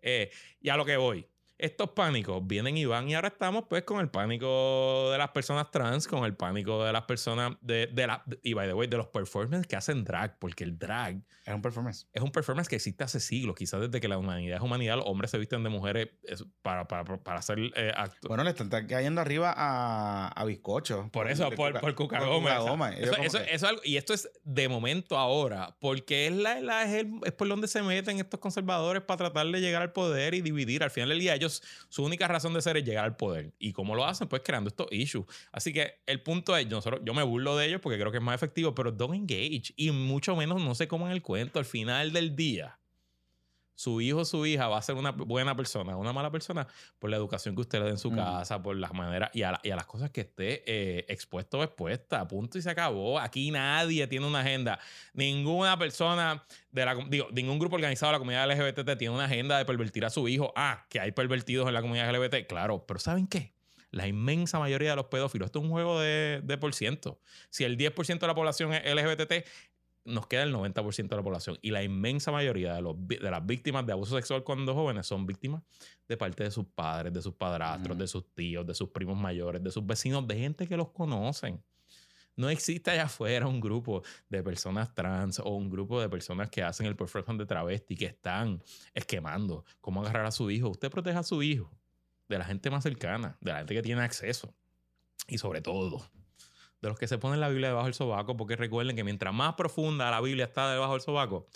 Eh, 0.00 0.30
y 0.60 0.68
a 0.68 0.76
lo 0.76 0.84
que 0.84 0.96
voy. 0.96 1.26
Estos 1.58 1.90
pánicos 1.92 2.46
vienen 2.46 2.76
y 2.76 2.84
van 2.84 3.08
y 3.08 3.14
ahora 3.14 3.28
estamos 3.28 3.64
pues 3.68 3.82
con 3.84 4.00
el 4.00 4.10
pánico 4.10 5.08
de 5.10 5.16
las 5.18 5.30
personas 5.30 5.70
trans, 5.70 6.06
con 6.06 6.24
el 6.24 6.34
pánico 6.36 6.84
de 6.84 6.92
las 6.92 7.02
personas 7.04 7.52
de, 7.62 7.86
de 7.86 8.06
la, 8.06 8.22
y 8.42 8.52
by 8.52 8.68
the 8.68 8.74
way, 8.74 8.88
de 8.88 8.96
los 8.98 9.06
performances 9.06 9.66
que 9.66 9.74
hacen 9.76 10.04
drag, 10.04 10.38
porque 10.38 10.64
el 10.64 10.78
drag 10.78 11.22
Es 11.46 11.54
un 11.54 11.62
performance. 11.62 12.06
es 12.12 12.22
un 12.22 12.30
performance 12.30 12.68
que 12.68 12.76
existe 12.76 13.04
hace 13.04 13.20
siglos, 13.20 13.56
quizás 13.56 13.80
desde 13.80 14.00
que 14.00 14.08
la 14.08 14.18
humanidad 14.18 14.58
es 14.58 14.62
humanidad, 14.62 14.96
los 14.96 15.06
hombres 15.06 15.30
se 15.30 15.38
visten 15.38 15.62
de 15.62 15.70
mujeres 15.70 16.08
es- 16.24 16.44
para, 16.60 16.86
para, 16.88 17.04
para 17.22 17.38
hacer 17.38 17.58
eh, 17.74 17.92
actos. 17.96 18.28
Bueno, 18.28 18.44
le 18.44 18.50
están 18.50 18.68
cayendo 18.86 19.22
arriba 19.22 19.54
a, 19.56 20.28
a 20.28 20.44
Bizcocho. 20.44 21.08
Por 21.10 21.30
eso, 21.30 21.48
por, 21.52 21.80
por 21.80 21.94
por 21.94 21.94
Gómez, 21.94 21.94
Cuca 21.96 22.60
o 22.60 22.62
sea, 22.64 22.70
Gómez. 22.70 22.98
Ellos 22.98 23.16
Eso, 23.18 23.22
eso- 23.22 23.38
que- 23.46 23.54
eso 23.54 23.66
y 23.84 23.96
esto 23.96 24.12
es 24.12 24.28
de 24.44 24.68
momento 24.68 25.16
ahora, 25.16 25.74
porque 25.80 26.26
es, 26.26 26.34
la, 26.34 26.60
la- 26.60 26.84
es, 26.84 26.92
el- 27.04 27.12
es 27.24 27.32
por 27.32 27.48
donde 27.48 27.66
se 27.68 27.82
meten 27.82 28.18
estos 28.18 28.40
conservadores 28.40 29.02
para 29.02 29.16
tratar 29.18 29.46
de 29.46 29.60
llegar 29.60 29.80
al 29.80 29.92
poder 29.92 30.34
y 30.34 30.42
dividir. 30.42 30.82
Al 30.82 30.90
final 30.90 31.08
del 31.08 31.20
día, 31.20 31.34
ellos, 31.34 31.45
su 31.48 32.04
única 32.04 32.28
razón 32.28 32.54
de 32.54 32.62
ser 32.62 32.76
es 32.76 32.84
llegar 32.84 33.04
al 33.04 33.16
poder. 33.16 33.52
¿Y 33.58 33.72
cómo 33.72 33.94
lo 33.94 34.04
hacen? 34.04 34.28
Pues 34.28 34.42
creando 34.44 34.68
estos 34.68 34.88
issues. 34.90 35.26
Así 35.52 35.72
que 35.72 36.00
el 36.06 36.22
punto 36.22 36.56
es, 36.56 36.66
nosotros, 36.68 37.00
yo 37.04 37.14
me 37.14 37.22
burlo 37.22 37.56
de 37.56 37.66
ellos 37.66 37.80
porque 37.80 37.98
creo 37.98 38.10
que 38.10 38.18
es 38.18 38.24
más 38.24 38.34
efectivo, 38.34 38.74
pero 38.74 38.92
don't 38.92 39.14
engage. 39.14 39.72
Y 39.76 39.90
mucho 39.90 40.36
menos 40.36 40.62
no 40.62 40.74
se 40.74 40.88
coman 40.88 41.12
el 41.12 41.22
cuento. 41.22 41.58
Al 41.58 41.64
final 41.64 42.12
del 42.12 42.36
día, 42.36 42.78
su 43.76 44.00
hijo 44.00 44.18
o 44.20 44.24
su 44.24 44.44
hija 44.46 44.66
va 44.66 44.78
a 44.78 44.82
ser 44.82 44.96
una 44.96 45.12
buena 45.12 45.54
persona, 45.54 45.96
una 45.96 46.12
mala 46.12 46.30
persona, 46.32 46.66
por 46.98 47.10
la 47.10 47.16
educación 47.16 47.54
que 47.54 47.60
usted 47.60 47.78
le 47.78 47.84
dé 47.84 47.90
en 47.92 47.98
su 47.98 48.08
Ujú. 48.08 48.16
casa, 48.16 48.60
por 48.60 48.74
las 48.76 48.92
maneras 48.92 49.30
y 49.32 49.42
a, 49.42 49.52
la- 49.52 49.60
y 49.62 49.70
a 49.70 49.76
las 49.76 49.86
cosas 49.86 50.10
que 50.10 50.22
esté 50.22 50.64
eh, 50.66 51.04
expuesto 51.08 51.58
o 51.60 51.62
expuesta. 51.62 52.26
Punto 52.26 52.58
y 52.58 52.62
se 52.62 52.70
acabó. 52.70 53.20
Aquí 53.20 53.50
nadie 53.52 54.06
tiene 54.08 54.26
una 54.26 54.40
agenda. 54.40 54.80
Ninguna 55.12 55.78
persona 55.78 56.44
de 56.72 56.84
la 56.84 56.94
digo, 57.08 57.28
ningún 57.32 57.58
grupo 57.58 57.76
organizado 57.76 58.10
de 58.10 58.14
la 58.14 58.18
comunidad 58.18 58.50
LGBT 58.50 58.98
tiene 58.98 59.14
una 59.14 59.26
agenda 59.26 59.58
de 59.58 59.64
pervertir 59.64 60.04
a 60.04 60.10
su 60.10 60.26
hijo. 60.26 60.52
Ah, 60.56 60.86
que 60.88 60.98
hay 60.98 61.12
pervertidos 61.12 61.68
en 61.68 61.74
la 61.74 61.82
comunidad 61.82 62.10
LGBT, 62.14 62.46
claro, 62.48 62.84
pero 62.86 62.98
¿saben 62.98 63.26
qué? 63.26 63.54
La 63.92 64.06
inmensa 64.08 64.58
mayoría 64.58 64.90
de 64.90 64.96
los 64.96 65.06
pedófilos, 65.06 65.46
esto 65.46 65.60
es 65.60 65.64
un 65.64 65.70
juego 65.70 66.00
de, 66.00 66.40
de 66.42 66.58
por 66.58 66.74
ciento. 66.74 67.20
Si 67.50 67.64
el 67.64 67.76
10% 67.78 68.18
de 68.20 68.26
la 68.26 68.34
población 68.34 68.74
es 68.74 68.82
LGBT, 68.84 69.46
nos 70.06 70.26
queda 70.26 70.44
el 70.44 70.54
90% 70.54 71.08
de 71.08 71.16
la 71.16 71.22
población. 71.22 71.58
Y 71.62 71.70
la 71.70 71.82
inmensa 71.82 72.30
mayoría 72.30 72.74
de, 72.74 72.82
los, 72.82 72.96
de 73.06 73.30
las 73.30 73.44
víctimas 73.44 73.84
de 73.84 73.92
abuso 73.92 74.16
sexual 74.16 74.44
cuando 74.44 74.74
jóvenes 74.74 75.06
son 75.06 75.26
víctimas 75.26 75.62
de 76.08 76.16
parte 76.16 76.44
de 76.44 76.50
sus 76.50 76.64
padres, 76.64 77.12
de 77.12 77.20
sus 77.20 77.34
padrastros, 77.34 77.98
de 77.98 78.06
sus 78.06 78.32
tíos, 78.34 78.66
de 78.66 78.74
sus 78.74 78.88
primos 78.90 79.16
mayores, 79.16 79.62
de 79.62 79.70
sus 79.70 79.84
vecinos, 79.84 80.26
de 80.26 80.36
gente 80.38 80.66
que 80.66 80.76
los 80.76 80.90
conocen. 80.90 81.62
No 82.36 82.50
existe 82.50 82.90
allá 82.90 83.04
afuera 83.04 83.46
un 83.46 83.60
grupo 83.60 84.02
de 84.28 84.42
personas 84.42 84.94
trans 84.94 85.40
o 85.40 85.48
un 85.50 85.70
grupo 85.70 86.00
de 86.00 86.08
personas 86.08 86.50
que 86.50 86.62
hacen 86.62 86.86
el 86.86 86.94
performance 86.94 87.38
de 87.38 87.46
travesti 87.46 87.96
que 87.96 88.06
están 88.06 88.62
esquemando 88.94 89.64
cómo 89.80 90.02
agarrar 90.02 90.26
a 90.26 90.30
su 90.30 90.50
hijo. 90.50 90.68
Usted 90.68 90.90
proteja 90.90 91.20
a 91.20 91.22
su 91.24 91.42
hijo 91.42 91.70
de 92.28 92.38
la 92.38 92.44
gente 92.44 92.70
más 92.70 92.82
cercana, 92.82 93.38
de 93.40 93.52
la 93.52 93.58
gente 93.58 93.74
que 93.74 93.82
tiene 93.82 94.02
acceso 94.02 94.52
y 95.26 95.38
sobre 95.38 95.62
todo 95.62 96.06
de 96.82 96.88
los 96.88 96.98
que 96.98 97.08
se 97.08 97.18
ponen 97.18 97.40
la 97.40 97.48
Biblia 97.48 97.68
debajo 97.68 97.86
del 97.86 97.94
sobaco, 97.94 98.36
porque 98.36 98.56
recuerden 98.56 98.96
que 98.96 99.04
mientras 99.04 99.32
más 99.34 99.54
profunda 99.54 100.10
la 100.10 100.20
Biblia 100.20 100.44
está 100.44 100.70
debajo 100.72 100.92
del 100.92 101.00
sobaco, 101.02 101.46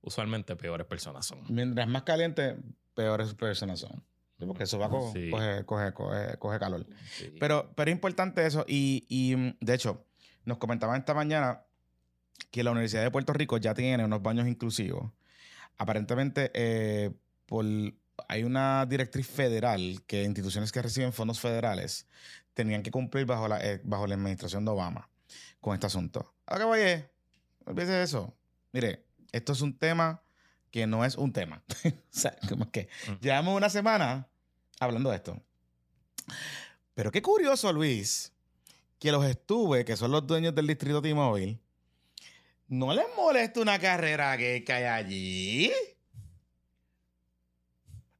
usualmente 0.00 0.56
peores 0.56 0.86
personas 0.86 1.26
son. 1.26 1.40
Mientras 1.48 1.86
más 1.88 2.02
caliente, 2.02 2.56
peores 2.94 3.34
personas 3.34 3.80
son. 3.80 4.02
Porque 4.46 4.64
eso 4.64 4.76
va 4.78 4.86
a 4.86 4.90
co- 4.90 5.12
Sí. 5.12 5.30
coge, 5.30 5.64
coge, 5.64 5.92
coge, 5.92 6.36
coge 6.38 6.58
calor. 6.58 6.84
Sí. 7.12 7.32
Pero, 7.38 7.72
pero 7.76 7.90
es 7.90 7.94
importante 7.94 8.44
eso. 8.44 8.64
Y, 8.66 9.04
y, 9.08 9.36
mm, 9.36 9.56
de 9.60 9.74
hecho, 9.74 10.04
nos 10.44 10.58
comentaban 10.58 10.98
esta 10.98 11.14
mañana 11.14 11.62
que 12.50 12.64
la 12.64 12.72
Universidad 12.72 13.04
de 13.04 13.10
Puerto 13.12 13.32
Rico 13.32 13.56
ya 13.58 13.72
tiene 13.72 14.04
unos 14.04 14.20
baños 14.20 14.48
inclusivos. 14.48 15.12
Aparentemente, 15.78 16.50
eh, 16.54 17.12
por, 17.46 17.64
hay 18.28 18.44
una 18.44 18.86
directriz 18.86 19.26
federal 19.26 20.02
que 20.06 20.22
instituciones 20.24 20.72
que 20.72 20.82
reciben 20.82 21.12
fondos 21.12 21.40
federales 21.40 22.06
tenían 22.54 22.82
que 22.82 22.90
cumplir 22.90 23.24
bajo 23.26 23.48
la, 23.48 23.58
eh, 23.60 23.80
bajo 23.84 24.06
la 24.06 24.14
administración 24.14 24.64
de 24.64 24.70
Obama 24.70 25.08
con 25.60 25.74
este 25.74 25.86
asunto. 25.86 26.34
¿A 26.46 26.58
qué 26.58 26.64
voy? 26.64 26.80
es? 26.80 27.04
Olvídese 27.64 27.92
de 27.92 28.02
eso. 28.02 28.34
Mire, 28.72 29.04
esto 29.32 29.52
es 29.52 29.60
un 29.60 29.78
tema 29.78 30.22
que 30.70 30.86
no 30.86 31.04
es 31.04 31.16
un 31.16 31.32
tema. 31.32 31.62
o 31.84 31.90
sea, 32.10 32.36
como 32.48 32.70
que 32.70 32.88
Mm. 33.08 33.12
llevamos 33.20 33.56
una 33.56 33.68
semana 33.70 34.28
hablando 34.80 35.10
de 35.10 35.16
esto. 35.16 35.40
Pero 36.94 37.10
qué 37.10 37.22
curioso, 37.22 37.72
Luis, 37.72 38.32
que 38.98 39.12
los 39.12 39.24
estuve, 39.24 39.84
que 39.84 39.96
son 39.96 40.10
los 40.10 40.26
dueños 40.26 40.54
del 40.54 40.66
distrito 40.66 41.00
T-Mobile, 41.02 41.58
no 42.68 42.92
les 42.94 43.06
molesta 43.16 43.60
una 43.60 43.78
carrera 43.78 44.36
que 44.36 44.64
hay 44.68 44.84
allí. 44.84 45.72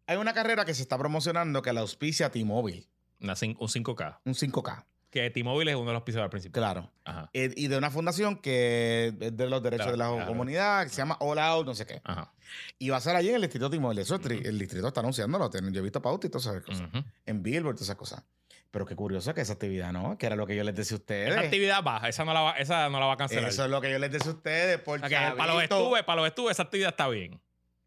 Hay 0.06 0.16
una 0.16 0.32
carrera 0.34 0.64
que 0.64 0.74
se 0.74 0.82
está 0.82 0.98
promocionando 0.98 1.62
que 1.62 1.72
la 1.72 1.80
auspicia 1.80 2.30
T-Mobile, 2.30 2.86
un 3.20 3.28
5K. 3.28 4.18
un 4.24 4.34
5K. 4.34 4.84
Que 5.10 5.30
T-Mobile 5.30 5.70
es 5.72 5.76
uno 5.76 5.88
de 5.88 5.92
los 5.92 6.02
pisos 6.04 6.22
al 6.22 6.30
principio. 6.30 6.60
Claro. 6.60 6.90
Ajá. 7.04 7.28
Eh, 7.34 7.52
y 7.54 7.68
de 7.68 7.76
una 7.76 7.90
fundación 7.90 8.36
que 8.36 9.14
es 9.20 9.36
de 9.36 9.48
los 9.50 9.62
derechos 9.62 9.88
Claro, 9.88 9.92
de 9.92 9.98
la 9.98 10.10
claro. 10.10 10.26
comunidad, 10.26 10.84
que 10.84 10.88
se 10.88 10.96
llama 10.96 11.18
All 11.20 11.38
Out, 11.38 11.66
no 11.66 11.74
sé 11.74 11.84
qué. 11.84 12.00
Ajá. 12.02 12.32
Y 12.78 12.88
va 12.88 12.96
a 12.96 13.00
ser 13.00 13.14
allí 13.16 13.28
en 13.28 13.34
el 13.36 13.42
distrito 13.42 13.68
Timor. 13.68 13.98
Eso, 13.98 14.18
tri- 14.18 14.44
el 14.46 14.58
distrito 14.58 14.88
está 14.88 15.00
anunciándolo. 15.00 15.50
Yo 15.50 15.80
he 15.80 15.82
visto 15.82 16.00
pauta 16.00 16.26
y 16.26 16.30
todas 16.30 16.46
esas 16.46 16.62
cosas. 16.64 16.88
En 17.26 17.42
Billboard, 17.42 17.74
todas 17.76 17.88
esas 17.88 17.96
cosas. 17.96 18.24
Pero 18.70 18.86
qué 18.86 18.96
curioso 18.96 19.34
que 19.34 19.42
esa 19.42 19.52
actividad, 19.52 19.92
¿no? 19.92 20.16
Que 20.16 20.24
era 20.24 20.34
lo 20.34 20.46
que 20.46 20.56
yo 20.56 20.64
les 20.64 20.74
decía 20.74 20.94
a 20.96 21.00
ustedes. 21.00 21.30
Esa 21.32 21.40
actividad 21.40 21.82
baja, 21.82 22.08
esa 22.08 22.24
no 22.24 22.32
la 22.32 22.40
va, 22.40 22.52
esa 22.52 22.88
no 22.88 22.98
la 22.98 23.04
va 23.04 23.12
a 23.12 23.16
cancelar. 23.18 23.50
Eso 23.50 23.64
es 23.66 23.70
lo 23.70 23.82
que 23.82 23.90
yo 23.90 23.98
les 23.98 24.10
decía 24.10 24.30
a 24.32 24.34
ustedes. 24.34 24.78
Porque 24.80 25.10
para 25.36 25.52
los 25.52 25.62
estuves, 25.62 26.02
para 26.04 26.22
los 26.22 26.28
estuves, 26.28 26.52
esa 26.52 26.62
actividad 26.62 26.88
está 26.88 27.06
bien. 27.08 27.38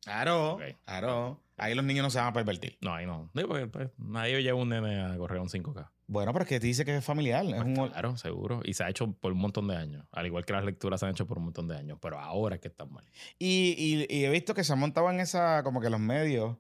Claro, 0.04 0.60
claro. 0.86 1.42
Ahí 1.58 1.74
los 1.74 1.86
niños 1.86 2.04
no 2.04 2.10
se 2.10 2.18
van 2.20 2.28
a 2.28 2.34
pervertir. 2.34 2.78
No, 2.82 2.94
ahí 2.94 3.06
no. 3.06 3.30
Digo, 3.34 3.48
porque, 3.48 3.68
pues, 3.68 3.90
nadie 3.98 4.42
lleva 4.44 4.60
un 4.60 4.70
nene 4.70 5.02
a 5.04 5.18
correr 5.18 5.40
un 5.40 5.48
5K. 5.50 5.90
Bueno, 6.08 6.34
pero 6.34 6.44
es 6.44 6.50
que 6.50 6.60
te 6.60 6.68
dice 6.68 6.84
que 6.86 6.98
es 6.98 7.04
familiar. 7.06 7.46
es 7.46 7.54
Pues 7.56 7.66
un- 7.66 7.88
claro, 7.90 8.18
seguro. 8.18 8.62
Y 8.66 8.74
se 8.74 8.84
ha 8.84 8.90
hecho 8.90 9.12
por 9.14 9.32
un 9.32 9.40
montón 9.40 9.68
de 9.68 9.76
años. 9.78 10.06
Al 10.12 10.26
igual 10.26 10.46
que 10.46 10.54
las 10.54 10.66
lecturas 10.66 11.00
se 11.00 11.06
han 11.06 11.14
hecho 11.14 11.26
por 11.26 11.38
un 11.38 11.46
montón 11.46 11.68
de 11.68 11.78
años. 11.78 11.98
Pero 12.02 12.20
ahora 12.20 12.56
es 12.56 12.62
que 12.62 12.68
están 12.68 12.92
mal. 12.92 13.06
Y, 13.40 13.74
y- 14.10 14.16
y 14.16 14.26
he 14.26 14.30
visto 14.30 14.54
que 14.54 14.64
se 14.64 14.74
han 14.74 14.80
montado 14.80 15.10
en 15.10 15.20
esa, 15.22 15.64
como 15.64 15.80
que 15.82 15.90
los 15.90 16.00
medios. 16.00 16.58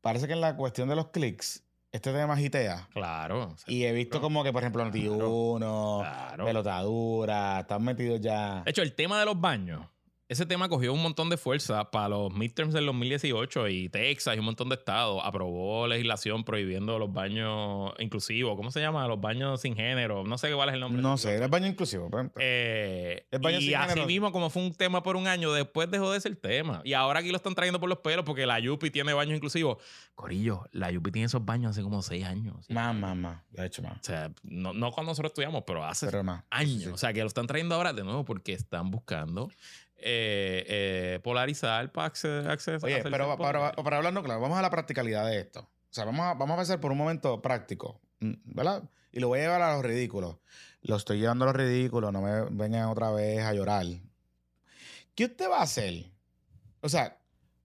Parece 0.00 0.26
que 0.26 0.32
en 0.34 0.40
la 0.40 0.56
cuestión 0.56 0.88
de 0.88 0.96
los 0.96 1.08
clics, 1.08 1.64
este 1.92 2.12
tema 2.12 2.34
agitea. 2.34 2.88
Claro. 2.92 3.54
Y 3.66 3.84
he 3.84 3.92
visto 3.92 4.20
como 4.20 4.42
que, 4.44 4.52
por 4.52 4.62
ejemplo, 4.62 4.84
Noti1, 4.84 6.00
Claro. 6.00 6.44
Pelotadura, 6.44 7.60
están 7.60 7.82
metidos 7.82 8.20
ya. 8.20 8.62
De 8.64 8.70
hecho, 8.70 8.82
el 8.82 8.94
tema 8.94 9.18
de 9.20 9.24
los 9.26 9.40
baños, 9.40 9.86
ese 10.28 10.44
tema 10.44 10.68
cogió 10.68 10.92
un 10.92 11.02
montón 11.02 11.30
de 11.30 11.38
fuerza 11.38 11.90
para 11.90 12.10
los 12.10 12.30
midterms 12.34 12.74
del 12.74 12.84
2018 12.84 13.68
y 13.68 13.88
Texas 13.88 14.36
y 14.36 14.38
un 14.38 14.44
montón 14.44 14.68
de 14.68 14.74
estados 14.74 15.22
aprobó 15.24 15.86
legislación 15.86 16.44
prohibiendo 16.44 16.98
los 16.98 17.10
baños 17.10 17.92
inclusivos. 17.98 18.54
¿Cómo 18.54 18.70
se 18.70 18.80
llama? 18.80 19.06
Los 19.08 19.18
baños 19.22 19.62
sin 19.62 19.74
género. 19.74 20.24
No 20.24 20.36
sé 20.36 20.52
cuál 20.52 20.68
es 20.68 20.74
el 20.74 20.80
nombre. 20.80 21.00
No 21.00 21.16
sé, 21.16 21.34
era 21.34 21.48
baño 21.48 21.66
inclusivo. 21.66 22.08
ejemplo. 22.12 22.42
Eh, 22.44 23.26
El 23.30 23.38
baño 23.40 23.58
y 23.58 23.72
así 23.72 23.88
género. 23.88 24.06
mismo, 24.06 24.30
como 24.30 24.50
fue 24.50 24.62
un 24.62 24.74
tema 24.74 25.02
por 25.02 25.16
un 25.16 25.26
año, 25.26 25.50
después 25.52 25.90
dejó 25.90 26.12
de 26.12 26.20
ser 26.20 26.36
tema. 26.36 26.82
Y 26.84 26.92
ahora 26.92 27.20
aquí 27.20 27.30
lo 27.30 27.36
están 27.36 27.54
trayendo 27.54 27.80
por 27.80 27.88
los 27.88 28.00
pelos 28.00 28.26
porque 28.26 28.44
la 28.44 28.60
Yupi 28.60 28.90
tiene 28.90 29.14
baños 29.14 29.34
inclusivos. 29.34 29.78
Corillo, 30.14 30.66
la 30.72 30.90
Yupi 30.90 31.10
tiene 31.10 31.24
esos 31.26 31.42
baños 31.42 31.70
hace 31.70 31.80
como 31.82 32.02
seis 32.02 32.26
años. 32.26 32.66
¿sí? 32.66 32.74
Más, 32.74 32.94
más, 32.94 33.16
más. 33.16 33.42
De 33.48 33.64
hecho, 33.64 33.80
más. 33.80 33.96
O 33.98 34.02
sea, 34.04 34.30
no, 34.42 34.74
no 34.74 34.92
cuando 34.92 35.12
nosotros 35.12 35.30
estudiamos, 35.30 35.64
pero 35.66 35.86
hace 35.86 36.04
Pero 36.04 36.22
años. 36.50 36.82
Sí. 36.82 36.88
O 36.88 36.98
sea, 36.98 37.14
que 37.14 37.20
lo 37.20 37.28
están 37.28 37.46
trayendo 37.46 37.74
ahora 37.74 37.94
de 37.94 38.04
nuevo 38.04 38.26
porque 38.26 38.52
están 38.52 38.90
buscando 38.90 39.48
eh, 39.98 40.64
eh, 40.68 41.20
polarizar 41.22 41.90
para 41.92 42.12
acce- 42.12 42.46
acceso. 42.48 42.86
Oye, 42.86 43.02
pero 43.02 43.36
para, 43.36 43.72
para 43.72 43.96
hablarnos 43.98 44.24
claro, 44.24 44.40
vamos 44.40 44.58
a 44.58 44.62
la 44.62 44.70
practicalidad 44.70 45.26
de 45.26 45.40
esto. 45.40 45.60
O 45.60 45.92
sea, 45.94 46.04
vamos 46.04 46.26
a, 46.26 46.34
vamos 46.34 46.54
a 46.54 46.56
pensar 46.58 46.80
por 46.80 46.92
un 46.92 46.98
momento 46.98 47.40
práctico, 47.42 48.00
mm, 48.20 48.32
¿verdad? 48.44 48.82
Y 49.12 49.20
lo 49.20 49.28
voy 49.28 49.38
a 49.40 49.42
llevar 49.42 49.62
a 49.62 49.74
los 49.74 49.84
ridículos. 49.84 50.36
Lo 50.82 50.96
estoy 50.96 51.18
llevando 51.18 51.44
a 51.44 51.48
los 51.48 51.56
ridículos, 51.56 52.12
no 52.12 52.20
me 52.20 52.44
vengan 52.50 52.88
otra 52.88 53.10
vez 53.10 53.42
a 53.44 53.52
llorar. 53.52 53.86
¿Qué 55.14 55.24
usted 55.24 55.50
va 55.50 55.58
a 55.58 55.62
hacer? 55.62 56.04
O 56.80 56.88
sea, 56.88 57.18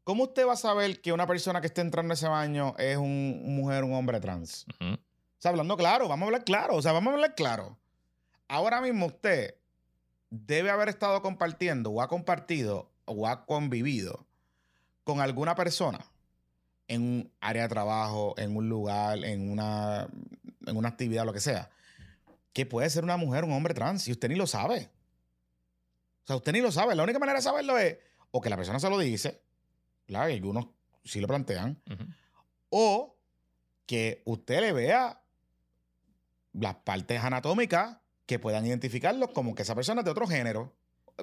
¿cómo 0.04 0.24
usted 0.24 0.48
va 0.48 0.54
a 0.54 0.58
saber 0.58 1.02
que 1.02 1.12
una 1.14 1.28
persona 1.28 1.62
que 1.62 1.68
esté 1.68 1.82
entrando 1.82 2.14
a 2.14 2.16
ese 2.16 2.28
baño 2.28 2.76
es 2.80 2.98
un 2.98 3.56
mujer, 3.56 3.84
un 3.84 3.94
hombre 3.94 4.20
trans? 4.20 4.66
Ujú. 4.80 4.94
O 4.94 4.98
sea, 5.38 5.52
hablando 5.52 5.78
claro, 5.78 6.08
vamos 6.08 6.24
a 6.24 6.28
hablar 6.28 6.44
claro. 6.46 6.76
O 6.76 6.82
sea, 6.82 6.94
vamos 6.94 7.12
a 7.12 7.16
hablar 7.16 7.36
claro. 7.36 7.78
Ahora 8.48 8.82
mismo 8.82 9.08
usted 9.08 9.56
debe 10.34 10.72
haber 10.72 10.90
estado 10.90 11.22
compartiendo 11.22 11.92
o 11.92 12.02
ha 12.02 12.08
compartido 12.08 12.92
o 13.06 13.28
ha 13.28 13.46
convivido 13.46 14.26
con 15.04 15.22
alguna 15.22 15.54
persona 15.54 16.04
en 16.88 17.02
un 17.04 17.32
área 17.40 17.64
de 17.64 17.70
trabajo, 17.70 18.34
en 18.38 18.58
un 18.58 18.68
lugar, 18.68 19.24
en 19.24 19.52
una, 19.52 20.08
en 20.66 20.76
una 20.76 20.90
actividad, 20.90 21.24
lo 21.24 21.34
que 21.34 21.40
sea, 21.40 21.70
que 22.52 22.66
puede 22.66 22.90
ser 22.90 23.04
una 23.04 23.16
mujer, 23.16 23.44
un 23.44 23.54
hombre 23.54 23.76
trans, 23.76 24.08
y 24.08 24.12
usted 24.12 24.28
ni 24.30 24.36
lo 24.36 24.48
sabe. 24.48 24.90
O 26.24 26.28
sea, 26.28 26.36
usted 26.36 26.52
ni 26.52 26.62
lo 26.62 26.72
sabe. 26.72 26.96
La 26.96 27.04
única 27.04 27.20
manera 27.20 27.38
de 27.38 27.44
saberlo 27.44 27.78
es 27.78 27.98
o 28.32 28.42
que 28.42 28.50
la 28.50 28.58
persona 28.58 28.80
se 28.80 28.90
lo 28.90 28.98
dice, 28.98 29.44
¿verdad? 30.08 30.30
Y 30.30 30.34
algunos 30.34 30.66
sí 31.04 31.22
lo 31.22 31.28
plantean, 31.28 31.80
o 32.70 33.16
que 33.86 34.24
usted 34.26 34.62
le 34.62 34.74
vea 34.74 35.22
las 36.54 36.76
partes 36.78 37.24
anatómicas 37.24 37.98
que 38.34 38.40
puedan 38.40 38.66
identificarlo 38.66 39.32
como 39.32 39.54
que 39.54 39.62
esa 39.62 39.76
persona 39.76 40.02
es 40.02 40.06
de 40.06 40.12
otro 40.12 40.26
género 40.26 40.74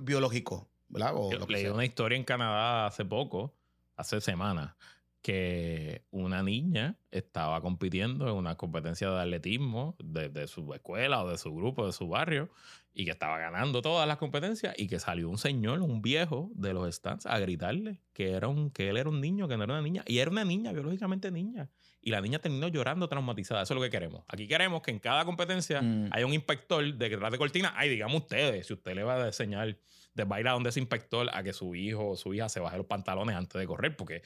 biológico, 0.00 0.70
¿verdad? 0.88 1.12
O 1.16 1.32
Yo 1.32 1.44
leí 1.48 1.62
sea. 1.62 1.72
una 1.74 1.84
historia 1.84 2.16
en 2.16 2.22
Canadá 2.22 2.86
hace 2.86 3.04
poco, 3.04 3.52
hace 3.96 4.20
semanas, 4.20 4.76
que 5.22 6.04
una 6.12 6.44
niña 6.44 7.00
estaba 7.10 7.60
compitiendo 7.62 8.28
en 8.28 8.36
una 8.36 8.54
competencia 8.54 9.10
de 9.10 9.20
atletismo 9.20 9.96
de, 9.98 10.28
de 10.28 10.46
su 10.46 10.72
escuela 10.72 11.24
o 11.24 11.28
de 11.28 11.36
su 11.36 11.52
grupo, 11.52 11.84
de 11.84 11.92
su 11.92 12.06
barrio, 12.06 12.48
y 12.94 13.04
que 13.06 13.10
estaba 13.10 13.38
ganando 13.38 13.82
todas 13.82 14.06
las 14.06 14.18
competencias 14.18 14.72
y 14.78 14.86
que 14.86 15.00
salió 15.00 15.28
un 15.28 15.38
señor, 15.38 15.80
un 15.80 16.02
viejo 16.02 16.52
de 16.54 16.72
los 16.72 16.94
stands 16.94 17.26
a 17.26 17.40
gritarle 17.40 18.00
que, 18.12 18.34
era 18.34 18.46
un, 18.46 18.70
que 18.70 18.88
él 18.88 18.96
era 18.96 19.08
un 19.08 19.20
niño, 19.20 19.48
que 19.48 19.56
no 19.56 19.64
era 19.64 19.72
una 19.72 19.82
niña, 19.82 20.04
y 20.06 20.18
era 20.18 20.30
una 20.30 20.44
niña, 20.44 20.72
biológicamente 20.72 21.32
niña. 21.32 21.70
Y 22.02 22.10
la 22.10 22.20
niña 22.20 22.38
terminó 22.38 22.68
llorando 22.68 23.08
traumatizada. 23.08 23.62
Eso 23.62 23.74
es 23.74 23.76
lo 23.76 23.82
que 23.82 23.90
queremos. 23.90 24.24
Aquí 24.28 24.48
queremos 24.48 24.80
que 24.82 24.90
en 24.90 24.98
cada 24.98 25.24
competencia 25.24 25.82
Mm. 25.82 26.08
haya 26.12 26.24
un 26.26 26.32
inspector 26.34 26.82
de 26.82 27.08
detrás 27.08 27.30
de 27.30 27.38
cortina. 27.38 27.72
Ay, 27.76 27.90
digamos 27.90 28.22
ustedes, 28.22 28.66
si 28.66 28.72
usted 28.72 28.94
le 28.94 29.02
va 29.02 29.22
a 29.22 29.26
enseñar 29.26 29.76
de 30.14 30.24
bailar 30.24 30.54
donde 30.54 30.70
ese 30.70 30.80
inspector 30.80 31.28
a 31.32 31.42
que 31.42 31.52
su 31.52 31.74
hijo 31.74 32.08
o 32.10 32.16
su 32.16 32.32
hija 32.34 32.48
se 32.48 32.58
baje 32.60 32.76
los 32.78 32.86
pantalones 32.86 33.36
antes 33.36 33.60
de 33.60 33.66
correr, 33.66 33.96
porque 33.96 34.22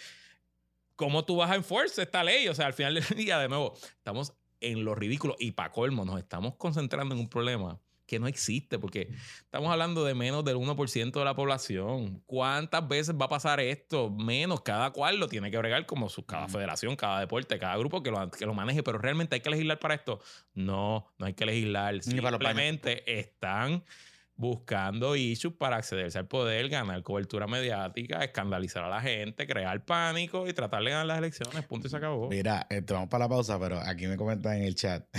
¿cómo 0.97 1.25
tú 1.25 1.37
vas 1.37 1.51
a 1.51 1.57
enforce 1.57 2.03
esta 2.03 2.23
ley? 2.23 2.49
O 2.49 2.55
sea, 2.55 2.67
al 2.67 2.75
final 2.75 2.95
del 2.95 3.05
día, 3.17 3.39
de 3.39 3.49
nuevo, 3.49 3.75
estamos 3.97 4.33
en 4.61 4.85
lo 4.85 4.95
ridículo 4.95 5.37
y 5.39 5.51
para 5.53 5.71
colmo, 5.73 6.05
nos 6.05 6.19
estamos 6.19 6.55
concentrando 6.55 7.15
en 7.15 7.21
un 7.21 7.29
problema 7.29 7.79
que 8.07 8.19
no 8.19 8.27
existe, 8.27 8.79
porque 8.79 9.09
estamos 9.39 9.71
hablando 9.71 10.05
de 10.05 10.15
menos 10.15 10.45
del 10.45 10.57
1% 10.57 11.13
de 11.13 11.25
la 11.25 11.35
población. 11.35 12.23
¿Cuántas 12.27 12.87
veces 12.87 13.15
va 13.21 13.27
a 13.27 13.29
pasar 13.29 13.61
esto? 13.61 14.11
Menos, 14.11 14.61
cada 14.61 14.91
cual 14.91 15.19
lo 15.19 15.29
tiene 15.29 15.51
que 15.51 15.59
bregar 15.59 15.87
como 15.87 16.09
su, 16.09 16.25
cada 16.27 16.49
federación, 16.49 16.97
cada 16.97 17.21
deporte, 17.21 17.59
cada 17.59 17.77
grupo 17.77 18.03
que 18.03 18.11
lo, 18.11 18.31
que 18.31 18.47
lo 18.47 18.55
maneje, 18.55 18.83
pero 18.83 18.99
realmente 18.99 19.37
hay 19.37 19.41
que 19.41 19.51
legislar 19.51 19.79
para 19.79 19.95
esto. 19.95 20.21
No, 20.55 21.13
no 21.19 21.27
hay 21.27 21.35
que 21.35 21.47
legislar. 21.47 22.03
Simplemente 22.03 23.19
están 23.19 23.85
buscando 24.37 25.15
issues 25.17 25.55
para 25.55 25.77
accederse 25.77 26.19
al 26.19 26.27
poder, 26.27 26.69
ganar 26.69 27.03
cobertura 27.03 27.47
mediática, 27.47 28.25
escandalizar 28.25 28.83
a 28.85 28.89
la 28.89 29.01
gente, 29.01 29.47
crear 29.47 29.85
pánico 29.85 30.49
y 30.49 30.53
tratar 30.53 30.83
de 30.83 30.91
ganar 30.91 31.07
las 31.07 31.19
elecciones. 31.19 31.65
Punto 31.67 31.87
y 31.87 31.91
se 31.91 31.97
acabó. 31.97 32.29
Mira, 32.29 32.67
eh, 32.71 32.83
vamos 32.87 33.09
para 33.09 33.25
la 33.25 33.29
pausa, 33.29 33.59
pero 33.61 33.79
aquí 33.81 34.07
me 34.07 34.17
comentan 34.17 34.57
en 34.59 34.65
el 34.65 34.75
chat. 34.75 35.05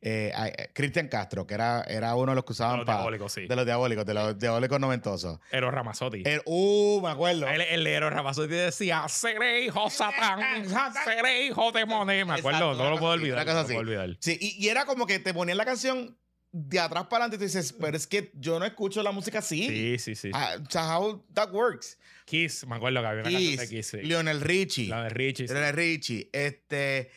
Eh, 0.00 0.32
Cristian 0.74 1.08
Castro, 1.08 1.46
que 1.46 1.54
era, 1.54 1.82
era 1.82 2.14
uno 2.14 2.32
de 2.32 2.36
los 2.36 2.44
que 2.44 2.48
De 2.48 2.52
usaban 2.52 2.76
los 2.78 2.86
para. 2.86 2.98
diabólicos, 2.98 3.32
sí. 3.32 3.46
De 3.46 3.56
los 3.56 3.64
diabólicos, 3.64 4.04
de 4.04 4.14
los 4.14 4.38
diabólicos 4.38 4.80
noventosos. 4.80 5.38
Ero 5.50 5.70
Ramazotti. 5.70 6.22
El, 6.24 6.42
uh, 6.44 7.00
me 7.02 7.10
acuerdo. 7.10 7.48
El, 7.48 7.60
el 7.62 7.86
Ero 7.86 8.10
Ramazotti 8.10 8.48
decía, 8.54 9.06
seré 9.08 9.64
hijo 9.64 9.88
satán, 9.90 10.66
seré 11.04 11.46
hijo 11.46 11.72
demonio. 11.72 12.26
Me 12.26 12.34
acuerdo, 12.34 12.72
Exacto, 12.72 12.74
no 12.84 12.90
lo 12.90 12.98
puedo 12.98 13.12
olvidar. 13.12 13.36
una 13.38 13.44
cosa 13.44 13.54
no 13.56 13.60
lo 13.62 13.66
puedo 13.66 13.78
así. 13.80 13.88
olvidar. 13.88 14.16
Sí, 14.20 14.38
y, 14.40 14.64
y 14.64 14.68
era 14.68 14.84
como 14.84 15.06
que 15.06 15.18
te 15.18 15.32
ponían 15.34 15.58
la 15.58 15.64
canción 15.64 16.16
de 16.56 16.78
atrás 16.78 17.06
para 17.08 17.24
adelante 17.24 17.38
tú 17.38 17.42
dices, 17.42 17.72
pero 17.72 17.96
es 17.96 18.06
que 18.06 18.30
yo 18.34 18.60
no 18.60 18.64
escucho 18.64 19.02
la 19.02 19.10
música 19.10 19.40
así. 19.40 19.66
Sí, 19.66 19.98
sí, 19.98 20.14
sí. 20.14 20.30
How 20.32 21.24
that 21.34 21.52
works. 21.52 21.98
Kiss, 22.26 22.64
me 22.68 22.76
acuerdo 22.76 23.00
que 23.00 23.06
había 23.08 23.22
una 23.22 23.30
canción 23.32 23.56
de 23.56 23.68
Kiss, 23.68 23.70
Kiss. 23.70 23.86
sí. 23.88 23.96
Lionel 24.06 24.40
Richie. 24.40 24.86
De 24.86 25.08
Richie. 25.08 25.48
sí. 25.48 25.52
Lionel 25.54 25.74
Richie. 25.74 26.30
Este. 26.32 27.10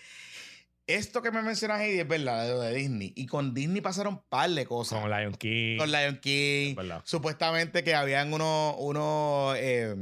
Esto 0.88 1.22
que 1.22 1.32
me 1.32 1.44
mencionas 1.44 1.82
ahí 1.82 2.00
es 2.00 2.08
verdad, 2.08 2.50
lo 2.50 2.62
de 2.62 2.74
Disney. 2.74 3.14
Y 3.16 3.28
con 3.28 3.54
Disney 3.54 3.82
pasaron 3.82 4.16
un 4.16 4.22
par 4.28 4.50
de 4.50 4.66
cosas. 4.66 5.02
Con 5.02 5.12
Lion 5.12 5.36
King. 5.36 5.78
Con 5.78 5.92
Lion 5.92 6.18
King. 6.20 6.76
Supuestamente 7.04 7.84
que 7.84 7.94
habían 7.94 8.34
unos. 8.34 8.76
unos 8.80 9.56
eh, 9.60 9.96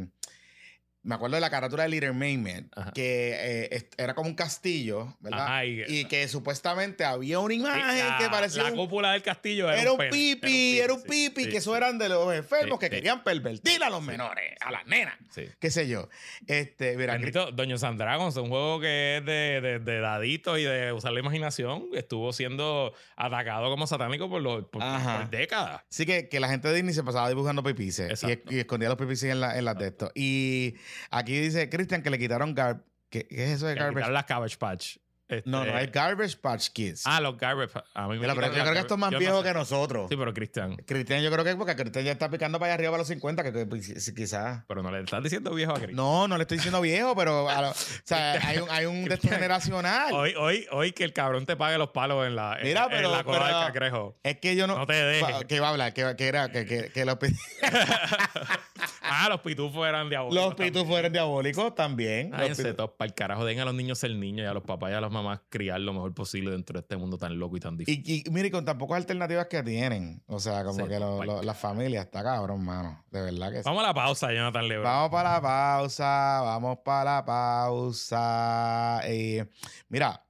me 1.06 1.16
acuerdo 1.16 1.36
de 1.36 1.42
la 1.42 1.50
carátula 1.50 1.84
de 1.84 1.90
Little 1.90 2.14
Mermaid, 2.14 2.66
Ajá. 2.76 2.92
que 2.92 3.36
eh, 3.72 3.90
era 3.98 4.14
como 4.16 4.28
un 4.28 4.36
castillo, 4.36 5.16
¿verdad? 5.22 5.44
Ajá, 5.46 5.66
y- 5.66 5.84
y 5.88 6.06
que 6.06 6.28
supuestamente 6.28 7.06
había 7.06 7.40
una 7.40 7.54
imagen 7.54 7.88
la- 8.08 8.18
que 8.18 8.28
parecía 8.30 8.64
La 8.64 8.72
un, 8.72 8.76
cúpula 8.76 9.12
del 9.12 9.22
castillo 9.22 9.70
era, 9.72 9.80
era 9.82 9.92
un 9.92 10.00
pipi, 10.10 10.80
era 10.80 10.94
un 10.94 11.04
pipi, 11.04 11.44
sí, 11.46 11.50
que 11.52 11.58
eso 11.58 11.78
eran 11.78 11.98
de 11.98 12.10
los 12.10 12.34
enfermos 12.34 12.80
que 12.80 12.90
querían 12.90 13.24
pervertir 13.24 13.84
a 13.84 13.90
los 13.90 14.02
menores, 14.02 14.56
a 14.60 14.72
las 14.72 14.86
nenas, 14.88 15.16
Sí. 15.30 15.44
qué 15.60 15.70
sé 15.72 15.88
yo. 15.88 16.10
Este, 16.48 16.98
mira, 16.98 17.18
Doño 17.54 17.78
Sandragons, 17.78 18.36
un 18.38 18.50
juego 18.50 18.80
que 18.80 19.18
es 19.18 19.26
de, 19.26 19.62
de, 19.62 19.80
de 19.80 20.00
daditos 20.00 20.58
y 20.60 20.64
de 20.64 20.92
usar 20.92 21.12
la 21.14 21.20
imaginación, 21.20 21.90
estuvo 21.94 22.34
siendo 22.34 22.94
atacado 23.16 23.70
como 23.70 23.86
satánico 23.88 24.28
por, 24.30 24.42
los, 24.42 24.66
por, 24.66 24.82
décadas. 25.30 25.84
Sí, 25.90 26.06
que, 26.06 26.28
que 26.30 26.40
la 26.40 26.50
gente 26.50 26.68
de 26.68 26.74
Disney 26.76 26.94
se 26.96 27.04
pasaba 27.04 27.30
dibujando 27.30 27.62
pipices 27.64 28.24
y, 28.24 28.56
y 28.56 28.60
escondía 28.60 28.90
los 28.90 28.98
pipices 28.98 29.32
en, 29.32 29.40
la, 29.40 29.58
en 29.58 29.66
las 29.66 29.78
de 29.78 29.88
esto. 29.88 30.12
Y 30.16 30.76
aquí 31.12 31.40
dice 31.40 31.70
Cristian 31.70 32.02
que 32.02 32.10
le 32.10 32.18
quitaron 32.20 32.54
Garb. 32.54 32.84
¿Qué, 33.10 33.28
qué 33.28 33.46
es 33.46 33.52
eso 33.58 33.68
de 33.68 33.76
Que 33.76 33.80
Garbage? 33.82 34.12
las 34.12 34.26
Cabbage 34.26 34.58
Patch. 34.58 34.98
Este, 35.28 35.50
No, 35.50 35.66
no, 35.66 35.76
es 35.80 35.92
Garbage 35.92 36.38
Patch 36.38 36.70
Kids. 36.70 37.02
Ah, 37.06 37.20
los 37.20 37.36
Garbage. 37.36 37.74
Patch- 37.74 37.86
A 37.96 38.04
mí 38.08 38.14
me 38.14 38.20
Mira, 38.20 38.36
pero 38.36 38.46
yo 38.48 38.62
creo 38.62 38.74
que 38.74 38.80
esto 38.80 38.94
es 38.94 39.00
más 39.00 39.10
yo 39.12 39.18
viejo 39.18 39.34
no 39.34 39.42
sé. 39.42 39.48
que 39.48 39.54
nosotros. 39.56 40.08
Sí, 40.08 40.16
pero 40.18 40.32
Cristian. 40.36 40.76
Cristian, 40.86 41.24
yo 41.24 41.32
creo 41.32 41.44
que 41.44 41.50
es 41.50 41.56
porque 41.56 41.76
Cristian 41.76 42.06
ya 42.06 42.12
está 42.12 42.30
picando 42.30 42.60
para 42.60 42.68
allá 42.68 42.76
arriba 42.76 42.92
para 42.92 43.00
los 43.00 43.08
50, 43.08 43.42
que, 43.44 43.52
que- 43.52 43.66
pues, 43.66 44.14
quizás. 44.16 44.64
Pero 44.68 44.84
no 44.84 44.92
le 44.92 45.00
estás 45.02 45.24
diciendo 45.24 45.52
viejo 45.56 45.72
a 45.72 45.76
Cristian. 45.78 45.96
No, 45.96 46.28
no 46.28 46.38
le 46.38 46.44
estoy 46.44 46.58
diciendo 46.58 46.80
viejo, 46.80 47.16
pero 47.16 47.50
a 47.50 47.60
lo- 47.62 47.72
o 47.72 47.76
sea, 48.04 48.34
hay 48.48 48.58
un, 48.60 48.70
hay 48.70 48.86
un 48.86 49.08
generacional. 49.20 50.14
Hoy, 50.14 50.36
hoy, 50.38 50.68
hoy 50.72 50.92
que 50.92 51.04
el 51.04 51.14
cabrón 51.14 51.48
te 51.48 51.56
pague 51.56 51.80
los 51.80 51.90
palos 51.90 52.28
en 52.28 52.36
la, 52.36 52.58
en- 52.60 52.68
Mira, 52.68 52.84
en 52.84 52.90
pero- 52.92 53.12
la 53.12 53.24
cola 53.24 53.46
pero- 53.46 53.58
del 53.58 53.66
cangrejo. 53.66 54.20
Es 54.22 54.38
que 54.40 54.56
yo 54.56 54.68
no. 54.68 54.78
No 54.78 54.86
te 54.86 54.94
dejes. 54.94 55.46
Que 55.46 55.56
iba 55.56 55.68
a 55.68 55.72
hablar, 55.72 55.92
que, 55.96 56.16
que 56.16 56.28
era, 56.28 56.52
que, 56.52 56.66
que, 56.68 56.92
que 56.92 57.16
pi- 57.16 57.36
ah, 59.10 59.28
los 59.30 59.42
pitufos 59.42 59.88
eran 59.88 60.10
diabólicos. 60.10 60.46
los 60.46 60.56
pitufos 60.56 60.98
eran 60.98 61.12
diabólicos 61.14 61.74
también. 61.76 62.32
Pitufos- 62.32 62.76
todos 62.76 62.92
para 62.98 63.08
el 63.08 63.14
carajo. 63.14 63.46
Den 63.46 63.60
a 63.60 63.66
los 63.66 63.74
niños 63.74 64.00
ser 64.00 64.12
niños 64.16 64.44
y 64.46 64.48
a 64.48 64.54
los 64.54 64.64
papás 64.64 64.92
y 64.92 64.94
a 64.94 65.02
las 65.02 65.12
mamás 65.12 65.42
criar 65.50 65.80
lo 65.82 65.94
mejor 65.94 66.14
posible 66.14 66.52
dentro 66.52 66.74
de 66.74 66.82
este 66.82 66.98
mundo 66.98 67.18
tan 67.18 67.38
loco 67.40 67.58
y 67.58 67.60
tan 67.60 67.78
difícil. 67.78 68.04
Y, 68.06 68.24
y 68.28 68.32
mire, 68.32 68.52
con 68.52 68.66
tan 68.66 68.78
pocas 68.78 68.98
alternativas 68.98 69.48
que 69.48 69.64
tienen. 69.64 70.24
O 70.28 70.40
sea, 70.40 70.64
como 70.64 70.88
que 70.88 71.00
lo- 71.00 71.24
lo- 71.24 71.34
cual. 71.36 71.46
las 71.46 71.58
familias, 71.58 72.06
está 72.06 72.24
cabrón, 72.24 72.64
mano. 72.66 73.04
De 73.12 73.22
verdad 73.22 73.52
que 73.52 73.58
sí. 73.58 73.64
Vamos 73.66 73.84
a 73.84 73.88
la 73.88 73.94
pausa, 73.94 74.32
Jonathan 74.34 74.68
Lebron. 74.68 74.84
Vamos 74.86 75.10
para 75.12 75.34
la 75.34 75.42
pausa, 75.42 76.42
vamos 76.44 76.78
para 76.84 77.16
la 77.16 77.26
pausa. 77.26 79.02
Eh, 79.06 79.46
mira, 79.90 80.22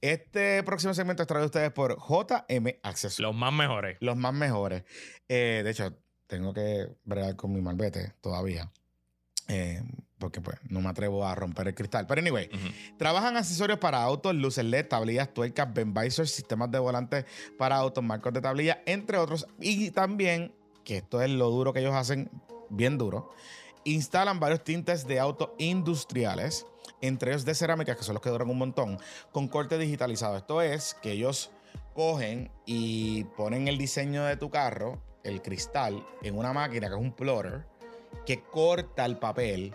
este 0.00 0.62
próximo 0.62 0.94
segmento 0.94 1.22
es 1.22 1.26
traído 1.26 1.44
a 1.44 1.46
ustedes 1.46 1.72
por 1.72 1.96
JM 1.98 2.78
Accesorios. 2.82 3.18
Los 3.32 3.34
más 3.34 3.52
mejores. 3.52 3.96
los 4.00 4.16
más 4.16 4.32
mejores. 4.34 4.84
Eh, 5.28 5.62
de 5.64 5.70
hecho, 5.70 5.96
tengo 6.26 6.52
que 6.52 6.88
bregar 7.04 7.36
con 7.36 7.52
mi 7.52 7.60
malvete 7.60 8.14
todavía. 8.20 8.70
Eh, 9.48 9.82
porque 10.18 10.40
pues 10.40 10.58
no 10.68 10.80
me 10.80 10.88
atrevo 10.88 11.24
a 11.26 11.34
romper 11.34 11.68
el 11.68 11.74
cristal. 11.74 12.06
Pero 12.06 12.20
anyway, 12.20 12.48
Ujú. 12.52 12.96
trabajan 12.98 13.36
accesorios 13.36 13.78
para 13.78 14.02
autos, 14.02 14.34
luces 14.34 14.64
LED, 14.64 14.88
tablillas, 14.88 15.32
tuercas, 15.32 15.68
visors, 15.72 16.30
sistemas 16.30 16.70
de 16.70 16.78
volantes 16.78 17.26
para 17.58 17.76
autos, 17.76 18.02
marcos 18.02 18.32
de 18.32 18.40
tablilla, 18.40 18.82
entre 18.86 19.18
otros. 19.18 19.46
Y 19.60 19.90
también, 19.90 20.54
que 20.84 20.98
esto 20.98 21.20
es 21.20 21.30
lo 21.30 21.50
duro 21.50 21.72
que 21.72 21.80
ellos 21.80 21.94
hacen, 21.94 22.30
bien 22.70 22.96
duro, 22.98 23.30
instalan 23.84 24.40
varios 24.40 24.64
tintes 24.64 25.06
de 25.06 25.20
autos 25.20 25.50
industriales, 25.58 26.66
entre 27.02 27.32
ellos 27.32 27.44
de 27.44 27.54
cerámica, 27.54 27.94
que 27.94 28.02
son 28.02 28.14
los 28.14 28.22
que 28.22 28.30
duran 28.30 28.48
un 28.48 28.58
montón, 28.58 28.98
con 29.32 29.48
corte 29.48 29.78
digitalizado. 29.78 30.36
Esto 30.36 30.62
es 30.62 30.94
que 31.02 31.12
ellos 31.12 31.50
cogen 31.94 32.50
y 32.64 33.24
ponen 33.36 33.68
el 33.68 33.78
diseño 33.78 34.24
de 34.24 34.36
tu 34.36 34.50
carro, 34.50 35.00
el 35.26 35.42
cristal, 35.42 36.04
en 36.22 36.38
una 36.38 36.52
máquina 36.52 36.88
que 36.88 36.94
es 36.94 37.00
un 37.00 37.12
plotter, 37.12 37.64
que 38.24 38.42
corta 38.42 39.04
el 39.04 39.18
papel 39.18 39.74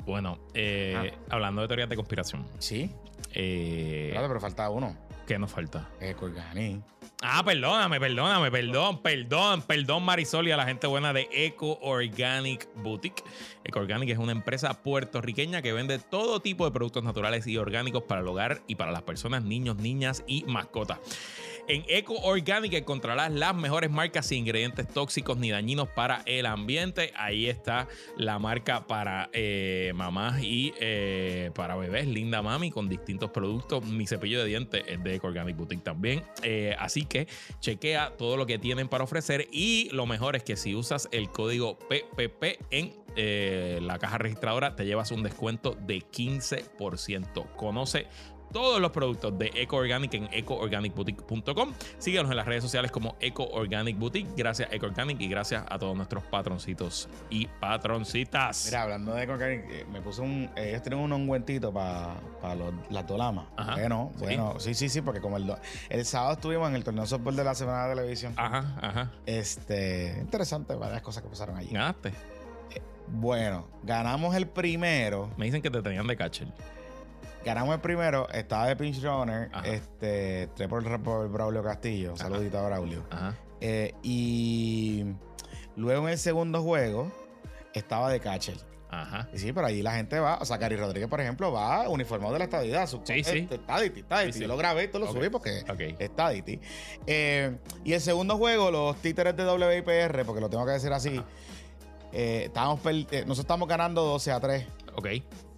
Bueno, 0.05 0.37
eh, 0.53 1.13
hablando 1.29 1.61
de 1.61 1.67
teorías 1.67 1.89
de 1.89 1.95
conspiración. 1.95 2.45
Sí, 2.59 2.91
Eh, 3.35 4.07
espérate, 4.09 4.27
pero 4.27 4.39
falta 4.41 4.69
uno. 4.69 4.95
¿Qué 5.25 5.39
nos 5.39 5.49
falta? 5.51 5.89
Eh, 5.99 6.13
Colgani. 6.13 6.83
Ah, 7.25 7.41
perdóname, 7.41 8.01
perdóname, 8.01 8.51
perdón, 8.51 9.01
perdón, 9.01 9.61
perdón, 9.61 10.03
Marisol 10.03 10.45
y 10.49 10.51
a 10.51 10.57
la 10.57 10.65
gente 10.65 10.87
buena 10.87 11.13
de 11.13 11.29
Eco 11.31 11.79
Organic 11.81 12.67
Boutique. 12.75 13.23
Eco 13.63 13.79
Organic 13.79 14.09
es 14.09 14.17
una 14.17 14.33
empresa 14.33 14.83
puertorriqueña 14.83 15.61
que 15.61 15.71
vende 15.71 15.99
todo 15.99 16.41
tipo 16.41 16.65
de 16.65 16.71
productos 16.71 17.01
naturales 17.01 17.47
y 17.47 17.55
orgánicos 17.55 18.03
para 18.03 18.19
el 18.19 18.27
hogar 18.27 18.61
y 18.67 18.75
para 18.75 18.91
las 18.91 19.03
personas, 19.03 19.41
niños, 19.41 19.77
niñas 19.77 20.25
y 20.27 20.43
mascotas. 20.43 20.99
En 21.65 21.85
Eco 21.87 22.15
Organic 22.23 22.73
encontrarás 22.73 23.31
las 23.31 23.55
mejores 23.55 23.89
marcas 23.89 24.25
sin 24.25 24.39
ingredientes 24.39 24.85
tóxicos 24.85 25.37
ni 25.37 25.49
dañinos 25.49 25.87
para 25.87 26.21
el 26.25 26.45
ambiente. 26.45 27.13
Ahí 27.15 27.47
está 27.47 27.87
la 28.17 28.37
marca 28.37 28.85
para 28.85 29.29
eh, 29.31 29.93
mamás 29.95 30.43
y 30.43 30.73
eh, 30.81 31.51
para 31.55 31.77
bebés, 31.77 32.07
Linda 32.07 32.41
Mami, 32.41 32.69
con 32.69 32.89
distintos 32.89 33.29
productos. 33.31 33.85
Mi 33.85 34.05
cepillo 34.05 34.41
de 34.41 34.45
dientes 34.45 34.83
es 34.87 35.01
de 35.01 35.15
Eco 35.15 35.27
Organic 35.27 35.55
Boutique 35.55 35.83
también. 35.83 36.23
Eh, 36.41 36.75
así 36.77 37.05
que 37.05 37.29
chequea 37.61 38.17
todo 38.17 38.35
lo 38.35 38.45
que 38.45 38.59
tienen 38.59 38.89
para 38.89 39.05
ofrecer. 39.05 39.47
Y 39.49 39.89
lo 39.93 40.05
mejor 40.05 40.35
es 40.35 40.43
que 40.43 40.57
si 40.57 40.75
usas 40.75 41.07
el 41.13 41.29
código 41.29 41.79
PPP 41.79 42.59
en 42.71 43.01
la 43.87 43.99
caja 43.99 44.17
registradora, 44.17 44.75
te 44.75 44.85
llevas 44.85 45.11
un 45.11 45.23
descuento 45.23 45.77
de 45.85 45.99
15%. 45.99 47.55
Conoce 47.55 48.07
todos 48.53 48.79
los 48.79 48.91
productos 48.91 49.37
de 49.37 49.51
Eco 49.55 49.77
Organic 49.77 50.13
en 50.13 50.29
ecoorganicboutique.com. 50.31 51.73
Síguenos 51.97 52.29
en 52.31 52.37
las 52.37 52.45
redes 52.45 52.63
sociales 52.63 52.91
como 52.91 53.15
Eco 53.19 53.43
Organic 53.45 53.97
Boutique. 53.97 54.29
Gracias 54.37 54.69
Eco 54.71 54.85
Organic 54.85 55.19
y 55.19 55.27
gracias 55.27 55.65
a 55.67 55.77
todos 55.79 55.95
nuestros 55.95 56.23
patroncitos 56.23 57.09
y 57.29 57.47
patroncitas. 57.59 58.65
Mira, 58.67 58.83
hablando 58.83 59.13
de 59.15 59.27
Colgani, 59.27 59.55
eh, 59.69 59.85
me 59.91 60.01
puse 60.01 60.21
un. 60.21 60.49
eh, 60.55 60.69
ellos 60.69 60.83
tienen 60.83 60.99
un 60.99 61.11
ungüentito 61.11 61.73
para 61.73 62.15
las 62.89 63.07
dolamas. 63.07 63.45
Ajá. 63.57 63.73
Bueno, 63.73 64.11
Sí. 64.13 64.19
bueno, 64.23 64.59
sí, 64.59 64.73
sí, 64.73 64.89
sí, 64.89 65.01
porque 65.01 65.19
como 65.19 65.37
el, 65.37 65.53
el 65.89 66.05
sábado 66.05 66.33
estuvimos 66.33 66.69
en 66.69 66.75
el 66.75 66.83
torneo 66.83 67.05
softball 67.05 67.35
de 67.35 67.43
la 67.43 67.55
semana 67.55 67.87
de 67.87 67.95
televisión. 67.95 68.33
Ajá, 68.37 68.75
ajá. 68.81 69.11
Este, 69.25 70.17
interesante, 70.21 70.75
varias 70.75 71.01
cosas 71.01 71.23
que 71.23 71.29
pasaron 71.29 71.57
allí. 71.57 71.69
Ganaste. 71.71 72.13
Bueno, 73.07 73.67
ganamos 73.83 74.33
el 74.35 74.47
primero. 74.47 75.29
Me 75.37 75.45
dicen 75.45 75.61
que 75.61 75.69
te 75.69 75.81
tenían 75.81 76.07
de 76.07 76.15
catcher. 76.15 76.47
Ganamos 77.45 77.75
el 77.75 77.81
primero, 77.81 78.29
estaba 78.29 78.67
de 78.67 78.75
pinch 78.75 79.01
runner, 79.03 79.49
Ajá. 79.51 79.67
este, 79.67 80.47
tres 80.55 80.67
por, 80.69 81.03
por 81.03 81.29
Braulio 81.29 81.63
Castillo. 81.63 82.13
Ajá. 82.13 82.23
Saludito 82.29 82.57
a 82.59 82.65
Braulio. 82.67 83.03
Ajá. 83.09 83.35
Eh, 83.59 83.93
y 84.03 85.05
luego 85.75 86.07
en 86.07 86.13
el 86.13 86.17
segundo 86.17 86.61
juego 86.61 87.11
estaba 87.73 88.09
de 88.11 88.19
catcher. 88.19 88.57
Ajá. 88.89 89.27
Y 89.33 89.39
sí, 89.39 89.51
pero 89.51 89.65
allí 89.65 89.81
la 89.81 89.95
gente 89.95 90.19
va, 90.19 90.37
o 90.39 90.45
sea, 90.45 90.57
Gary 90.57 90.75
Rodríguez, 90.75 91.09
por 91.09 91.19
ejemplo, 91.19 91.51
va 91.51 91.89
uniformado 91.89 92.31
de 92.33 92.39
la 92.39 92.45
estadidad. 92.45 92.85
Su, 92.87 93.01
Sí, 93.03 93.23
sí. 93.23 93.39
este, 93.39 93.55
está 93.55 93.79
Diti. 93.79 94.01
Sí, 94.01 94.33
sí. 94.33 94.39
Yo 94.41 94.47
lo 94.47 94.55
grabé 94.55 94.83
y 94.83 94.87
todo 94.89 95.05
lo 95.05 95.11
subí 95.11 95.29
porque 95.29 95.63
Ok. 95.69 95.99
está 95.99 96.29
Diti. 96.29 96.59
Eh, 97.07 97.57
y 97.83 97.93
el 97.93 98.01
segundo 98.01 98.37
juego, 98.37 98.69
los 98.69 98.95
títeres 98.97 99.35
de 99.35 99.43
WIPR, 99.45 100.25
porque 100.25 100.41
lo 100.41 100.49
tengo 100.49 100.63
que 100.65 100.73
decir 100.73 100.93
así, 100.93 101.19
eh, 102.11 102.43
estábamos 102.45 102.81
eh, 102.85 103.05
nosotros 103.25 103.39
estamos 103.39 103.67
ganando 103.67 104.03
12 104.03 104.31
a 104.31 104.39
3. 104.39 104.67
Ok. 104.95 105.07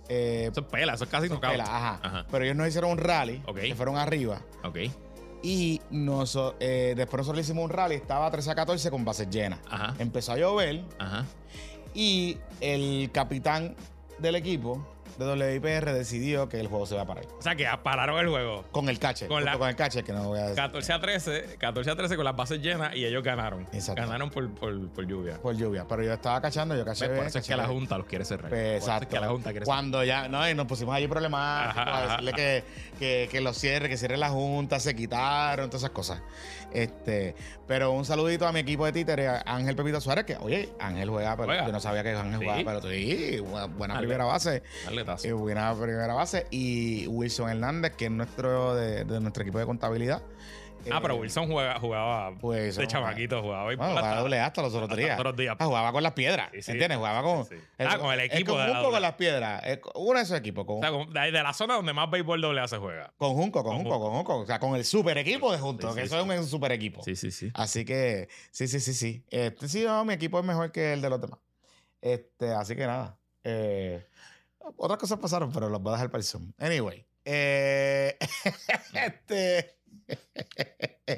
Eh, 0.09 0.49
Eso 0.51 0.61
es 0.61 0.67
pela, 0.67 0.93
eso 0.93 1.03
es 1.05 1.09
casi 1.09 1.27
ajá. 1.65 1.99
Ajá. 2.01 2.25
Pero 2.31 2.43
ellos 2.45 2.55
nos 2.55 2.67
hicieron 2.67 2.91
un 2.91 2.97
rally, 2.97 3.41
Ok. 3.47 3.59
que 3.59 3.75
fueron 3.75 3.97
arriba. 3.97 4.39
Ok. 4.63 4.77
Y 5.43 5.81
noso- 5.91 6.55
eh, 6.59 6.93
después 6.95 7.19
nosotros 7.19 7.35
le 7.37 7.41
hicimos 7.43 7.63
un 7.65 7.69
rally, 7.71 7.95
estaba 7.95 8.29
13 8.31 8.51
a 8.51 8.55
14 8.55 8.89
con 8.91 9.03
bases 9.05 9.29
llenas. 9.29 9.59
Ajá. 9.69 9.95
Empezó 9.99 10.31
a 10.33 10.37
llover 10.37 10.83
Ajá. 10.99 11.25
y 11.93 12.37
el 12.61 13.09
capitán 13.11 13.75
del 14.19 14.35
equipo 14.35 14.85
de 15.17 15.25
WIPR 15.59 15.93
decidió 15.93 16.49
que 16.49 16.59
el 16.59 16.67
juego 16.67 16.85
se 16.85 16.95
iba 16.95 17.03
a 17.03 17.05
parar. 17.05 17.25
O 17.37 17.41
sea 17.41 17.55
que 17.55 17.65
pararon 17.83 18.19
el 18.19 18.27
juego. 18.29 18.63
Con 18.71 18.89
el 18.89 18.99
catcher. 18.99 19.27
Con 19.27 19.45
la- 19.45 19.57
Con 19.57 19.69
el 19.69 19.75
catcher, 19.75 20.03
que 20.03 20.11
no 20.13 20.25
voy 20.29 20.39
a 20.39 20.43
decir. 20.43 20.55
14 20.55 20.93
a 20.93 20.99
13, 20.99 21.55
14 21.57 21.91
a 21.91 21.95
13 21.95 22.15
con 22.15 22.25
las 22.25 22.35
bases 22.35 22.61
llenas 22.61 22.95
y 22.95 23.05
ellos 23.05 23.23
ganaron. 23.23 23.67
Exacto. 23.71 24.01
Ganaron 24.01 24.29
por, 24.29 24.49
por, 24.55 24.89
por 24.89 25.05
lluvia. 25.07 25.37
Por 25.41 25.55
lluvia. 25.55 25.85
Pero 25.87 26.03
yo 26.03 26.13
estaba 26.13 26.41
cachando, 26.41 26.75
yo 26.75 26.83
caché. 26.85 27.07
Por 27.09 27.25
eso 27.25 27.39
es 27.39 27.47
que 27.47 27.55
la. 27.55 27.65
Junta 27.67 27.97
los 27.97 28.07
quiere 28.07 28.25
cerrar. 28.25 28.49
Pues, 28.49 28.61
eso 28.61 28.69
es 28.77 28.83
exacto. 28.83 29.09
que 29.15 29.19
la 29.19 29.27
Junta 29.29 29.51
quiere 29.51 29.65
cerrar. 29.65 29.77
Cuando 29.79 30.03
ya, 30.03 30.27
no, 30.27 30.47
y 30.49 30.53
nos 30.53 30.65
pusimos 30.67 30.93
allí 30.95 31.07
problemáticos 31.07 31.77
a 31.77 31.81
ajá. 32.03 32.11
decirle 32.11 32.33
que, 32.33 32.63
que, 32.99 33.27
que 33.31 33.41
lo 33.41 33.53
cierre, 33.53 33.89
que 33.89 33.97
cierre 33.97 34.17
la 34.17 34.29
junta, 34.29 34.79
se 34.79 34.95
quitaron, 34.95 35.69
todas 35.69 35.81
esas 35.83 35.91
cosas. 35.91 36.21
Este, 36.71 37.35
pero 37.67 37.91
un 37.91 38.03
saludito 38.05 38.45
a 38.47 38.51
mi 38.51 38.59
equipo 38.59 38.85
de 38.85 38.91
títeres, 38.91 39.31
Ángel 39.45 39.75
Pepito 39.75 40.01
Suárez, 40.01 40.25
que, 40.25 40.35
oye, 40.37 40.69
Ángel 40.79 41.09
juega, 41.09 41.35
pero 41.35 41.47
Juega. 41.47 41.65
yo 41.67 41.71
no 41.71 41.79
sabía 41.79 42.03
que 42.03 42.09
Ángel 42.11 42.39
Sí. 42.39 42.45
jugaba, 42.45 42.63
pero 42.65 42.81
sí, 42.81 43.39
buena, 43.39 43.65
buena 43.67 43.93
Dale. 43.95 44.07
primera 44.07 44.25
base. 44.25 44.61
Dale 44.85 45.04
eh, 45.23 45.31
buena 45.33 45.73
primera 45.73 46.13
base. 46.13 46.47
Y 46.51 47.07
Wilson 47.07 47.49
Hernández, 47.49 47.95
que 47.95 48.05
es 48.05 48.11
nuestro 48.11 48.75
de, 48.75 49.03
de 49.05 49.19
nuestro 49.19 49.43
equipo 49.43 49.59
de 49.59 49.65
contabilidad. 49.65 50.21
ah, 50.91 50.97
Eh, 50.97 50.99
pero 51.01 51.15
Wilson 51.15 51.47
juega, 51.51 51.79
jugaba 51.79 52.37
pues, 52.39 52.75
de 52.75 52.83
no, 52.83 52.87
chamaquito, 52.87 53.41
jugaba. 53.41 53.73
y 53.73 53.75
Bueno, 53.75 53.93
jugaba 53.93 54.17
doble 54.21 54.39
hasta 54.39 54.61
los 54.61 54.73
otros 54.75 54.95
días. 54.97 55.11
los 55.11 55.19
otros 55.19 55.35
días. 55.35 55.55
Ah, 55.59 55.65
jugaba 55.65 55.91
con 55.91 56.03
las 56.03 56.13
piedras. 56.13 56.49
Sí, 56.53 56.61
sí. 56.61 56.71
¿Entiendes? 56.73 56.97
Jugaba 56.99 57.23
con. 57.23 57.45
Sí, 57.45 57.55
sí. 57.55 57.63
Ah, 57.79 57.97
con 57.97 58.13
el 58.13 58.19
equipo 58.19 58.37
Es 58.37 58.45
de 58.45 58.51
la 58.53 58.65
con 58.65 58.65
Junco 58.67 58.81
doble. 58.83 58.91
con 58.95 59.01
las 59.01 59.13
piedras. 59.13 59.61
Es 59.65 59.79
uno 59.95 60.19
de 60.19 60.23
esos 60.25 60.37
equipos. 60.37 60.65
Con, 60.65 60.77
O 60.77 60.81
sea, 61.11 61.23
de, 61.23 61.31
de 61.31 61.43
la 61.43 61.53
zona 61.53 61.73
donde 61.75 61.93
más 61.93 62.09
béisbol 62.11 62.39
doble 62.41 62.61
A 62.61 62.67
se 62.67 62.77
juega. 62.77 63.13
con 63.17 63.33
Junco, 63.33 63.63
con 63.63 63.77
Junco, 63.77 63.99
con 63.99 64.11
Junco. 64.13 64.37
O 64.41 64.45
sea, 64.45 64.59
con 64.59 64.75
el 64.75 64.85
super 64.85 65.17
equipo 65.17 65.51
de 65.51 65.57
Junco. 65.57 65.95
Que 65.95 66.03
eso 66.03 66.19
es 66.19 66.39
un 66.39 66.45
super 66.45 66.71
equipo. 66.71 67.01
Sí, 67.03 67.15
sí, 67.15 67.31
sí. 67.31 67.49
Así 67.55 67.83
que, 67.85 68.27
sí, 68.51 68.67
sí, 68.67 68.79
sí, 68.79 68.93
sí. 68.93 69.23
Este 69.31 69.67
sí, 69.67 69.83
no, 69.85 70.05
mi 70.05 70.13
equipo 70.13 70.37
es 70.39 70.45
mejor 70.45 70.71
que 70.71 70.93
el 70.93 71.01
de 71.01 71.09
los 71.09 71.19
demás. 71.19 71.39
Este, 72.01 72.51
así 72.53 72.75
que 72.75 72.85
nada. 72.85 73.17
Eh, 73.43 74.05
otras 74.77 74.99
cosas 74.99 75.19
pasaron, 75.19 75.51
pero 75.51 75.69
las 75.69 75.81
voy 75.81 75.91
a 75.91 75.95
dejar 75.95 76.09
para 76.11 76.19
el 76.19 76.25
Zoom. 76.25 76.51
Anyway. 76.57 77.05
eh, 77.25 78.17
este. 78.93 79.75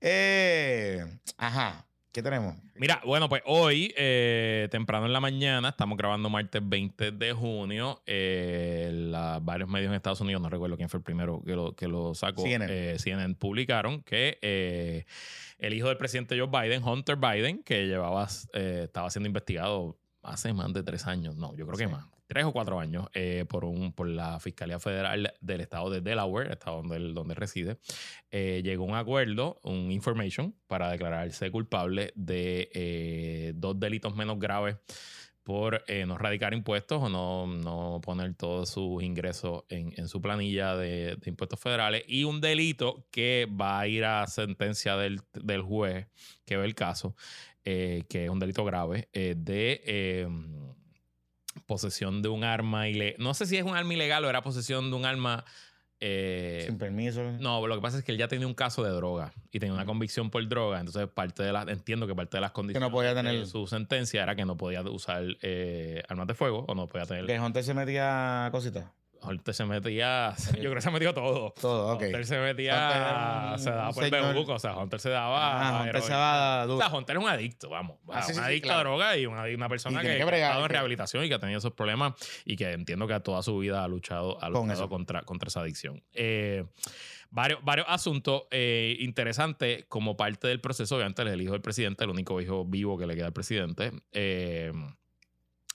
eh, 0.00 1.04
ajá. 1.36 1.84
¿Qué 2.10 2.22
tenemos? 2.22 2.56
Mira, 2.74 3.00
bueno, 3.04 3.28
pues 3.28 3.42
hoy, 3.46 3.94
eh, 3.96 4.66
temprano 4.72 5.06
en 5.06 5.12
la 5.12 5.20
mañana, 5.20 5.68
estamos 5.68 5.96
grabando 5.98 6.28
martes 6.30 6.60
20 6.64 7.12
de 7.12 7.32
junio. 7.32 8.02
eh, 8.06 8.90
la- 8.92 9.38
varios 9.40 9.68
medios 9.68 9.90
en 9.90 9.94
Estados 9.94 10.20
Unidos, 10.22 10.40
no 10.42 10.48
recuerdo 10.48 10.76
quién 10.76 10.88
fue 10.88 10.98
el 10.98 11.04
primero 11.04 11.42
que 11.44 11.52
lo, 11.54 11.76
que 11.76 11.86
lo 11.86 12.14
sacó, 12.14 12.42
CNN. 12.42 12.66
eh, 12.94 12.98
CNN 12.98 13.34
publicaron 13.36 14.02
que 14.02 14.38
eh, 14.42 15.04
el 15.58 15.74
hijo 15.74 15.88
del 15.88 15.98
presidente 15.98 16.36
Joe 16.38 16.48
Biden, 16.48 16.82
Hunter 16.82 17.16
Biden, 17.16 17.62
que 17.62 17.86
llevaba, 17.86 18.26
eh, 18.54 18.82
estaba 18.86 19.10
siendo 19.10 19.26
investigado 19.28 19.98
hace 20.22 20.52
más 20.52 20.72
de 20.72 20.82
tres 20.82 21.06
años, 21.06 21.36
no, 21.36 21.54
yo 21.56 21.66
creo 21.66 21.78
que 21.78 21.86
más, 21.88 22.06
tres 22.28 22.44
o 22.44 22.52
cuatro 22.52 22.78
años, 22.78 23.08
eh, 23.14 23.44
por, 23.48 23.64
un, 23.64 23.92
por 23.92 24.06
la 24.06 24.38
Fiscalía 24.38 24.78
Federal 24.78 25.34
del 25.40 25.60
estado 25.60 25.90
de 25.90 26.00
Delaware, 26.00 26.52
estado 26.52 26.82
donde 26.82 26.98
donde 27.12 27.34
reside, 27.34 27.78
eh, 28.30 28.60
llegó 28.62 28.84
un 28.84 28.94
acuerdo, 28.94 29.58
un 29.64 29.90
information, 29.90 30.54
para 30.68 30.90
declararse 30.90 31.50
culpable 31.50 32.12
de 32.14 32.70
eh, 32.74 33.52
dos 33.56 33.80
delitos 33.80 34.14
menos 34.14 34.38
graves 34.38 34.76
por 35.42 35.82
eh, 35.88 36.04
no 36.04 36.18
radicar 36.18 36.52
impuestos 36.52 37.02
o 37.02 37.08
no, 37.08 37.46
no 37.46 38.02
poner 38.02 38.34
todos 38.34 38.68
sus 38.68 39.02
ingresos 39.02 39.64
en, 39.70 39.94
en 39.96 40.06
su 40.06 40.20
planilla 40.20 40.76
de, 40.76 41.16
de 41.16 41.30
impuestos 41.30 41.58
federales 41.58 42.04
y 42.06 42.24
un 42.24 42.42
delito 42.42 43.06
que 43.10 43.48
va 43.58 43.80
a 43.80 43.88
ir 43.88 44.04
a 44.04 44.26
sentencia 44.26 44.98
del, 44.98 45.22
del 45.32 45.62
juez 45.62 46.06
que 46.44 46.58
ve 46.58 46.66
el 46.66 46.74
caso, 46.74 47.16
eh, 47.64 48.04
que 48.10 48.24
es 48.24 48.30
un 48.30 48.38
delito 48.38 48.62
grave, 48.62 49.08
de 49.14 49.80
eh, 49.86 50.28
posesión 51.68 52.20
de 52.22 52.28
un 52.28 52.42
arma 52.42 52.88
ilegal. 52.88 53.14
No 53.20 53.32
sé 53.34 53.46
si 53.46 53.56
es 53.56 53.62
un 53.62 53.76
arma 53.76 53.94
ilegal 53.94 54.24
o 54.24 54.28
era 54.28 54.42
posesión 54.42 54.90
de 54.90 54.96
un 54.96 55.04
arma... 55.04 55.44
eh, 56.00 56.62
Sin 56.66 56.78
permiso. 56.78 57.22
no, 57.38 57.64
lo 57.66 57.74
que 57.76 57.80
pasa 57.82 57.98
es 57.98 58.04
que 58.04 58.12
él 58.12 58.18
ya 58.18 58.26
tenía 58.28 58.46
un 58.46 58.54
caso 58.54 58.82
de 58.82 58.90
droga 58.90 59.32
y 59.52 59.58
tenía 59.60 59.74
una 59.74 59.84
convicción 59.84 60.30
por 60.30 60.46
droga. 60.48 60.80
Entonces, 60.80 61.06
parte 61.08 61.42
de 61.42 61.52
las, 61.52 61.68
entiendo 61.68 62.06
que 62.06 62.14
parte 62.14 62.36
de 62.36 62.40
las 62.40 62.52
condiciones 62.52 62.90
podía 62.90 63.14
tener- 63.14 63.38
de 63.40 63.46
su 63.46 63.66
sentencia 63.66 64.22
era 64.22 64.34
que 64.34 64.44
no 64.44 64.56
podía 64.56 64.82
usar 64.82 65.24
eh, 65.42 66.02
armas 66.08 66.26
de 66.26 66.34
fuego 66.34 66.64
o 66.68 66.74
no 66.74 66.86
podía 66.88 67.06
tener. 67.06 67.26
Que 67.26 67.38
Hunter 67.38 67.62
se 67.62 67.74
metía 67.74 68.48
cositas. 68.50 68.86
Hunter 69.22 69.54
se 69.54 69.64
metía, 69.64 70.34
yo 70.54 70.58
creo 70.58 70.74
que 70.74 70.80
se 70.80 70.90
metió 70.90 71.12
todo. 71.14 71.54
Todo, 71.60 71.94
ok. 71.94 72.02
Hunter 72.02 72.26
se 72.26 72.38
metía, 72.38 73.54
se 73.58 73.70
daba 73.70 73.92
por 73.92 74.04
el 74.04 74.10
señor- 74.10 74.34
bejuco, 74.34 74.52
o 74.54 74.58
sea, 74.58 74.76
Hunter 74.76 75.00
se 75.00 75.10
daba. 75.10 75.78
Ah, 75.78 75.82
Hunter 75.82 76.02
se 76.02 76.12
va 76.12 76.66
O 76.66 76.78
sea, 76.78 76.88
Hunter 76.88 77.16
es 77.16 77.22
un 77.22 77.28
adicto, 77.28 77.68
vamos. 77.70 77.98
Ah, 78.08 78.22
sí, 78.22 78.32
un 78.32 78.36
sí, 78.36 78.40
sí, 78.40 78.46
adicto 78.46 78.68
claro. 78.68 78.80
a 78.80 78.92
droga 78.92 79.16
y 79.16 79.26
una, 79.26 79.42
una 79.44 79.68
persona 79.68 80.00
Y 80.00 80.06
que, 80.06 80.10
ha 80.22 80.36
estado 80.36 80.64
en 80.64 80.70
rehabilitación 80.70 81.24
y 81.24 81.28
que 81.28 81.34
ha 81.34 81.38
tenido 81.38 81.58
esos 81.58 81.72
problemas 81.72 82.14
y 82.44 82.56
que 82.56 82.72
entiendo 82.72 83.06
que 83.06 83.18
toda 83.20 83.42
su 83.42 83.58
vida 83.58 83.84
ha 83.84 83.88
luchado, 83.88 84.42
ha 84.42 84.48
luchado 84.48 84.88
contra, 84.88 85.22
contra 85.22 85.48
esa 85.48 85.60
adicción. 85.60 86.02
Eh, 86.12 86.64
varios, 87.30 87.62
varios 87.64 87.86
asuntos 87.88 88.44
eh, 88.50 88.96
interesantes 89.00 89.84
como 89.88 90.16
parte 90.16 90.48
del 90.48 90.60
proceso. 90.60 90.96
Obviamente, 90.96 91.22
el 91.22 91.40
hijo 91.40 91.52
del 91.52 91.62
presidente, 91.62 92.04
el 92.04 92.10
único 92.10 92.40
hijo 92.40 92.64
vivo 92.64 92.98
que 92.98 93.06
le 93.06 93.14
queda 93.14 93.26
al 93.26 93.32
presidente. 93.32 93.92
Eh, 94.12 94.72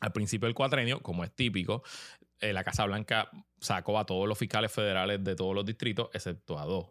al 0.01 0.11
principio 0.11 0.47
del 0.47 0.53
cuatrenio, 0.53 1.01
como 1.01 1.23
es 1.23 1.31
típico, 1.31 1.81
eh, 2.43 2.53
la 2.53 2.63
Casa 2.63 2.85
Blanca 2.85 3.29
sacó 3.59 3.97
a 3.97 4.05
todos 4.05 4.27
los 4.27 4.37
fiscales 4.37 4.71
federales 4.71 5.23
de 5.23 5.35
todos 5.35 5.55
los 5.55 5.65
distritos, 5.65 6.09
excepto 6.13 6.59
a 6.59 6.65
dos. 6.65 6.87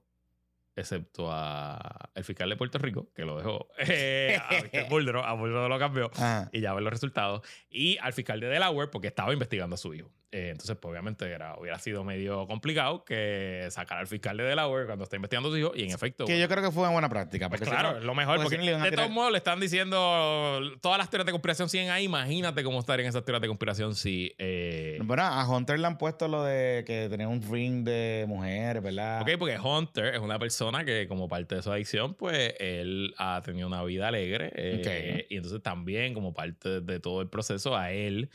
Excepto 0.74 1.28
a 1.30 2.10
el 2.14 2.24
fiscal 2.24 2.48
de 2.48 2.56
Puerto 2.56 2.78
Rico, 2.78 3.08
que 3.14 3.26
lo 3.26 3.36
dejó 3.36 3.68
eh, 3.78 4.38
a 4.40 5.30
a 5.30 5.68
lo 5.68 5.78
cambió 5.78 6.10
Ajá. 6.14 6.48
y 6.50 6.62
ya 6.62 6.72
ver 6.72 6.82
los 6.82 6.92
resultados. 6.92 7.42
Y 7.68 7.98
al 7.98 8.14
fiscal 8.14 8.40
de 8.40 8.46
Delaware, 8.48 8.90
porque 8.90 9.08
estaba 9.08 9.34
investigando 9.34 9.74
a 9.74 9.76
su 9.76 9.92
hijo. 9.92 10.10
Eh, 10.34 10.48
entonces, 10.50 10.76
pues 10.80 10.90
obviamente 10.90 11.26
era, 11.30 11.56
hubiera 11.58 11.78
sido 11.78 12.04
medio 12.04 12.46
complicado 12.46 13.04
que 13.04 13.66
sacar 13.70 13.98
al 13.98 14.06
fiscal 14.06 14.34
de 14.38 14.44
Delaware 14.44 14.86
cuando 14.86 15.04
está 15.04 15.16
investigando 15.16 15.50
a 15.50 15.52
su 15.52 15.58
hijo. 15.58 15.72
Y 15.74 15.82
en 15.84 15.90
efecto, 15.90 16.24
Que 16.24 16.40
yo 16.40 16.48
creo 16.48 16.62
que 16.62 16.70
fue 16.70 16.82
una 16.84 16.92
buena 16.92 17.08
práctica. 17.10 17.48
pues 17.50 17.60
si 17.60 17.66
claro, 17.66 17.92
no- 17.92 17.98
es 17.98 18.04
lo 18.04 18.14
mejor. 18.14 18.36
porque 18.36 18.44
Porque 18.44 18.56
si 18.56 18.58
no 18.60 18.64
le 18.64 18.70
iban 18.70 18.80
a 18.80 18.84
de 18.86 18.90
tirar- 18.90 19.04
todos 19.04 19.14
modos 19.14 19.30
le 19.32 19.38
están 19.38 19.60
diciendo 19.60 20.60
todas 20.80 20.98
las 20.98 21.10
teorías 21.10 21.26
de 21.26 21.32
conspiración 21.32 21.68
siguen 21.68 21.90
ahí. 21.90 22.04
Imagínate 22.04 22.64
cómo 22.64 22.78
estarían 22.80 23.08
esas 23.08 23.24
teorías 23.24 23.42
de 23.42 23.48
conspiración 23.48 23.94
si. 23.94 24.34
eh, 24.38 24.98
Bueno, 25.04 25.22
a 25.22 25.46
Hunter 25.48 25.78
le 25.78 25.86
han 25.86 25.98
puesto 25.98 26.28
lo 26.28 26.42
de 26.44 26.84
que 26.86 27.08
tenía 27.10 27.28
un 27.28 27.42
ring 27.42 27.84
de 27.84 28.24
mujeres, 28.26 28.82
¿verdad? 28.82 29.20
Ok, 29.22 29.30
porque 29.38 29.58
Hunter 29.58 30.14
es 30.14 30.20
una 30.20 30.38
persona 30.38 30.84
que, 30.84 31.06
como 31.08 31.28
parte 31.28 31.56
de 31.56 31.62
su 31.62 31.70
adicción, 31.70 32.14
pues 32.14 32.54
él 32.58 33.14
ha 33.18 33.42
tenido 33.44 33.66
una 33.68 33.82
vida 33.84 34.08
alegre. 34.08 34.50
eh, 34.54 35.20
Ok. 35.22 35.26
Y 35.30 35.36
entonces 35.36 35.62
también, 35.62 36.14
como 36.14 36.32
parte 36.32 36.80
de 36.80 37.00
todo 37.00 37.20
el 37.20 37.28
proceso, 37.28 37.76
a 37.76 37.92
él, 37.92 38.30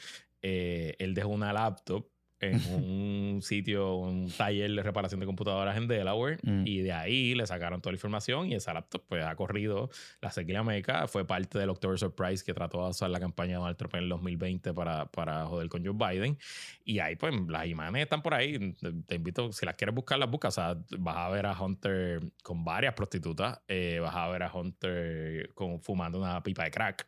eh, 0.49 0.95
él 0.99 1.13
dejó 1.13 1.27
una 1.27 1.51
laptop 1.51 2.07
en 2.39 2.61
un 2.73 3.41
sitio, 3.41 3.95
un 3.95 4.29
taller 4.29 4.71
de 4.71 4.83
reparación 4.83 5.19
de 5.19 5.25
computadoras 5.25 5.75
en 5.75 5.87
Delaware. 5.87 6.39
Mm. 6.43 6.67
Y 6.67 6.79
de 6.81 6.93
ahí 6.93 7.35
le 7.35 7.45
sacaron 7.47 7.81
toda 7.81 7.91
la 7.91 7.95
información 7.97 8.47
y 8.47 8.55
esa 8.55 8.73
laptop 8.73 9.03
pues 9.07 9.25
ha 9.25 9.35
corrido 9.35 9.89
la 10.21 10.31
sequía 10.31 10.63
meca. 10.63 11.07
Fue 11.07 11.25
parte 11.25 11.59
del 11.59 11.69
October 11.69 11.97
Surprise 11.97 12.45
que 12.45 12.53
trató 12.53 12.83
de 12.83 12.91
usar 12.91 13.09
la 13.09 13.19
campaña 13.19 13.53
de 13.53 13.57
Donald 13.57 13.77
Trump 13.77 13.95
en 13.95 14.03
el 14.03 14.09
2020 14.09 14.73
para, 14.73 15.05
para 15.07 15.45
joder 15.47 15.67
con 15.67 15.85
Joe 15.85 15.95
Biden. 15.95 16.37
Y 16.85 16.99
ahí, 16.99 17.15
pues, 17.15 17.33
las 17.47 17.65
imágenes 17.65 18.03
están 18.03 18.21
por 18.21 18.33
ahí. 18.33 18.73
Te, 18.73 18.93
te 19.05 19.15
invito, 19.15 19.51
si 19.51 19.65
las 19.65 19.75
quieres 19.75 19.95
buscar, 19.95 20.17
las 20.19 20.29
buscas. 20.29 20.57
O 20.57 20.61
sea, 20.61 20.77
vas 20.99 21.17
a 21.17 21.29
ver 21.29 21.45
a 21.45 21.59
Hunter 21.59 22.21
con 22.43 22.63
varias 22.63 22.93
prostitutas. 22.93 23.59
eh, 23.67 23.99
vas 24.01 24.15
a 24.15 24.29
ver 24.29 24.43
a 24.43 24.53
Hunter 24.53 25.49
con, 25.53 25.81
fumando 25.81 26.19
una 26.19 26.41
pipa 26.43 26.63
de 26.63 26.71
crack. 26.71 27.07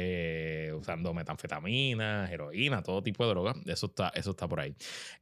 Eh, 0.00 0.72
usando 0.74 1.12
metanfetamina, 1.12 2.30
heroína, 2.30 2.82
todo 2.82 3.02
tipo 3.02 3.24
de 3.24 3.30
drogas. 3.30 3.56
Eso 3.66 3.86
está, 3.86 4.08
eso 4.14 4.30
está 4.30 4.46
por 4.48 4.60
ahí. 4.60 4.74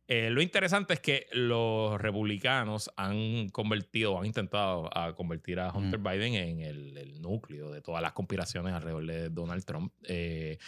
Eh, 0.07 0.31
lo 0.31 0.43
interesante 0.43 0.95
es 0.95 1.01
que 1.01 1.27
los 1.33 2.01
republicanos 2.01 2.91
han 2.97 3.49
convertido, 3.49 4.19
han 4.19 4.27
intentado 4.27 4.91
a 4.97 5.15
convertir 5.15 5.61
a 5.61 5.73
Hunter 5.73 5.99
Biden 6.01 6.35
en 6.35 6.61
el, 6.61 6.97
el 6.97 7.21
núcleo 7.23 7.71
de 7.71 7.81
todas 7.81 8.03
las 8.03 8.13
conspiraciones 8.13 8.73
alrededor 8.75 9.07
de 9.07 9.31
Donald 9.31 9.65
Trump. 9.65 9.93
Eh, 10.05 10.59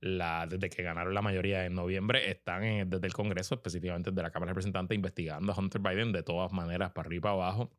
la, 0.00 0.46
desde 0.46 0.70
que 0.70 0.82
ganaron 0.84 1.12
la 1.12 1.22
mayoría 1.22 1.66
en 1.66 1.74
noviembre, 1.74 2.30
están 2.30 2.62
en- 2.62 2.88
desde 2.88 3.06
el 3.08 3.12
Congreso, 3.12 3.56
específicamente 3.56 4.12
de 4.12 4.22
la 4.22 4.30
Cámara 4.30 4.50
de 4.50 4.54
Representantes, 4.54 4.94
investigando 4.94 5.52
a 5.52 5.58
Hunter 5.58 5.80
Biden 5.80 6.12
de 6.12 6.22
todas 6.22 6.52
maneras, 6.52 6.92
para 6.92 7.06
arriba 7.08 7.18
y 7.18 7.22
para 7.22 7.34
abajo. 7.34 7.70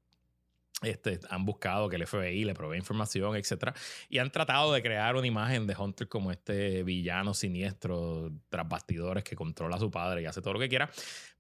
Este, 0.82 1.20
han 1.30 1.46
buscado 1.46 1.90
que 1.90 1.98
el 1.98 2.08
FBI 2.08 2.46
le 2.46 2.54
provee 2.54 2.78
información, 2.78 3.36
etcétera, 3.36 3.74
y 4.08 4.20
han 4.20 4.32
tratado 4.32 4.72
de 4.72 4.82
crear 4.82 5.16
una 5.18 5.28
imagen 5.28 5.68
de 5.68 5.76
Hunter 5.76 6.08
como 6.08 6.32
este 6.32 6.84
villano 6.84 7.34
siniestro 7.34 8.32
tras 8.48 8.68
bastidores 8.68 9.26
que 9.26 9.36
controla 9.36 9.76
a 9.76 9.80
su 9.80 9.92
padre 9.92 10.22
y 10.22 10.26
hace 10.26 10.42
todo 10.42 10.54
lo 10.54 10.60
que 10.60 10.70
quiera. 10.70 10.90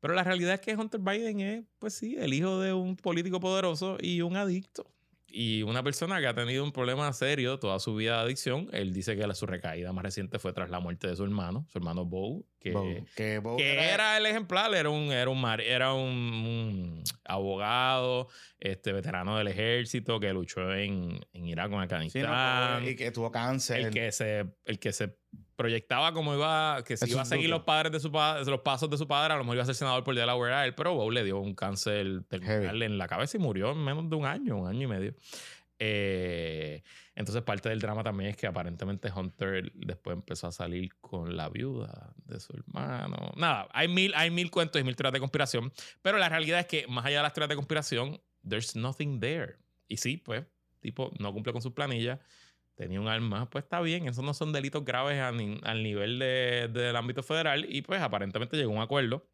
Pero 0.01 0.13
la 0.13 0.23
realidad 0.23 0.55
es 0.55 0.59
que 0.59 0.75
Hunter 0.75 0.99
Biden 0.99 1.39
es, 1.39 1.63
pues 1.79 1.93
sí, 1.93 2.17
el 2.19 2.33
hijo 2.33 2.59
de 2.59 2.73
un 2.73 2.97
político 2.97 3.39
poderoso 3.39 3.97
y 4.01 4.21
un 4.21 4.35
adicto. 4.35 4.85
Y 5.31 5.63
una 5.63 5.83
persona 5.83 6.19
que 6.19 6.27
ha 6.27 6.33
tenido 6.33 6.63
un 6.63 6.71
problema 6.71 7.11
serio 7.13 7.59
toda 7.59 7.79
su 7.79 7.95
vida 7.95 8.17
de 8.17 8.23
adicción. 8.23 8.67
Él 8.71 8.93
dice 8.93 9.15
que 9.15 9.25
la, 9.27 9.35
su 9.35 9.45
recaída 9.45 9.93
más 9.93 10.03
reciente 10.03 10.39
fue 10.39 10.53
tras 10.53 10.69
la 10.69 10.79
muerte 10.79 11.07
de 11.07 11.15
su 11.15 11.23
hermano, 11.23 11.65
su 11.69 11.77
hermano 11.77 12.05
Bo, 12.05 12.43
que, 12.59 12.71
Bo- 12.71 13.05
que 13.15 13.39
Bo 13.39 13.57
que 13.57 13.79
era 13.93 14.17
el 14.17 14.25
ejemplar, 14.25 14.73
era 14.73 14.89
un, 14.89 15.11
era 15.11 15.29
un, 15.29 15.39
mar- 15.39 15.61
era 15.61 15.93
un, 15.93 16.03
un 16.09 17.03
abogado, 17.25 18.27
este 18.59 18.91
veterano 18.93 19.37
del 19.37 19.47
ejército 19.47 20.19
que 20.19 20.33
luchó 20.33 20.73
en, 20.73 21.19
en 21.33 21.45
Irak 21.47 21.69
con 21.69 21.79
Sí, 21.79 21.83
Afganistán. 21.83 22.83
no, 22.83 22.89
y 22.89 22.95
que 22.95 23.11
tuvo 23.11 23.31
cáncer. 23.31 23.79
el 23.81 23.93
que 23.93 24.11
se, 24.11 24.45
el 24.65 24.79
que 24.79 24.91
se 24.93 25.15
proyectaba 25.59 26.13
como 26.13 26.33
iba, 26.33 26.81
que 26.85 26.95
si 26.95 27.03
Eso 27.03 27.15
iba 27.15 27.21
a 27.23 27.25
seguir 27.25 27.49
los 27.49 27.63
padres 27.63 27.91
de 27.91 27.99
su 27.99 28.09
los 28.09 28.61
pasos 28.61 28.89
de 28.89 28.97
su 28.97 29.05
padre, 29.05 29.33
a 29.33 29.37
lo 29.37 29.43
mejor 29.43 29.57
iba 29.57 29.63
a 29.63 29.65
ser 29.65 29.75
senador 29.75 30.05
por 30.05 30.15
Delaware 30.15 30.53
a 30.53 30.65
él, 30.65 30.73
pero 30.73 30.95
Bow 30.95 31.11
le 31.11 31.25
dio 31.25 31.37
un 31.37 31.53
cáncer 31.53 32.23
terminal 32.29 32.81
en 32.81 32.97
la 32.97 33.09
cabeza 33.09 33.35
y 33.35 33.41
murió 33.41 33.73
en 33.73 33.83
menos 33.83 34.09
de 34.09 34.15
un 34.15 34.25
año, 34.25 34.55
un 34.55 34.69
año 34.69 34.83
y 34.83 34.87
medio. 34.87 35.15
Eh, 35.77 36.81
entonces 37.13 37.43
parte 37.43 37.67
del 37.67 37.81
drama 37.81 38.03
también 38.05 38.29
es 38.29 38.37
que 38.37 38.47
aparentemente 38.47 39.11
Hunter 39.13 39.69
después 39.73 40.15
empezó 40.15 40.47
a 40.47 40.53
salir 40.53 40.95
con 41.01 41.35
la 41.35 41.49
viuda 41.49 42.13
de 42.23 42.39
su 42.39 42.53
hermano. 42.53 43.33
Nada, 43.35 43.67
hay 43.73 43.89
mil, 43.89 44.13
hay 44.15 44.31
mil 44.31 44.51
cuentos 44.51 44.79
y 44.79 44.85
mil 44.85 44.95
teorías 44.95 45.11
de 45.11 45.19
conspiración, 45.19 45.73
pero 46.01 46.17
la 46.17 46.29
realidad 46.29 46.61
es 46.61 46.67
que 46.67 46.87
más 46.87 47.05
allá 47.05 47.17
de 47.17 47.23
las 47.23 47.33
teorías 47.33 47.49
de 47.49 47.55
conspiración, 47.55 48.21
there's 48.47 48.77
nothing 48.77 49.19
there. 49.19 49.57
Y 49.89 49.97
sí, 49.97 50.15
pues, 50.15 50.45
tipo, 50.79 51.11
no 51.19 51.33
cumple 51.33 51.51
con 51.51 51.61
sus 51.61 51.73
planillas, 51.73 52.19
tenía 52.79 53.01
un 53.01 53.07
arma, 53.09 53.49
pues 53.49 53.65
está 53.65 53.81
bien, 53.81 54.07
esos 54.07 54.23
no 54.23 54.33
son 54.33 54.53
delitos 54.53 54.85
graves 54.85 55.19
a 55.19 55.31
ni- 55.33 55.59
al 55.63 55.83
nivel 55.83 56.17
de- 56.19 56.69
del 56.71 56.95
ámbito 56.95 57.23
federal 57.23 57.65
y 57.69 57.81
pues 57.81 58.01
aparentemente 58.01 58.55
llegó 58.57 58.71
a 58.71 58.75
un 58.77 58.81
acuerdo 58.81 59.27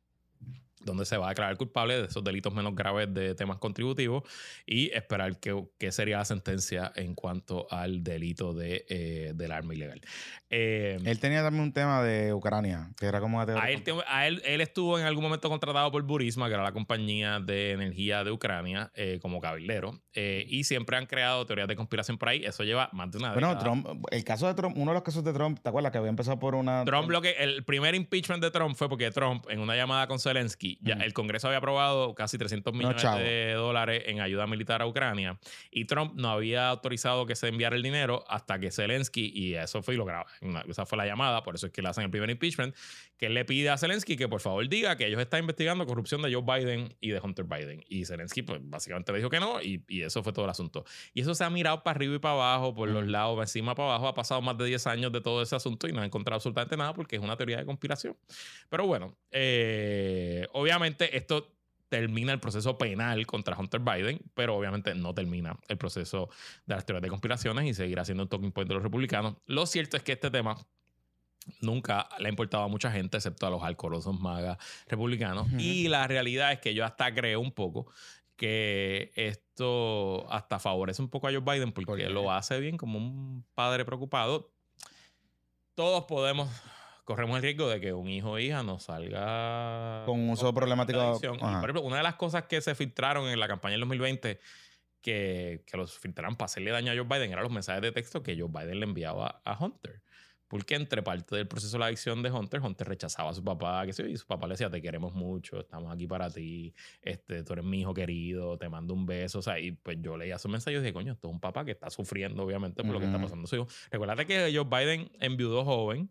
donde 0.86 1.06
se 1.06 1.18
va 1.18 1.26
a 1.26 1.30
declarar 1.30 1.58
culpable 1.58 1.98
de 2.02 2.06
esos 2.08 2.24
delitos 2.24 2.54
menos 2.54 2.76
graves 2.76 3.14
de 3.14 3.36
temas 3.36 3.58
contributivos 3.58 4.24
y 4.66 4.92
esperar 4.94 5.38
que 5.40 5.92
sería 5.92 6.18
la 6.20 6.26
sentencia 6.26 6.92
en 6.96 7.16
cuanto 7.16 7.68
al 7.72 8.04
delito 8.04 8.54
de, 8.54 8.86
eh, 8.88 9.32
del 9.36 9.52
arma 9.52 9.74
ilegal. 9.74 10.02
Eh, 10.50 10.98
Él 11.04 11.20
tenía 11.20 11.42
también 11.44 11.64
un 11.64 11.74
tema 11.74 12.04
de 12.04 12.34
Ucrania, 12.34 12.90
que 12.98 13.08
era 13.08 13.20
como... 13.20 13.42
a 13.42 13.44
él, 13.70 13.84
a 14.08 14.28
él- 14.28 14.42
él 14.46 14.62
estuvo 14.62 14.98
en 15.00 15.06
algún 15.06 15.24
momento 15.24 15.50
contratado 15.50 15.92
por 15.92 16.04
Burisma, 16.04 16.48
que 16.48 16.54
era 16.54 16.64
la 16.64 16.72
compañía 16.72 17.40
de 17.40 17.72
energía 17.72 18.24
de 18.24 18.32
Ucrania, 18.32 18.92
eh, 18.96 19.20
como 19.22 19.42
cabildero. 19.42 20.00
eh, 20.14 20.46
y 20.48 20.64
siempre 20.64 20.96
han 20.96 21.06
creado 21.08 21.46
teorías 21.46 21.68
de 21.68 21.76
conspiración 21.76 22.18
por 22.18 22.30
ahí. 22.30 22.46
Eso 22.46 22.64
lleva 22.64 22.90
más 22.94 23.12
de 23.12 23.18
una 23.18 23.34
Bueno, 23.34 23.50
década. 23.50 23.64
Trump, 23.66 24.06
el 24.12 24.24
caso 24.24 24.48
de 24.48 24.54
Trump, 24.54 24.78
uno 24.78 24.92
de 24.92 24.96
los 24.96 25.04
casos 25.04 25.24
de 25.24 25.34
Trump, 25.34 25.60
¿te 25.62 25.68
acuerdas 25.70 25.92
que 25.92 25.98
había 25.98 26.10
empezado 26.10 26.40
por 26.40 26.56
una... 26.56 26.86
Trump 26.86 27.10
lo 27.10 27.22
que 27.22 27.32
el 27.32 27.66
primer 27.66 27.96
impeachment 27.96 28.42
de 28.42 28.52
Trump 28.52 28.76
fue 28.78 28.88
porque 28.88 29.12
Trump 29.12 29.46
en 29.50 29.60
una 29.60 29.76
llamada 29.76 30.08
con 30.08 30.20
Zelensky 30.20 30.75
ya 30.82 30.94
el 30.96 31.14
Congreso 31.14 31.48
había 31.48 31.60
aprobado 31.60 32.16
casi 32.16 32.38
300 32.38 32.74
millones 32.74 33.02
de 33.02 33.54
dólares 33.54 34.04
en 34.08 34.22
ayuda 34.22 34.48
militar 34.48 34.82
a 34.82 34.88
Ucrania 34.88 35.38
y 35.72 35.86
Trump 35.86 36.14
no 36.16 36.30
había 36.30 36.70
autorizado 36.70 37.26
que 37.26 37.36
se 37.36 37.48
enviara 37.48 37.76
el 37.76 37.84
dinero 37.84 38.24
hasta 38.28 38.60
que 38.60 38.72
Zelensky 38.72 39.32
y 39.34 39.56
eso 39.56 39.82
fue 39.82 39.96
y 39.96 39.98
lo 39.98 40.06
graba 40.06 40.28
esa 40.68 40.86
fue 40.86 40.98
la 40.98 41.06
llamada 41.06 41.44
por 41.44 41.56
eso 41.56 41.68
es 41.68 41.72
que 41.74 41.82
le 41.82 41.90
hacen 41.90 42.04
el 42.04 42.10
primer 42.10 42.30
impeachment 42.30 42.76
que 43.18 43.28
él 43.28 43.34
le 43.34 43.46
pide 43.46 43.70
a 43.70 43.78
Zelensky 43.78 44.18
que 44.18 44.28
por 44.28 44.42
favor 44.42 44.68
diga 44.68 44.98
que 44.98 45.08
ellos 45.08 45.22
están 45.22 45.42
investigando 45.42 45.86
corrupción 45.86 46.22
de 46.22 46.34
Joe 46.34 46.44
Biden 46.44 46.96
y 47.00 47.10
de 47.10 47.20
Hunter 47.20 47.46
Biden. 47.46 47.84
Y 47.88 48.06
Zelensky 48.06 48.42
pues 48.42 48.60
básicamente 48.64 49.12
le 49.12 49.20
dijo 49.20 49.30
que 49.30 49.40
no 49.40 49.62
y, 49.62 49.84
y 49.88 50.02
eso 50.02 50.24
fue 50.24 50.34
todo 50.34 50.46
el 50.46 50.52
asunto. 50.52 50.86
Y 51.14 51.22
eso 51.22 51.34
se 51.36 51.44
ha 51.44 51.50
mirado 51.50 51.84
para 51.84 51.98
arriba 51.98 52.16
y 52.16 52.20
para 52.20 52.34
abajo 52.34 52.74
por 52.74 52.90
los 52.90 53.08
lados 53.08 53.36
para 53.36 53.44
encima 53.44 53.76
para 53.76 53.90
abajo. 53.90 54.08
Ha 54.08 54.14
pasado 54.14 54.42
más 54.42 54.58
de 54.58 54.66
10 54.66 54.88
años 54.88 55.12
de 55.12 55.22
todo 55.22 55.42
ese 55.42 55.56
asunto 55.56 55.88
y 55.88 55.94
no 55.94 56.02
ha 56.02 56.06
encontrado 56.06 56.36
absolutamente 56.36 56.76
nada 56.78 56.94
porque 56.94 57.16
es 57.16 57.22
una 57.22 57.38
teoría 57.38 57.58
de 57.58 57.66
conspiración. 57.66 58.18
Pero 58.70 58.86
bueno, 58.88 59.18
eh, 59.32 60.48
obviamente 60.54 61.16
esto 61.18 61.56
termina 61.90 62.34
el 62.34 62.40
proceso 62.40 62.78
penal 62.78 63.26
contra 63.26 63.58
Hunter 63.58 63.80
Biden, 63.80 64.20
pero 64.34 64.56
obviamente 64.56 64.94
no 64.96 65.14
termina 65.14 65.58
el 65.68 65.78
proceso 65.78 66.30
de 66.66 66.76
las 66.76 66.86
teorías 66.86 67.04
de 67.04 67.10
conspiraciones 67.10 67.66
y 67.66 67.74
seguirá 67.74 68.04
siendo 68.04 68.24
un 68.24 68.30
talking 68.30 68.52
point 68.52 68.68
de 68.68 68.76
los 68.76 68.84
republicanos. 68.84 69.36
Lo 69.46 69.66
cierto 69.66 69.96
es 69.98 70.04
que 70.04 70.14
este 70.14 70.32
tema 70.32 70.58
nunca 71.62 72.08
le 72.20 72.28
ha 72.28 72.30
importado 72.30 72.64
a 72.64 72.68
mucha 72.68 72.92
gente, 72.92 73.18
excepto 73.18 73.48
a 73.48 73.50
los 73.50 73.64
alcorosos 73.64 74.20
magas 74.20 74.58
republicanos. 74.88 75.48
Y 75.58 75.88
la 75.88 76.08
realidad 76.08 76.52
es 76.52 76.60
que 76.60 76.74
yo 76.74 76.86
hasta 76.86 77.14
creo 77.14 77.40
un 77.40 77.52
poco 77.52 77.88
que 78.36 79.12
esto 79.16 80.30
hasta 80.32 80.60
favorece 80.60 81.02
un 81.02 81.10
poco 81.10 81.28
a 81.28 81.32
Joe 81.32 81.40
Biden 81.40 81.72
porque 81.72 82.10
lo 82.10 82.32
hace 82.32 82.60
bien 82.60 82.78
como 82.78 82.98
un 82.98 83.46
padre 83.54 83.86
preocupado. 83.86 84.52
Todos 85.74 86.06
podemos, 86.06 86.50
corremos 87.04 87.38
el 87.38 87.44
riesgo 87.44 87.68
de 87.68 87.80
que 87.80 87.94
un 87.94 88.10
hijo 88.10 88.32
o 88.32 88.40
hija 88.40 88.64
nos 88.64 88.84
salga 88.84 90.04
Con 90.06 90.30
uso 90.30 90.54
problemático. 90.54 91.20
por 91.20 91.30
ejemplo, 91.30 91.82
una 91.82 91.98
de 91.98 92.04
las 92.04 92.16
cosas 92.16 92.44
que 92.44 92.62
se 92.62 92.76
filtraron 92.76 93.28
en 93.28 93.40
la 93.40 93.48
campaña 93.48 93.74
del 93.74 93.82
2020 93.82 94.40
que, 95.02 95.64
que 95.68 95.78
los 95.78 96.00
filtraron 96.00 96.36
para 96.36 96.46
hacerle 96.46 96.72
daño 96.72 96.92
a 96.92 96.96
Joe 96.96 97.04
Biden 97.04 97.32
eran 97.32 97.44
los 97.44 97.52
mensajes 97.52 97.82
de 97.82 97.92
texto 97.92 98.24
que 98.24 98.38
Joe 98.40 98.50
Biden 98.50 98.80
le 98.80 98.86
enviaba 98.86 99.42
a 99.46 99.58
Hunter. 99.64 100.02
Porque 100.48 100.76
entre 100.76 101.02
parte 101.02 101.36
del 101.36 101.48
proceso 101.48 101.74
de 101.74 101.80
la 101.80 101.86
adicción 101.88 102.22
de 102.22 102.32
Hunter, 102.32 102.62
Hunter 102.62 102.88
rechazaba 102.88 103.32
a 103.32 103.34
su 103.34 103.44
papá, 103.44 103.86
que 103.86 104.10
y 104.10 104.18
su 104.18 104.26
papá 104.26 104.48
le 104.48 104.54
decía, 104.54 104.70
te 104.70 104.82
queremos 104.82 105.14
mucho, 105.14 105.60
estamos 105.60 105.92
aquí 105.92 106.08
para 106.08 106.30
ti, 106.30 106.74
este, 107.02 107.44
tú 107.44 107.54
eres 107.54 107.66
mi 107.66 107.82
hijo 107.82 107.94
querido, 107.94 108.58
te 108.58 108.70
mando 108.70 108.94
un 108.94 109.06
beso, 109.06 109.40
o 109.40 109.42
sea, 109.42 109.60
y 109.60 109.72
pues 109.72 109.98
yo 110.02 110.18
leía 110.18 110.36
esos 110.36 110.52
mensajes 110.52 110.78
y 110.78 110.82
dije, 110.82 110.94
coño, 110.94 111.14
esto 111.14 111.28
es 111.28 111.34
un 111.34 111.40
papá 111.40 111.66
que 111.66 111.72
está 111.72 111.90
sufriendo 111.90 112.44
obviamente 112.44 112.84
por 112.84 112.94
lo 112.94 113.00
que 113.00 113.06
está 113.06 113.20
pasando 113.20 113.48
su 113.48 113.56
hijo. 113.56 113.68
Recuerda 113.90 114.26
que 114.26 114.52
Joe 114.54 114.66
Biden 114.66 115.12
enviudó 115.20 115.66
joven, 115.66 116.10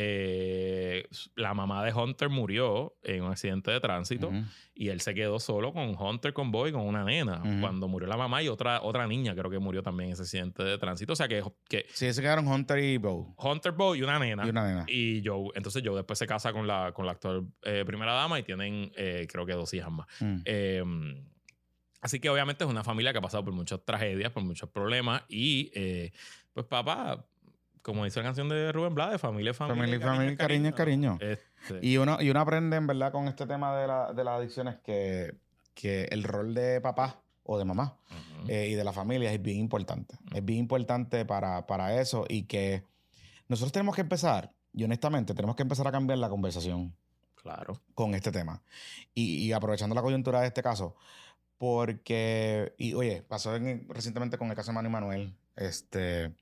eh, 0.00 1.08
la 1.34 1.54
mamá 1.54 1.84
de 1.84 1.92
Hunter 1.92 2.28
murió 2.28 2.96
en 3.02 3.24
un 3.24 3.32
accidente 3.32 3.72
de 3.72 3.80
tránsito 3.80 4.30
y 4.72 4.90
él 4.90 5.00
se 5.00 5.12
quedó 5.12 5.40
solo 5.40 5.72
con 5.72 5.96
Hunter, 5.98 6.32
con 6.32 6.52
Boy, 6.52 6.70
con 6.70 6.82
una 6.82 7.02
nena. 7.02 7.42
Cuando 7.60 7.88
murió 7.88 8.06
la 8.06 8.16
mamá 8.16 8.40
y 8.40 8.48
otra, 8.48 8.80
otra 8.82 9.08
niña, 9.08 9.34
creo 9.34 9.50
que 9.50 9.58
murió 9.58 9.82
también 9.82 10.10
en 10.10 10.12
ese 10.12 10.22
accidente 10.22 10.62
de 10.62 10.78
tránsito. 10.78 11.14
O 11.14 11.16
sea 11.16 11.26
que, 11.26 11.42
que 11.68 11.86
Sí, 11.92 12.12
se 12.12 12.22
quedaron 12.22 12.46
Hunter 12.46 12.78
y 12.78 12.96
Bo. 12.98 13.34
Hunter, 13.38 13.72
Boy 13.72 13.98
y 13.98 14.02
una 14.02 14.20
nena. 14.20 14.46
Y 14.46 14.50
una 14.50 14.68
nena. 14.68 14.84
Y 14.86 15.20
Joe, 15.24 15.50
entonces 15.56 15.82
Joe 15.84 15.96
después 15.96 16.16
se 16.16 16.28
casa 16.28 16.52
con 16.52 16.68
la, 16.68 16.92
con 16.92 17.04
la 17.04 17.12
actual 17.12 17.48
eh, 17.62 17.82
primera 17.84 18.12
dama 18.12 18.38
y 18.38 18.44
tienen, 18.44 18.92
eh, 18.94 19.26
creo 19.28 19.44
que 19.46 19.54
dos 19.54 19.74
hijas 19.74 19.90
más. 19.90 20.06
Mm. 20.20 20.36
Eh, 20.44 20.84
así 22.02 22.20
que 22.20 22.30
obviamente 22.30 22.62
es 22.62 22.70
una 22.70 22.84
familia 22.84 23.10
que 23.10 23.18
ha 23.18 23.22
pasado 23.22 23.44
por 23.44 23.52
muchas 23.52 23.84
tragedias, 23.84 24.30
por 24.30 24.44
muchos 24.44 24.68
problemas 24.70 25.24
y 25.28 25.72
pues 26.52 26.66
papá, 26.66 27.26
como 27.82 28.04
dice 28.04 28.20
la 28.20 28.24
canción 28.26 28.48
de 28.48 28.70
Rubén 28.72 28.94
Blades, 28.94 29.20
familia, 29.20 29.50
es 29.52 29.56
familia, 29.56 29.84
Familia, 29.84 30.06
familia, 30.06 30.36
cariño, 30.36 30.68
es 30.68 30.74
cariño. 30.74 31.18
Este, 31.20 31.78
Y 31.82 31.96
uno, 31.96 32.20
y 32.20 32.30
uno 32.30 32.40
aprende, 32.40 32.76
en 32.76 32.86
verdad, 32.86 33.12
con 33.12 33.28
este 33.28 33.46
tema 33.46 33.76
de, 33.76 33.86
la- 33.86 34.12
de 34.12 34.24
las 34.24 34.38
adicciones 34.38 34.76
que, 34.84 35.34
que 35.74 36.04
el 36.10 36.22
rol 36.24 36.54
de 36.54 36.80
papá 36.80 37.20
o 37.44 37.58
de 37.58 37.64
mamá 37.64 37.96
ujú. 38.10 38.48
eh, 38.50 38.68
y 38.68 38.74
de 38.74 38.84
la 38.84 38.92
familia 38.92 39.32
es 39.32 39.40
bien 39.40 39.58
importante. 39.58 40.16
Es 40.34 40.44
bien 40.44 40.58
importante 40.60 41.24
para, 41.24 41.66
para 41.66 42.00
eso 42.00 42.24
y 42.28 42.42
que 42.44 42.82
nosotros 43.48 43.72
tenemos 43.72 43.94
que 43.94 44.02
empezar, 44.02 44.52
y 44.74 44.84
honestamente, 44.84 45.34
tenemos 45.34 45.56
que 45.56 45.62
empezar 45.62 45.86
a 45.88 45.92
cambiar 45.92 46.18
la 46.18 46.28
conversación 46.28 46.94
claro. 47.36 47.80
con 47.94 48.14
este 48.14 48.30
tema. 48.30 48.60
Y, 49.14 49.38
y 49.46 49.52
aprovechando 49.52 49.94
la 49.94 50.02
coyuntura 50.02 50.40
de 50.42 50.48
este 50.48 50.62
caso, 50.62 50.94
porque, 51.72 52.74
y 52.78 52.94
oye, 52.94 53.22
pasó 53.26 53.56
en- 53.56 53.86
recientemente 53.88 54.38
con 54.38 54.48
el 54.48 54.54
caso 54.56 54.70
de 54.70 54.74
Manu 54.74 54.88
y 54.88 54.92
Manuel, 54.92 55.34
este, 55.56 56.32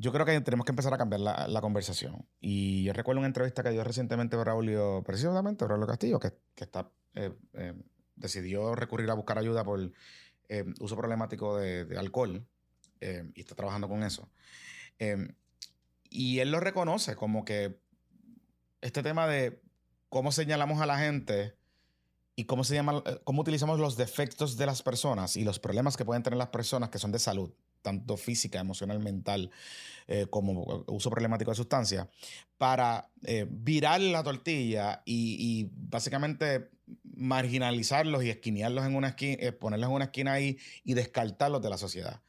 yo 0.00 0.12
creo 0.12 0.24
que 0.24 0.40
tenemos 0.40 0.64
que 0.64 0.72
empezar 0.72 0.94
a 0.94 0.98
cambiar 0.98 1.20
la, 1.20 1.48
la 1.48 1.60
conversación. 1.60 2.24
Y 2.40 2.84
yo 2.84 2.92
recuerdo 2.92 3.18
una 3.18 3.26
entrevista 3.26 3.62
que 3.62 3.70
dio 3.70 3.82
recientemente 3.82 4.36
Braulio, 4.36 5.02
precisamente 5.04 5.64
Braulio 5.64 5.88
Castillo, 5.88 6.20
que, 6.20 6.32
que 6.54 6.64
está, 6.64 6.88
eh, 7.14 7.32
eh, 7.54 7.74
decidió 8.14 8.76
recurrir 8.76 9.10
a 9.10 9.14
buscar 9.14 9.38
ayuda 9.38 9.64
por 9.64 9.92
eh, 10.48 10.64
uso 10.78 10.96
problemático 10.96 11.56
de, 11.56 11.84
de 11.84 11.98
alcohol 11.98 12.46
eh, 13.00 13.30
y 13.34 13.40
está 13.40 13.56
trabajando 13.56 13.88
con 13.88 14.04
eso. 14.04 14.30
Eh, 15.00 15.34
y 16.10 16.38
él 16.38 16.52
lo 16.52 16.60
reconoce 16.60 17.16
como 17.16 17.44
que 17.44 17.80
este 18.80 19.02
tema 19.02 19.26
de 19.26 19.60
cómo 20.08 20.32
señalamos 20.32 20.80
a 20.80 20.86
la 20.86 20.98
gente 20.98 21.56
y 22.36 22.44
cómo, 22.44 22.62
se 22.62 22.74
llama, 22.74 23.02
eh, 23.04 23.18
cómo 23.24 23.42
utilizamos 23.42 23.80
los 23.80 23.96
defectos 23.96 24.56
de 24.56 24.66
las 24.66 24.82
personas 24.82 25.36
y 25.36 25.42
los 25.42 25.58
problemas 25.58 25.96
que 25.96 26.04
pueden 26.04 26.22
tener 26.22 26.38
las 26.38 26.48
personas 26.48 26.88
que 26.88 26.98
son 26.98 27.10
de 27.10 27.18
salud, 27.18 27.52
tanto 27.82 28.16
física, 28.16 28.60
emocional, 28.60 28.98
mental, 29.00 29.50
eh, 30.06 30.26
como 30.28 30.84
uso 30.86 31.10
problemático 31.10 31.50
de 31.50 31.56
sustancias, 31.56 32.06
para 32.56 33.10
eh, 33.24 33.46
virar 33.48 34.00
la 34.00 34.22
tortilla 34.22 35.02
y, 35.04 35.68
básicamente 35.72 36.70
marginalizarlos 37.16 38.24
y 38.24 38.30
esquinearlos 38.30 38.86
en 38.86 38.94
una 38.94 39.08
esquina, 39.08 39.52
ponerlos 39.52 39.88
en 39.88 39.94
una 39.94 40.04
esquina 40.06 40.32
ahí 40.32 40.58
y 40.84 40.94
descartarlos 40.94 41.60
de 41.60 41.68
la 41.68 41.76
sociedad. 41.76 42.22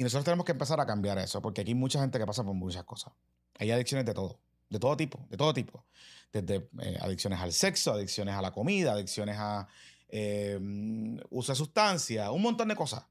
Y 0.00 0.02
nosotros 0.02 0.24
tenemos 0.24 0.46
que 0.46 0.52
empezar 0.52 0.80
a 0.80 0.86
cambiar 0.86 1.18
eso, 1.18 1.42
porque 1.42 1.60
aquí 1.60 1.72
hay 1.72 1.74
mucha 1.74 2.00
gente 2.00 2.18
que 2.18 2.24
pasa 2.24 2.42
por 2.42 2.54
muchas 2.54 2.84
cosas. 2.84 3.12
Hay 3.58 3.70
adicciones 3.70 4.06
de 4.06 4.14
todo, 4.14 4.40
de 4.70 4.78
todo 4.78 4.96
tipo, 4.96 5.26
de 5.28 5.36
todo 5.36 5.52
tipo. 5.52 5.84
Desde 6.32 6.70
eh, 6.80 6.96
adicciones 7.02 7.38
al 7.38 7.52
sexo, 7.52 7.92
adicciones 7.92 8.34
a 8.34 8.40
la 8.40 8.50
comida, 8.50 8.92
adicciones 8.92 9.36
a 9.38 9.68
eh, 10.08 10.58
mm, 10.58 11.18
uso 11.28 11.52
de 11.52 11.56
sustancias, 11.56 12.30
un 12.30 12.40
montón 12.40 12.68
de 12.68 12.76
cosas. 12.76 13.04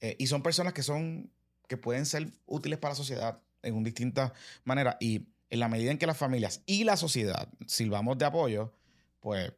Eh, 0.00 0.16
y 0.18 0.26
son 0.26 0.42
personas 0.42 0.72
que 0.72 0.82
son, 0.82 1.30
que 1.68 1.76
pueden 1.76 2.06
ser 2.06 2.28
útiles 2.46 2.78
para 2.78 2.92
la 2.92 2.96
sociedad 2.96 3.40
en 3.62 3.82
distintas 3.82 4.32
maneras. 4.64 4.96
Y 5.00 5.26
en 5.50 5.60
la 5.60 5.68
medida 5.68 5.90
en 5.90 5.98
que 5.98 6.06
las 6.06 6.16
familias 6.18 6.62
y 6.66 6.84
la 6.84 6.96
sociedad 6.96 7.48
sirvamos 7.66 8.18
de 8.18 8.24
apoyo, 8.24 8.72
pues 9.20 9.52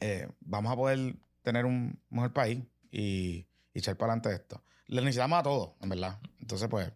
eh, 0.00 0.28
vamos 0.40 0.72
a 0.72 0.76
poder 0.76 1.14
tener 1.42 1.64
un 1.64 1.98
mejor 2.10 2.32
país 2.32 2.62
y, 2.90 3.46
y 3.72 3.78
echar 3.78 3.96
para 3.96 4.12
adelante 4.14 4.34
esto. 4.42 4.62
Le 4.86 5.00
necesitamos 5.02 5.38
a 5.38 5.42
todos, 5.42 5.70
en 5.80 5.88
verdad. 5.88 6.18
Entonces, 6.40 6.68
pues, 6.68 6.90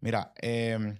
mira, 0.00 0.32
eh, 0.40 0.98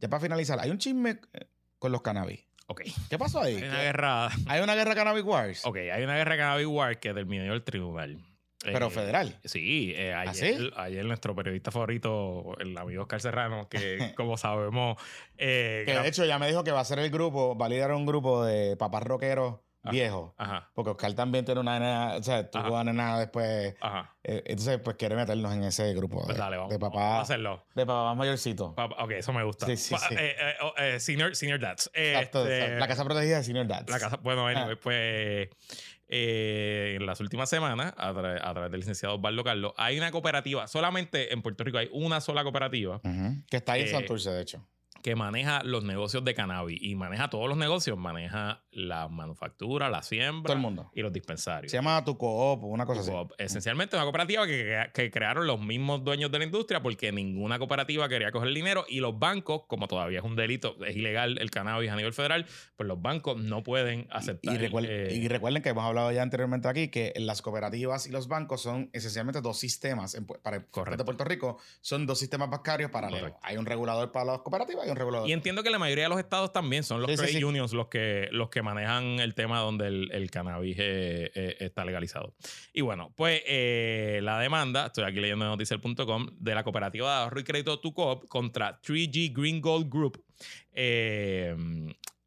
ya 0.00 0.08
para 0.08 0.20
finalizar, 0.20 0.58
hay 0.60 0.70
un 0.70 0.78
chisme 0.78 1.20
eh, 1.32 1.46
con 1.78 1.92
los 1.92 2.02
cannabis. 2.02 2.40
Ok. 2.66 2.82
¿Qué 3.10 3.18
pasó 3.18 3.40
ahí? 3.40 3.56
Hay 3.56 3.62
una 3.64 3.76
¿Qué- 3.76 3.82
guerra. 3.82 4.28
Hay 4.46 4.60
una 4.62 4.74
guerra 4.74 4.94
Cannabis 4.94 5.24
Wars, 5.24 5.64
Ok, 5.66 5.76
hay 5.76 6.02
una 6.02 6.16
guerra 6.16 6.36
Cannabis 6.36 6.66
War 6.66 6.98
que 7.00 7.12
terminó 7.12 7.52
el 7.52 7.62
tribunal. 7.64 8.24
Pero 8.62 8.86
Eh, 8.86 8.90
federal. 8.90 9.38
Sí, 9.44 9.92
eh, 9.96 10.12
¿Ah, 10.14 10.20
ayer, 10.28 10.58
sí? 10.58 10.70
ayer 10.76 11.04
nuestro 11.04 11.34
periodista 11.34 11.70
favorito, 11.70 12.56
el 12.60 12.76
amigo 12.76 13.02
Oscar 13.02 13.20
Serrano, 13.20 13.68
que 13.68 14.12
como 14.16 14.36
sabemos, 14.36 14.96
eh, 15.36 15.82
Que 15.86 15.98
de 15.98 16.08
hecho 16.08 16.24
ya 16.24 16.38
me 16.38 16.46
dijo 16.48 16.62
que 16.64 16.72
va 16.72 16.80
a 16.80 16.84
ser 16.84 16.98
el 16.98 17.10
grupo, 17.10 17.56
va 17.56 17.66
a 17.66 17.68
liderar 17.68 17.92
un 17.92 18.06
grupo 18.06 18.44
de 18.44 18.76
papás 18.76 19.02
rockeros 19.02 19.56
Ah. 19.84 19.90
viejos. 19.90 20.30
Ajá, 20.38 20.70
Porque 20.74 20.90
Oscar 20.92 21.12
también 21.14 21.44
tiene 21.44 21.60
una 21.60 21.76
nena, 21.80 22.14
o 22.14 22.22
sea, 22.22 22.48
tuvo 22.48 22.68
una 22.68 22.84
nena 22.84 23.18
después. 23.18 23.74
ajá. 23.80 24.14
eh, 24.22 24.40
entonces, 24.46 24.78
pues 24.78 24.94
quiere 24.96 25.16
meternos 25.16 25.52
en 25.52 25.64
ese 25.64 25.92
grupo 25.92 26.22
Pues 26.22 26.36
de, 26.36 26.40
dale, 26.40 26.56
vamos, 26.56 26.70
de 26.70 26.78
vamos 26.78 26.94
papá. 26.94 27.18
a 27.18 27.20
hacerlo. 27.22 27.64
De 27.74 27.84
papá 27.84 28.12
Ok, 29.02 29.10
eso 29.10 29.32
me 29.32 29.42
gusta. 29.42 29.66
Sí, 29.66 29.76
sí, 29.76 29.96
sí. 29.98 30.14
eh, 30.14 30.36
eh, 30.38 30.54
oh, 30.62 31.00
senior, 31.00 31.34
senior 31.34 31.58
Dads. 31.58 31.90
Exacto, 31.94 32.46
Este. 32.46 32.78
La 32.78 32.86
casa 32.86 33.02
protegida 33.04 33.38
de 33.38 33.42
Senior 33.42 33.66
Dads. 33.66 33.90
La 33.90 33.98
casa, 33.98 34.18
bueno, 34.18 34.46
anyway, 34.46 34.74
Ah. 34.74 34.78
pues 34.80 35.48
eh, 36.14 36.96
en 37.00 37.06
las 37.06 37.20
últimas 37.20 37.48
semanas, 37.48 37.94
a, 37.96 38.12
tra- 38.12 38.38
a 38.42 38.52
través 38.52 38.70
del 38.70 38.80
licenciado 38.80 39.14
Osvaldo 39.16 39.42
Carlos, 39.42 39.72
hay 39.78 39.96
una 39.96 40.10
cooperativa, 40.10 40.66
solamente 40.68 41.32
en 41.32 41.40
Puerto 41.40 41.64
Rico 41.64 41.78
hay 41.78 41.88
una 41.90 42.20
sola 42.20 42.42
cooperativa. 42.42 43.00
Que 43.48 43.56
está 43.56 43.72
ahí 43.72 43.82
en 43.82 43.86
Eh, 43.88 43.90
Santurce, 43.90 44.30
de 44.30 44.42
hecho. 44.42 44.68
Que 45.02 45.16
maneja 45.16 45.62
los 45.64 45.82
negocios 45.84 46.24
de 46.24 46.34
cannabis 46.34 46.78
y 46.80 46.94
maneja 46.94 47.28
todos 47.28 47.48
los 47.48 47.58
negocios, 47.58 47.98
maneja 47.98 48.62
la 48.70 49.08
manufactura, 49.08 49.90
la 49.90 50.02
siembra 50.02 50.44
Todo 50.48 50.52
el 50.56 50.60
mundo. 50.62 50.90
y 50.94 51.02
los 51.02 51.12
dispensarios. 51.12 51.70
Se 51.70 51.76
llama 51.76 52.04
tu 52.04 52.16
coop, 52.16 52.62
una 52.64 52.86
cosa 52.86 53.00
así. 53.00 53.10
Esencialmente 53.38 53.96
una 53.96 54.04
cooperativa 54.04 54.46
que, 54.46 54.90
que 54.94 55.10
crearon 55.10 55.46
los 55.46 55.60
mismos 55.60 56.04
dueños 56.04 56.30
de 56.30 56.38
la 56.38 56.44
industria 56.44 56.82
porque 56.82 57.10
ninguna 57.12 57.58
cooperativa 57.58 58.08
quería 58.08 58.30
coger 58.30 58.48
el 58.48 58.54
dinero 58.54 58.84
y 58.88 59.00
los 59.00 59.18
bancos, 59.18 59.62
como 59.66 59.88
todavía 59.88 60.20
es 60.20 60.24
un 60.24 60.36
delito, 60.36 60.76
es 60.84 60.96
ilegal 60.96 61.38
el 61.38 61.50
cannabis 61.50 61.90
a 61.90 61.96
nivel 61.96 62.12
federal, 62.12 62.46
pues 62.76 62.86
los 62.88 63.00
bancos 63.02 63.36
no 63.38 63.62
pueden 63.62 64.06
aceptar. 64.10 64.54
Y, 64.54 64.58
recuer- 64.58 64.86
eh, 64.88 65.14
y 65.14 65.28
recuerden 65.28 65.62
que 65.62 65.70
hemos 65.70 65.84
hablado 65.84 66.12
ya 66.12 66.22
anteriormente 66.22 66.68
aquí 66.68 66.88
que 66.88 67.12
las 67.16 67.42
cooperativas 67.42 68.06
y 68.06 68.10
los 68.10 68.28
bancos 68.28 68.62
son 68.62 68.90
esencialmente 68.92 69.40
dos 69.40 69.58
sistemas. 69.58 70.14
en 70.14 70.26
para 70.26 70.56
el 70.58 70.66
Correcto. 70.66 70.98
de 70.98 71.04
Puerto 71.04 71.24
Rico 71.24 71.58
son 71.80 72.06
dos 72.06 72.18
sistemas 72.18 72.48
bancarios 72.48 72.90
paralelos. 72.90 73.20
Correcto. 73.22 73.40
Hay 73.42 73.56
un 73.56 73.66
regulador 73.66 74.12
para 74.12 74.24
las 74.24 74.38
cooperativas 74.40 74.86
y 74.86 74.91
un 74.92 74.96
regulador. 74.96 75.28
Y 75.28 75.32
entiendo 75.32 75.62
que 75.62 75.70
la 75.70 75.78
mayoría 75.78 76.04
de 76.04 76.10
los 76.10 76.18
estados 76.18 76.52
también 76.52 76.84
son 76.84 77.00
los 77.02 77.10
Sí, 77.10 77.16
trade 77.16 77.32
sí. 77.32 77.44
unions 77.44 77.72
los 77.72 77.88
que, 77.88 78.28
los 78.30 78.48
que 78.48 78.62
manejan 78.62 79.18
el 79.20 79.34
tema 79.34 79.58
donde 79.60 79.88
el, 79.88 80.10
el 80.12 80.30
cannabis 80.30 80.76
eh, 80.78 81.30
eh, 81.34 81.56
está 81.60 81.84
legalizado. 81.84 82.34
Y 82.72 82.80
bueno, 82.82 83.12
pues 83.16 83.42
eh, 83.46 84.20
la 84.22 84.38
demanda, 84.38 84.86
estoy 84.86 85.04
aquí 85.04 85.20
leyendo 85.20 85.44
en 85.44 85.50
noticiel.com, 85.50 86.28
de 86.38 86.54
la 86.54 86.62
cooperativa 86.64 87.08
de 87.18 87.22
ahorro 87.24 87.40
y 87.40 87.44
crédito 87.44 87.80
Tucop 87.80 88.28
contra 88.28 88.80
3G 88.80 89.32
Green 89.34 89.60
Gold 89.60 89.88
Group. 89.92 90.22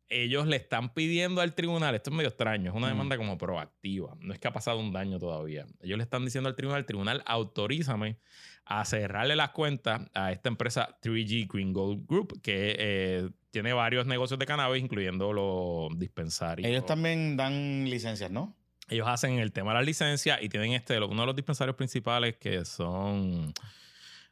Ellos 0.08 0.46
le 0.46 0.56
están 0.58 0.94
pidiendo 0.94 1.42
al 1.42 1.56
tribunal, 1.56 1.96
esto 1.96 2.12
es 2.12 2.16
medio 2.16 2.30
extraño, 2.30 2.70
es 2.70 2.78
una 2.78 2.88
Mm. 2.88 2.90
demanda 2.92 3.18
como 3.18 3.38
proactiva, 3.40 4.16
no 4.20 4.34
es 4.34 4.40
que 4.40 4.48
ha 4.48 4.54
pasado 4.54 4.80
un 4.80 4.94
daño 4.94 5.18
todavía. 5.18 5.66
Ellos 5.82 5.98
le 5.98 6.04
están 6.04 6.24
diciendo 6.24 6.48
al 6.48 6.56
tribunal, 6.56 6.86
tribunal, 6.86 7.24
autorízame 7.26 8.18
a 8.66 8.84
cerrarle 8.86 9.36
las 9.36 9.52
cuentas 9.52 10.02
a 10.14 10.32
esta 10.32 10.50
empresa 10.50 10.98
3G 11.02 11.48
Green 11.52 11.72
Gold 11.72 12.08
Group, 12.08 12.42
que 12.42 12.76
eh, 12.78 13.30
tiene 13.52 13.74
varios 13.74 14.06
negocios 14.08 14.40
de 14.40 14.46
cannabis, 14.46 14.84
incluyendo 14.84 15.32
los 15.34 15.98
dispensarios. 15.98 16.68
Ellos 16.68 16.86
también 16.86 17.38
dan 17.38 17.86
licencias, 17.90 18.32
¿no? 18.32 18.56
Ellos 18.90 19.08
hacen 19.08 19.40
el 19.40 19.52
tema 19.52 19.72
de 19.72 19.80
las 19.80 19.86
licencias 19.86 20.40
y 20.42 20.50
tienen 20.50 20.74
este, 20.74 21.00
uno 21.00 21.22
de 21.22 21.26
los 21.28 21.36
dispensarios 21.36 21.76
principales 21.76 22.38
que 22.38 22.66
son. 22.66 23.54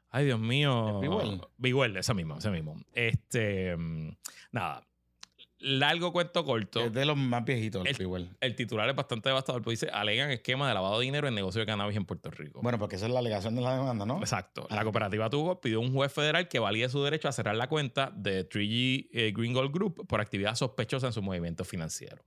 Ay, 0.09 0.25
Dios 0.25 0.39
mío. 0.39 0.95
¿Es 0.95 1.01
Big 1.01 1.09
Well? 1.09 1.41
Big 1.57 1.75
Well, 1.75 1.97
ese 1.97 2.13
mismo, 2.13 2.37
ese 2.37 2.51
mismo. 2.51 2.75
Este. 2.93 3.75
mm, 3.75 4.15
Nada. 4.51 4.83
Largo 5.65 6.11
cuento 6.11 6.43
corto. 6.43 6.81
Es 6.85 6.91
de 6.93 7.05
los 7.05 7.15
más 7.15 7.45
viejitos, 7.45 7.85
El- 7.87 8.01
igual. 8.01 8.29
El 8.41 8.55
titular 8.55 8.89
es 8.89 8.95
bastante 8.95 9.29
devastador, 9.29 9.61
porque 9.61 9.71
dice: 9.75 9.89
alegan 9.93 10.29
esquema 10.29 10.67
de 10.67 10.73
lavado 10.73 10.99
de 10.99 11.05
dinero 11.05 11.27
en 11.27 11.33
negocio 11.35 11.61
de 11.61 11.65
cannabis 11.65 11.95
en 11.95 12.05
Puerto 12.05 12.29
Rico. 12.31 12.61
Bueno, 12.61 12.77
porque 12.77 12.97
esa 12.97 13.05
es 13.05 13.11
la 13.13 13.19
alegación 13.19 13.55
de 13.55 13.61
la 13.61 13.73
demanda, 13.75 14.05
¿no? 14.05 14.19
Exacto. 14.19 14.67
Ah. 14.69 14.75
La 14.75 14.83
cooperativa 14.83 15.29
Tugo 15.29 15.61
pidió 15.61 15.77
a 15.77 15.81
un 15.81 15.93
juez 15.93 16.11
federal 16.11 16.47
que 16.49 16.59
valide 16.59 16.89
su 16.89 17.01
derecho 17.03 17.29
a 17.29 17.31
cerrar 17.31 17.55
la 17.55 17.67
cuenta 17.69 18.11
de 18.15 18.47
3G 18.47 19.07
eh, 19.13 19.31
Green 19.35 19.53
Gold 19.53 19.71
Group 19.73 20.05
por 20.05 20.19
actividad 20.19 20.55
sospechosa 20.55 21.07
en 21.07 21.13
su 21.13 21.21
movimiento 21.21 21.63
financiero. 21.63 22.25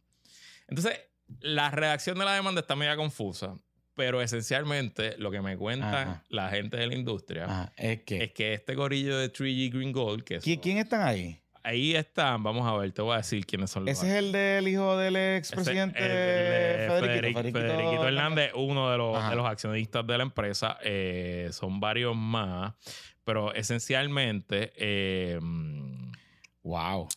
Entonces, 0.69 0.99
la 1.41 1.71
redacción 1.71 2.19
de 2.19 2.25
la 2.25 2.35
demanda 2.35 2.61
está 2.63 2.75
media 2.75 2.97
confusa, 2.97 3.55
pero 3.95 4.21
esencialmente 4.23 5.17
lo 5.19 5.31
que 5.31 5.41
me 5.41 5.57
cuentan 5.57 6.09
Ajá. 6.09 6.25
la 6.29 6.49
gente 6.51 6.77
de 6.77 6.87
la 6.87 6.95
industria 6.95 7.45
Ajá, 7.45 7.73
es 7.77 8.03
que. 8.03 8.25
es 8.25 8.33
que 8.33 8.55
este 8.55 8.75
gorillo 8.75 9.17
de 9.19 9.33
3G 9.33 9.71
Green 9.73 9.93
Gold, 9.93 10.25
que 10.25 10.39
¿Qui- 10.41 10.55
son- 10.55 10.63
¿Quién 10.63 10.79
están 10.79 11.03
ahí? 11.07 11.41
Ahí 11.67 11.97
están, 11.97 12.43
vamos 12.43 12.67
a 12.67 12.77
ver, 12.79 12.93
te 12.93 13.03
voy 13.03 13.15
a 13.15 13.17
decir 13.19 13.45
quiénes 13.45 13.71
son 13.71 13.85
los 13.85 13.93
Ese 13.99 14.07
es 14.09 14.15
el 14.15 14.33
del 14.33 14.69
hijo 14.69 14.97
del 14.97 15.17
expresidente 15.17 16.01
de 16.03 16.87
Federiquito, 16.89 17.41
Federic- 17.41 17.53
Federiquito 17.53 18.09
Hernández, 18.09 18.53
uno 18.55 18.91
de 18.91 18.99
los, 18.99 19.17
Ajá. 19.17 19.31
de 19.31 19.37
los 19.37 19.47
accionistas 19.47 20.07
de 20.07 20.17
la 20.17 20.23
empresa. 20.23 20.79
eh, 20.83 21.49
son 21.53 21.81
varios 21.81 22.15
más, 22.17 22.75
pero 23.25 23.53
esencialmente, 23.55 24.73
eh, 24.77 25.39
Wow. 26.63 27.09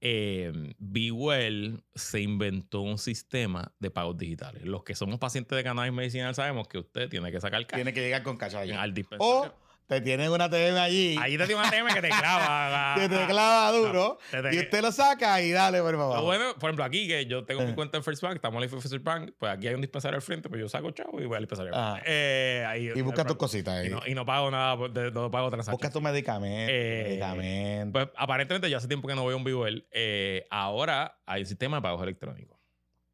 eh, 0.00 0.52
BeWell 0.78 1.82
se 1.94 2.20
inventó 2.20 2.80
un 2.82 2.98
sistema 2.98 3.72
de 3.78 3.90
pagos 3.90 4.16
digitales. 4.16 4.62
Los 4.64 4.84
que 4.84 4.94
somos 4.94 5.18
pacientes 5.18 5.56
de 5.56 5.64
cannabis 5.64 5.92
medicinal 5.92 6.34
sabemos 6.34 6.68
que 6.68 6.78
usted 6.78 7.08
tiene 7.08 7.30
que 7.32 7.40
sacar 7.40 7.66
cash 7.66 7.76
Tiene 7.76 7.92
que 7.92 8.00
llegar 8.00 8.22
con 8.22 8.36
cacho 8.36 8.58
allí. 8.58 8.72
al 8.72 8.94
dispensario. 8.94 9.34
O 9.54 9.67
te 9.88 10.00
tienen 10.02 10.30
una 10.30 10.48
TM 10.50 10.76
allí. 10.78 11.16
Ahí 11.18 11.38
te 11.38 11.46
tiene 11.46 11.60
una 11.62 11.70
TM 11.70 11.86
que 11.94 12.02
te 12.02 12.08
clava. 12.10 12.94
que 13.00 13.08
te 13.08 13.26
clava 13.26 13.72
duro. 13.72 14.18
te- 14.30 14.54
y 14.54 14.58
usted 14.60 14.82
lo 14.82 14.92
saca 14.92 15.40
y 15.42 15.50
dale 15.50 15.80
por 15.80 15.96
favor. 15.96 16.16
Lo 16.18 16.24
bueno, 16.24 16.52
por 16.60 16.68
ejemplo, 16.68 16.84
aquí 16.84 17.08
que 17.08 17.24
yo 17.26 17.44
tengo 17.46 17.62
mi 17.62 17.70
Eh. 17.70 17.74
cuenta 17.74 17.96
en 17.96 18.04
First 18.04 18.22
Bank, 18.22 18.34
estamos 18.36 18.62
en 18.62 18.68
First 18.68 18.94
Bank, 19.02 19.32
pues 19.38 19.50
aquí 19.50 19.66
hay 19.66 19.74
un 19.74 19.80
dispensario 19.80 20.16
al 20.16 20.22
frente, 20.22 20.48
pues 20.50 20.60
yo 20.60 20.68
saco 20.68 20.90
chavo 20.90 21.20
y 21.20 21.24
voy 21.26 21.36
al 21.36 21.42
dispensario. 21.42 21.72
Ah. 21.74 21.98
Eh, 22.04 22.64
ahí- 22.68 22.90
y 22.94 23.00
busca 23.00 23.24
tus 23.24 23.36
cositas 23.36 23.82
y 23.82 23.86
ahí. 23.86 23.88
no, 23.90 24.00
y 24.06 24.14
no 24.14 24.26
pago 24.26 24.50
nada, 24.50 24.76
de- 24.88 25.10
no 25.10 25.30
pago 25.30 25.46
busca 25.46 25.56
transacciones. 25.56 25.92
tu 25.92 26.00
medicamento. 26.02 26.72
Eh, 26.72 27.04
medicamento. 27.08 27.92
Pues 27.92 28.08
aparentemente 28.16 28.68
yo 28.70 28.76
hace 28.76 28.88
tiempo 28.88 29.08
que 29.08 29.14
no 29.14 29.22
voy 29.22 29.32
a 29.32 29.36
un 29.36 29.44
Vivel. 29.44 29.88
Eh, 29.90 30.46
ahora 30.50 31.18
hay 31.24 31.40
un 31.42 31.46
sistema 31.46 31.78
de 31.78 31.82
pagos 31.82 32.02
electrónicos. 32.02 32.58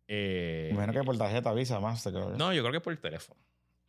Eh, 0.08 0.70
Imagino 0.72 0.92
que 0.92 1.02
por 1.04 1.16
tarjeta 1.16 1.52
Visa, 1.52 1.78
Mastercard. 1.80 2.36
No, 2.36 2.52
yo 2.52 2.62
creo 2.62 2.72
que 2.72 2.76
es 2.78 2.82
por 2.82 2.92
el 2.92 2.98
teléfono. 3.00 3.40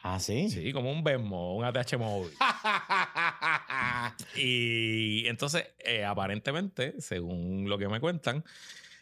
Ah, 0.07 0.19
sí. 0.19 0.51
Sí, 0.51 0.71
como 0.71 0.91
un 0.91 1.03
Venmo, 1.03 1.55
un 1.55 1.65
ATH 1.65 1.97
móvil. 1.97 2.31
Y 4.35 5.25
entonces, 5.27 5.65
eh, 5.79 6.05
aparentemente, 6.05 7.01
según 7.01 7.67
lo 7.67 7.79
que 7.79 7.87
me 7.87 7.99
cuentan, 7.99 8.43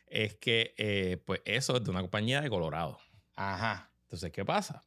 es 0.07 0.35
que 0.35 0.73
eh, 0.77 1.17
pues 1.25 1.41
eso 1.43 1.75
es 1.75 1.83
de 1.83 1.89
una 1.89 1.99
compañía 1.99 2.39
de 2.39 2.49
Colorado. 2.49 2.99
Ajá. 3.35 3.89
Entonces, 4.03 4.31
¿qué 4.31 4.45
pasa? 4.45 4.81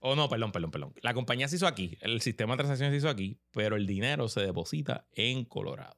Oh, 0.00 0.16
no, 0.16 0.28
perdón, 0.28 0.50
perdón, 0.50 0.72
perdón. 0.72 0.94
La 1.00 1.14
compañía 1.14 1.46
se 1.46 1.56
hizo 1.56 1.68
aquí, 1.68 1.96
el 2.00 2.20
sistema 2.22 2.54
de 2.54 2.56
transacciones 2.58 2.92
se 2.94 2.98
hizo 2.98 3.08
aquí, 3.08 3.38
pero 3.52 3.76
el 3.76 3.86
dinero 3.86 4.28
se 4.28 4.40
deposita 4.40 5.06
en 5.12 5.44
Colorado. 5.44 5.96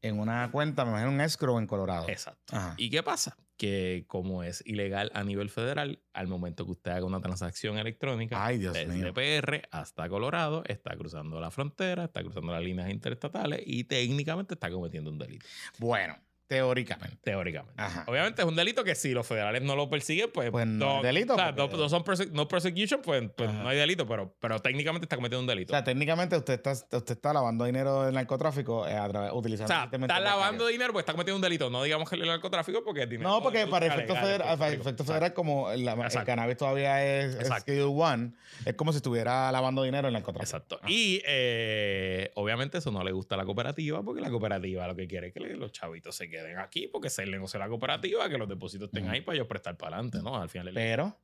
En 0.00 0.18
una 0.18 0.50
cuenta, 0.50 0.84
me 0.84 0.92
imagino 0.92 1.10
un 1.10 1.20
escrow 1.20 1.58
en 1.58 1.66
Colorado. 1.66 2.08
Exacto. 2.08 2.56
Ajá. 2.56 2.74
¿Y 2.78 2.88
qué 2.88 3.02
pasa? 3.02 3.36
Que 3.56 4.04
como 4.08 4.42
es 4.42 4.62
ilegal 4.66 5.10
a 5.14 5.22
nivel 5.22 5.48
federal, 5.48 6.00
al 6.12 6.26
momento 6.26 6.64
que 6.64 6.72
usted 6.72 6.90
haga 6.90 7.06
una 7.06 7.20
transacción 7.20 7.78
electrónica, 7.78 8.44
Ay, 8.44 8.58
Dios 8.58 8.74
desde 8.74 8.92
mío. 8.92 9.14
PR 9.14 9.68
hasta 9.70 10.08
Colorado, 10.08 10.64
está 10.66 10.96
cruzando 10.96 11.40
la 11.40 11.50
frontera, 11.50 12.04
está 12.04 12.22
cruzando 12.22 12.52
las 12.52 12.62
líneas 12.62 12.90
interestatales 12.90 13.62
y 13.64 13.84
técnicamente 13.84 14.54
está 14.54 14.70
cometiendo 14.70 15.10
un 15.10 15.18
delito. 15.18 15.46
Bueno, 15.78 16.16
teóricamente. 16.46 17.16
Teóricamente. 17.22 17.74
Ajá. 17.82 18.04
Obviamente 18.06 18.42
es 18.42 18.48
un 18.48 18.56
delito 18.56 18.84
que 18.84 18.94
si 18.94 19.12
los 19.12 19.26
federales 19.26 19.62
no 19.62 19.76
lo 19.76 19.88
persiguen, 19.88 20.30
pues, 20.32 20.50
Pues 20.50 20.66
no 20.66 20.96
es 20.98 21.02
delito, 21.02 21.34
o 21.34 21.36
sea, 21.36 21.52
no, 21.52 21.56
porque- 21.68 21.76
no 21.76 21.88
son 21.88 22.04
perse- 22.04 22.30
no 22.30 22.46
prosecution, 22.48 23.00
pues, 23.02 23.28
pues 23.36 23.52
no 23.52 23.68
hay 23.68 23.76
delito, 23.78 24.06
pero, 24.06 24.34
pero 24.40 24.58
técnicamente 24.60 25.04
está 25.06 25.16
cometiendo 25.16 25.42
un 25.42 25.48
O 25.48 25.52
delito. 25.52 25.72
sea, 25.72 25.82
técnicamente 25.84 26.36
usted 26.36 26.54
está, 26.54 26.72
usted 26.72 27.10
está 27.14 27.32
lavando 27.32 27.64
dinero 27.64 28.04
del 28.04 28.14
narcotráfico 28.14 28.86
eh, 28.86 28.94
a 28.94 29.08
través, 29.08 29.30
O 29.32 29.36
utilizando 29.38 29.68
sea, 29.68 29.78
el 29.78 29.82
sistema 29.84 30.06
está 30.06 30.20
lavando 30.20 30.66
dinero 30.66 30.92
porque 30.92 31.00
está 31.02 31.12
cometiendo 31.12 31.36
un 31.36 31.42
delito. 31.42 31.70
No 31.70 31.82
digamos 31.82 32.08
que 32.08 32.16
el 32.16 32.26
narcotráfico 32.26 32.84
porque 32.84 33.02
es 33.04 33.08
dinero. 33.08 33.28
No, 33.30 33.42
porque 33.42 33.66
para 33.66 33.86
en 33.86 33.92
federal, 33.92 34.58
para 34.58 34.72
Exacto. 34.72 35.04
federal, 35.04 35.32
como 35.34 35.70
la- 35.72 35.92
el 35.94 36.24
cannabis 36.24 36.56
todavía 36.56 37.04
es, 37.04 37.34
es. 37.36 37.48
Schedule 37.60 37.84
One, 38.02 38.32
es 38.64 38.74
como 38.74 38.92
si 38.92 38.96
estuviera 38.98 39.50
lavando 39.52 39.82
dinero 39.82 40.08
en 40.08 40.14
el 40.14 40.20
narcotráfico. 40.20 40.44
Exacto. 40.56 40.78
Ah. 40.82 40.86
Y 40.90 41.22
eh, 41.26 42.30
obviamente 42.34 42.78
eso 42.78 42.90
no 42.90 43.02
le 43.04 43.12
gusta 43.12 43.34
a 43.34 43.38
la 43.38 43.44
cooperativa 43.44 44.02
porque 44.02 44.20
la 44.20 44.30
cooperativa 44.30 44.86
lo 44.86 44.94
que 44.96 45.06
quiere 45.06 45.28
es 45.28 45.32
que 45.34 45.40
los 45.40 45.72
chavitos 45.72 46.14
se 46.14 46.28
queden 46.34 46.58
aquí 46.58 46.88
porque 46.88 47.08
es 47.08 47.18
el 47.18 47.30
negocio 47.30 47.58
de 47.58 47.64
la 47.64 47.68
cooperativa, 47.68 48.28
que 48.28 48.38
los 48.38 48.48
depósitos 48.48 48.88
estén 48.88 49.08
ahí 49.08 49.20
para 49.20 49.36
ellos 49.36 49.46
prestar 49.48 49.76
para 49.76 49.96
adelante, 49.96 50.18
¿no? 50.22 50.36
Al 50.36 50.48
final. 50.48 50.70
Pero, 50.74 51.18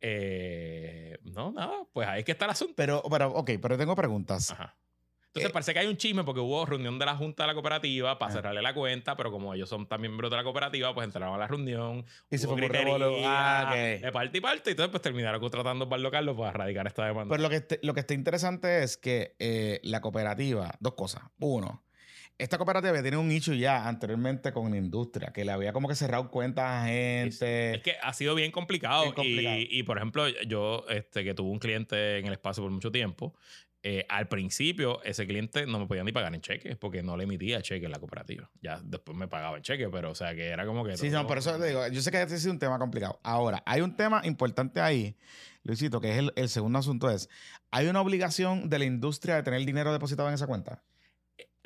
Eh, 0.00 1.18
no, 1.24 1.52
nada, 1.52 1.72
pues 1.92 2.06
ahí 2.08 2.20
es 2.20 2.24
que 2.24 2.32
está 2.32 2.44
el 2.44 2.50
asunto. 2.52 2.74
pero, 2.76 3.02
pero, 3.10 3.28
ok, 3.30 3.50
pero 3.60 3.76
tengo 3.78 3.94
preguntas. 3.96 4.50
Ajá. 4.50 4.76
Entonces 5.28 5.50
Eh, 5.50 5.52
parece 5.52 5.72
que 5.74 5.80
hay 5.80 5.86
un 5.86 5.96
chisme 5.98 6.24
porque 6.24 6.40
hubo 6.40 6.64
reunión 6.64 6.98
de 6.98 7.04
la 7.04 7.14
Junta 7.14 7.42
de 7.42 7.48
la 7.48 7.54
Cooperativa 7.54 8.18
para 8.18 8.30
Ajá. 8.30 8.38
cerrarle 8.38 8.62
la 8.62 8.72
cuenta, 8.72 9.16
pero 9.16 9.30
como 9.30 9.52
ellos 9.52 9.68
son 9.68 9.86
también 9.86 10.12
miembros 10.12 10.30
de 10.30 10.36
la 10.38 10.44
cooperativa, 10.44 10.94
pues 10.94 11.04
entraron 11.06 11.34
a 11.34 11.38
la 11.38 11.46
reunión. 11.46 12.06
Y 12.30 12.38
se 12.38 12.46
fue. 12.46 12.56
Ah, 13.24 13.66
ok. 13.68 14.02
De 14.02 14.12
parte 14.12 14.38
y 14.38 14.40
parte, 14.40 14.70
y 14.70 14.72
entonces 14.72 14.90
pues 14.90 15.02
terminaron 15.02 15.40
contratando 15.40 15.84
a 15.92 16.10
Carlos 16.10 16.36
para 16.38 16.50
erradicar 16.50 16.86
esta 16.86 17.04
demanda. 17.06 17.34
Pero 17.36 17.42
lo 17.42 17.50
que, 17.50 17.78
lo 17.82 17.92
que 17.92 18.00
está 18.00 18.14
interesante 18.14 18.82
es 18.82 18.96
que 18.96 19.34
eh, 19.38 19.80
la 19.82 20.00
cooperativa, 20.00 20.74
dos 20.80 20.94
cosas. 20.94 21.22
Uno, 21.38 21.84
esta 22.38 22.58
cooperativa 22.58 23.00
tiene 23.00 23.16
un 23.16 23.28
nicho 23.28 23.54
ya 23.54 23.88
anteriormente 23.88 24.52
con 24.52 24.70
la 24.70 24.76
industria, 24.76 25.32
que 25.32 25.44
le 25.44 25.52
había 25.52 25.72
como 25.72 25.88
que 25.88 25.94
cerrado 25.94 26.30
cuentas 26.30 26.64
a 26.64 26.86
gente. 26.86 27.74
Es 27.74 27.82
que 27.82 27.94
ha 28.02 28.12
sido 28.12 28.34
bien 28.34 28.52
complicado. 28.52 29.02
Bien 29.02 29.14
complicado. 29.14 29.56
Y, 29.56 29.68
y, 29.70 29.82
por 29.84 29.96
ejemplo, 29.96 30.28
yo 30.46 30.84
este, 30.88 31.24
que 31.24 31.34
tuve 31.34 31.50
un 31.50 31.58
cliente 31.58 32.18
en 32.18 32.26
el 32.26 32.34
espacio 32.34 32.62
por 32.62 32.72
mucho 32.72 32.92
tiempo, 32.92 33.34
eh, 33.82 34.04
al 34.08 34.26
principio 34.26 35.00
ese 35.04 35.26
cliente 35.26 35.64
no 35.64 35.78
me 35.78 35.86
podía 35.86 36.02
ni 36.02 36.10
pagar 36.10 36.34
en 36.34 36.40
cheques 36.40 36.76
porque 36.76 37.04
no 37.04 37.16
le 37.16 37.24
emitía 37.24 37.62
cheque 37.62 37.86
en 37.86 37.92
la 37.92 38.00
cooperativa. 38.00 38.50
Ya 38.60 38.80
después 38.82 39.16
me 39.16 39.28
pagaba 39.28 39.56
en 39.56 39.62
cheque, 39.62 39.88
pero 39.88 40.10
o 40.10 40.14
sea 40.14 40.34
que 40.34 40.46
era 40.46 40.66
como 40.66 40.84
que... 40.84 40.96
Sí, 40.96 41.08
no, 41.08 41.26
por 41.26 41.38
eso 41.38 41.56
te 41.58 41.68
digo, 41.68 41.86
yo 41.88 42.02
sé 42.02 42.10
que 42.10 42.20
este 42.20 42.34
ha 42.34 42.38
sido 42.38 42.52
un 42.52 42.58
tema 42.58 42.78
complicado. 42.78 43.20
Ahora, 43.22 43.62
hay 43.64 43.80
un 43.80 43.96
tema 43.96 44.22
importante 44.24 44.80
ahí, 44.80 45.16
Luisito, 45.62 46.00
que 46.00 46.10
es 46.10 46.18
el, 46.18 46.32
el 46.34 46.48
segundo 46.48 46.80
asunto 46.80 47.08
es, 47.08 47.30
¿hay 47.70 47.86
una 47.86 48.00
obligación 48.00 48.68
de 48.68 48.78
la 48.80 48.84
industria 48.84 49.36
de 49.36 49.44
tener 49.44 49.64
dinero 49.64 49.92
depositado 49.92 50.28
en 50.28 50.34
esa 50.34 50.48
cuenta? 50.48 50.82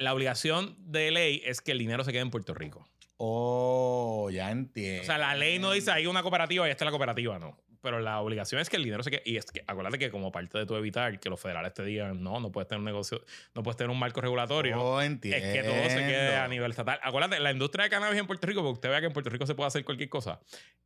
La 0.01 0.15
obligación 0.15 0.77
de 0.79 1.11
ley 1.11 1.43
es 1.45 1.61
que 1.61 1.73
el 1.73 1.79
dinero 1.79 2.05
se 2.05 2.11
quede 2.11 2.23
en 2.23 2.31
Puerto 2.31 2.55
Rico. 2.55 2.89
Oh, 3.19 4.31
ya 4.33 4.51
entiendo. 4.51 5.03
O 5.03 5.05
sea, 5.05 5.19
la 5.19 5.35
ley 5.35 5.59
no 5.59 5.73
dice 5.73 5.91
ahí 5.91 6.07
una 6.07 6.23
cooperativa 6.23 6.67
y 6.67 6.71
esta 6.71 6.85
es 6.85 6.87
la 6.87 6.91
cooperativa, 6.91 7.39
no. 7.39 7.59
Pero 7.81 8.01
la 8.01 8.21
obligación 8.21 8.61
es 8.61 8.69
que 8.69 8.77
el 8.77 8.85
dinero 8.85 9.03
se 9.03 9.11
quede. 9.11 9.23
Y 9.25 9.37
es 9.37 9.47
que 9.47 9.63
acuérdate 9.67 9.99
que 9.99 10.11
como 10.11 10.31
parte 10.33 10.59
de 10.59 10.67
tu 10.67 10.77
evitar 10.77 11.19
que 11.19 11.29
los 11.29 11.41
federales 11.41 11.73
te 11.75 11.85
digan, 11.85 12.23
no, 12.23 12.41
no 12.41 12.51
puedes 12.53 12.69
tener 12.69 12.79
un 12.81 12.85
negocio, 12.85 13.25
no 13.55 13.63
puedes 13.63 13.77
tener 13.77 13.91
un 13.91 13.99
marco 13.99 14.21
regulatorio. 14.21 14.81
Oh, 14.81 15.01
Es 15.01 15.07
entiendo. 15.07 15.53
que 15.53 15.63
todo 15.63 15.89
se 15.89 15.97
quede 16.07 16.37
a 16.37 16.49
nivel 16.49 16.71
estatal. 16.71 16.99
Acuérdate, 17.03 17.41
la 17.41 17.51
industria 17.53 17.85
de 17.85 17.91
cannabis 17.91 18.19
en 18.19 18.27
Puerto 18.27 18.47
Rico, 18.47 18.61
porque 18.63 18.75
usted 18.75 18.89
vea 18.91 19.01
que 19.01 19.07
en 19.07 19.13
Puerto 19.13 19.31
Rico 19.31 19.47
se 19.47 19.55
puede 19.55 19.69
hacer 19.69 19.85
cualquier 19.85 20.09
cosa, 20.09 20.41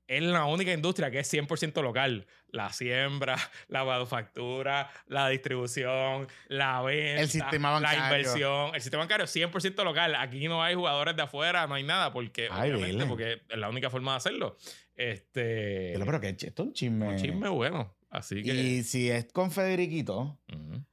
es 0.06 0.22
la 0.22 0.44
única 0.44 0.72
industria 0.72 1.10
que 1.10 1.18
es 1.20 1.32
100% 1.32 1.82
local. 1.82 2.26
La 2.50 2.72
siembra, 2.72 3.36
la 3.68 3.84
manufactura, 3.84 4.90
la 5.06 5.28
distribución, 5.28 6.28
la 6.48 6.82
venta, 6.82 7.22
El 7.22 7.28
sistema 7.28 7.68
la 7.68 7.74
bancario. 7.80 8.04
inversión. 8.04 8.74
El 8.74 8.80
sistema 8.80 9.02
bancario 9.02 9.24
es 9.24 9.34
100% 9.34 9.82
local. 9.84 10.14
Aquí 10.14 10.46
no 10.46 10.62
hay 10.62 10.74
jugadores 10.74 11.16
de 11.16 11.22
afuera, 11.22 11.66
no 11.66 11.74
hay 11.74 11.82
nada, 11.82 12.12
porque, 12.12 12.48
Ay, 12.50 12.96
porque 13.08 13.42
es 13.48 13.58
la 13.58 13.68
única 13.68 13.90
forma 13.90 14.12
de 14.12 14.16
hacerlo. 14.18 14.56
Este, 14.96 15.90
Pero, 15.92 16.06
pero 16.06 16.20
que 16.20 16.28
esto 16.28 16.46
es 16.62 16.68
un 16.68 16.72
chisme. 16.72 17.08
un 17.08 17.16
chisme 17.16 17.48
bueno. 17.48 17.94
Así 18.10 18.42
que... 18.42 18.54
Y 18.54 18.82
si 18.84 19.10
es 19.10 19.24
con 19.32 19.50
Federiquito, 19.50 20.38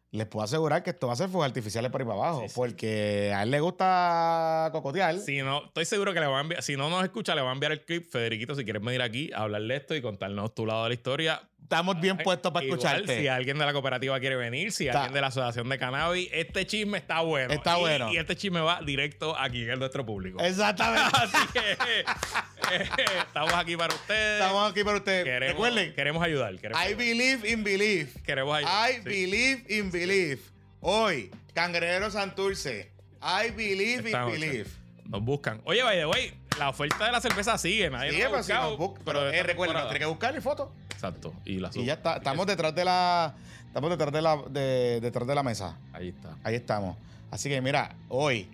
les 0.10 0.26
puedo 0.28 0.44
asegurar 0.44 0.82
que 0.84 0.90
esto 0.90 1.08
va 1.08 1.14
a 1.14 1.16
ser 1.16 1.30
fuegos 1.30 1.48
artificiales 1.48 1.92
por 1.92 2.02
ahí 2.02 2.08
para 2.08 2.20
abajo. 2.20 2.42
Sí, 2.42 2.50
sí. 2.50 2.54
Porque 2.56 3.32
a 3.34 3.44
él 3.44 3.52
le 3.52 3.60
gusta 3.60 4.70
cocotear. 4.72 5.20
Si 5.20 5.42
no, 5.42 5.66
estoy 5.66 5.86
seguro 5.86 6.14
que 6.14 6.20
le 6.20 6.26
va 6.26 6.40
a 6.40 6.42
enviar, 6.42 6.64
si 6.64 6.76
no 6.76 6.90
nos 6.90 7.04
escucha, 7.04 7.36
le 7.36 7.42
va 7.42 7.52
a 7.52 7.54
enviar 7.54 7.72
el 7.74 7.86
clip. 7.86 8.10
Federiquito, 8.10 8.56
si 8.56 8.64
quieres 8.64 8.84
venir 8.84 9.02
aquí 9.02 9.32
a 9.34 9.44
hablar 9.44 9.62
de 9.62 9.76
esto 9.76 9.96
y 9.96 10.02
contarnos 10.02 10.54
tu 10.56 10.66
lado 10.66 10.84
de 10.84 10.90
la 10.90 10.96
historia. 10.96 11.50
Estamos 11.72 12.02
bien 12.02 12.18
puestos 12.18 12.52
para 12.52 12.66
Igual, 12.66 12.80
escucharte. 12.80 13.22
Si 13.22 13.28
alguien 13.30 13.58
de 13.58 13.66
la 13.66 13.72
cooperativa 13.72 14.20
quiere 14.20 14.36
venir, 14.36 14.74
si 14.74 14.88
Está- 14.88 15.00
alguien 15.04 15.14
de 15.14 15.22
la 15.22 15.28
asociación 15.28 15.70
de 15.70 15.78
cannabis, 15.80 16.28
este 16.34 16.66
chisme 16.68 16.98
está 16.98 17.22
bueno. 17.22 17.54
Está 17.54 17.78
Y- 17.78 17.80
bueno. 17.80 18.12
Y 18.12 18.18
este 18.18 18.36
chisme 18.36 18.60
va 18.60 18.82
directo 18.82 19.38
aquí 19.40 19.62
en 19.70 19.80
nuestro 19.80 20.06
público. 20.06 20.44
Exactamente. 20.44 21.10
Así 21.14 21.38
que 21.54 21.72
eh, 21.72 22.86
estamos 23.26 23.54
aquí 23.54 23.78
para 23.78 23.94
ustedes. 23.96 24.42
Estamos 24.42 24.70
aquí 24.72 24.84
para 24.84 24.98
ustedes. 24.98 25.24
Queremos, 25.24 25.54
Recuerden, 25.54 25.94
queremos 25.96 26.24
ayudar. 26.24 26.56
Queremos, 26.58 26.82
I 26.82 26.86
ayudar. 26.88 26.98
believe 26.98 27.50
in 27.50 27.64
belief. 27.64 28.22
Queremos 28.24 28.58
ayudar. 28.58 28.90
I 28.92 28.94
Sí. 28.96 29.00
believe 29.06 29.64
in 29.70 29.92
belief. 29.92 30.40
Hoy, 30.82 31.32
Cangrejero 31.54 32.12
Santurce. 32.12 32.92
I 33.22 33.50
believe 33.52 34.10
in 34.10 34.26
believe. 34.30 34.68
Nos 35.06 35.22
buscan. 35.22 35.62
Oye, 35.64 35.84
by 35.84 35.96
the 35.98 36.06
way, 36.06 36.34
la 36.60 36.68
oferta 36.70 37.06
de 37.06 37.12
la 37.14 37.22
cerveza 37.22 37.58
sigue. 37.58 37.90
Nadie 37.90 38.12
Sí, 38.12 38.20
nos 38.24 38.34
ha 38.34 38.44
si 38.44 38.52
nos 38.54 38.78
busca- 38.78 39.02
pero 39.06 39.20
pero 39.20 39.32
eh, 39.32 39.44
recuerden, 39.44 39.84
tiene 39.84 40.00
que 40.00 40.06
buscar 40.06 40.34
mi 40.34 40.42
foto. 40.42 40.74
Exacto. 41.02 41.34
Y 41.46 41.60
la 41.60 41.70
Y 41.70 41.74
subo. 41.74 41.84
ya 41.84 41.94
está. 41.94 42.18
Estamos 42.18 42.46
detrás 42.46 42.76
de 42.76 42.86
la. 42.86 43.34
Estamos 43.66 43.90
detrás 43.90 44.12
de 44.14 44.22
la, 44.22 44.38
de- 44.50 45.00
detrás 45.02 45.28
de 45.28 45.34
la 45.36 45.42
mesa. 45.44 45.78
Ahí 45.94 46.10
está. 46.10 46.36
Ahí 46.44 46.56
estamos. 46.56 46.96
Así 47.32 47.50
que 47.50 47.60
mira, 47.62 47.96
hoy, 48.10 48.48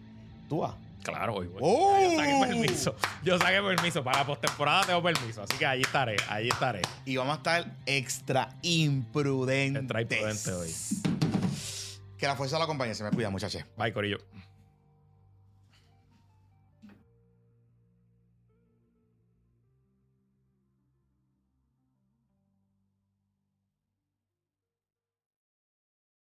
tú 0.47 0.59
vas. 0.59 0.75
Claro, 1.03 1.35
hoy 1.35 1.47
voy. 1.47 1.59
¡Oh! 1.61 1.97
Yo 2.01 2.17
saqué 2.17 2.47
permiso. 2.47 2.95
Yo 3.23 3.37
saqué 3.37 3.61
permiso. 3.61 4.03
Para 4.03 4.19
la 4.19 4.25
postemporada 4.25 4.85
tengo 4.85 5.01
permiso. 5.03 5.43
Así 5.43 5.57
que 5.57 5.65
ahí 5.65 5.81
estaré. 5.81 6.15
Ahí 6.29 6.49
estaré. 6.49 6.81
Y 7.05 7.15
vamos 7.17 7.33
a 7.33 7.37
estar 7.37 7.75
extra 7.85 8.49
imprudentes. 8.61 9.83
Extra 9.83 10.01
imprudente 10.01 10.51
hoy. 10.51 10.73
Que 12.17 12.27
la 12.27 12.35
fuerza 12.35 12.57
la 12.57 12.65
acompañe. 12.65 12.93
Se 12.95 13.03
me 13.03 13.11
cuida, 13.11 13.29
muchachos. 13.29 13.63
Bye, 13.77 13.93
Corillo. 13.93 14.17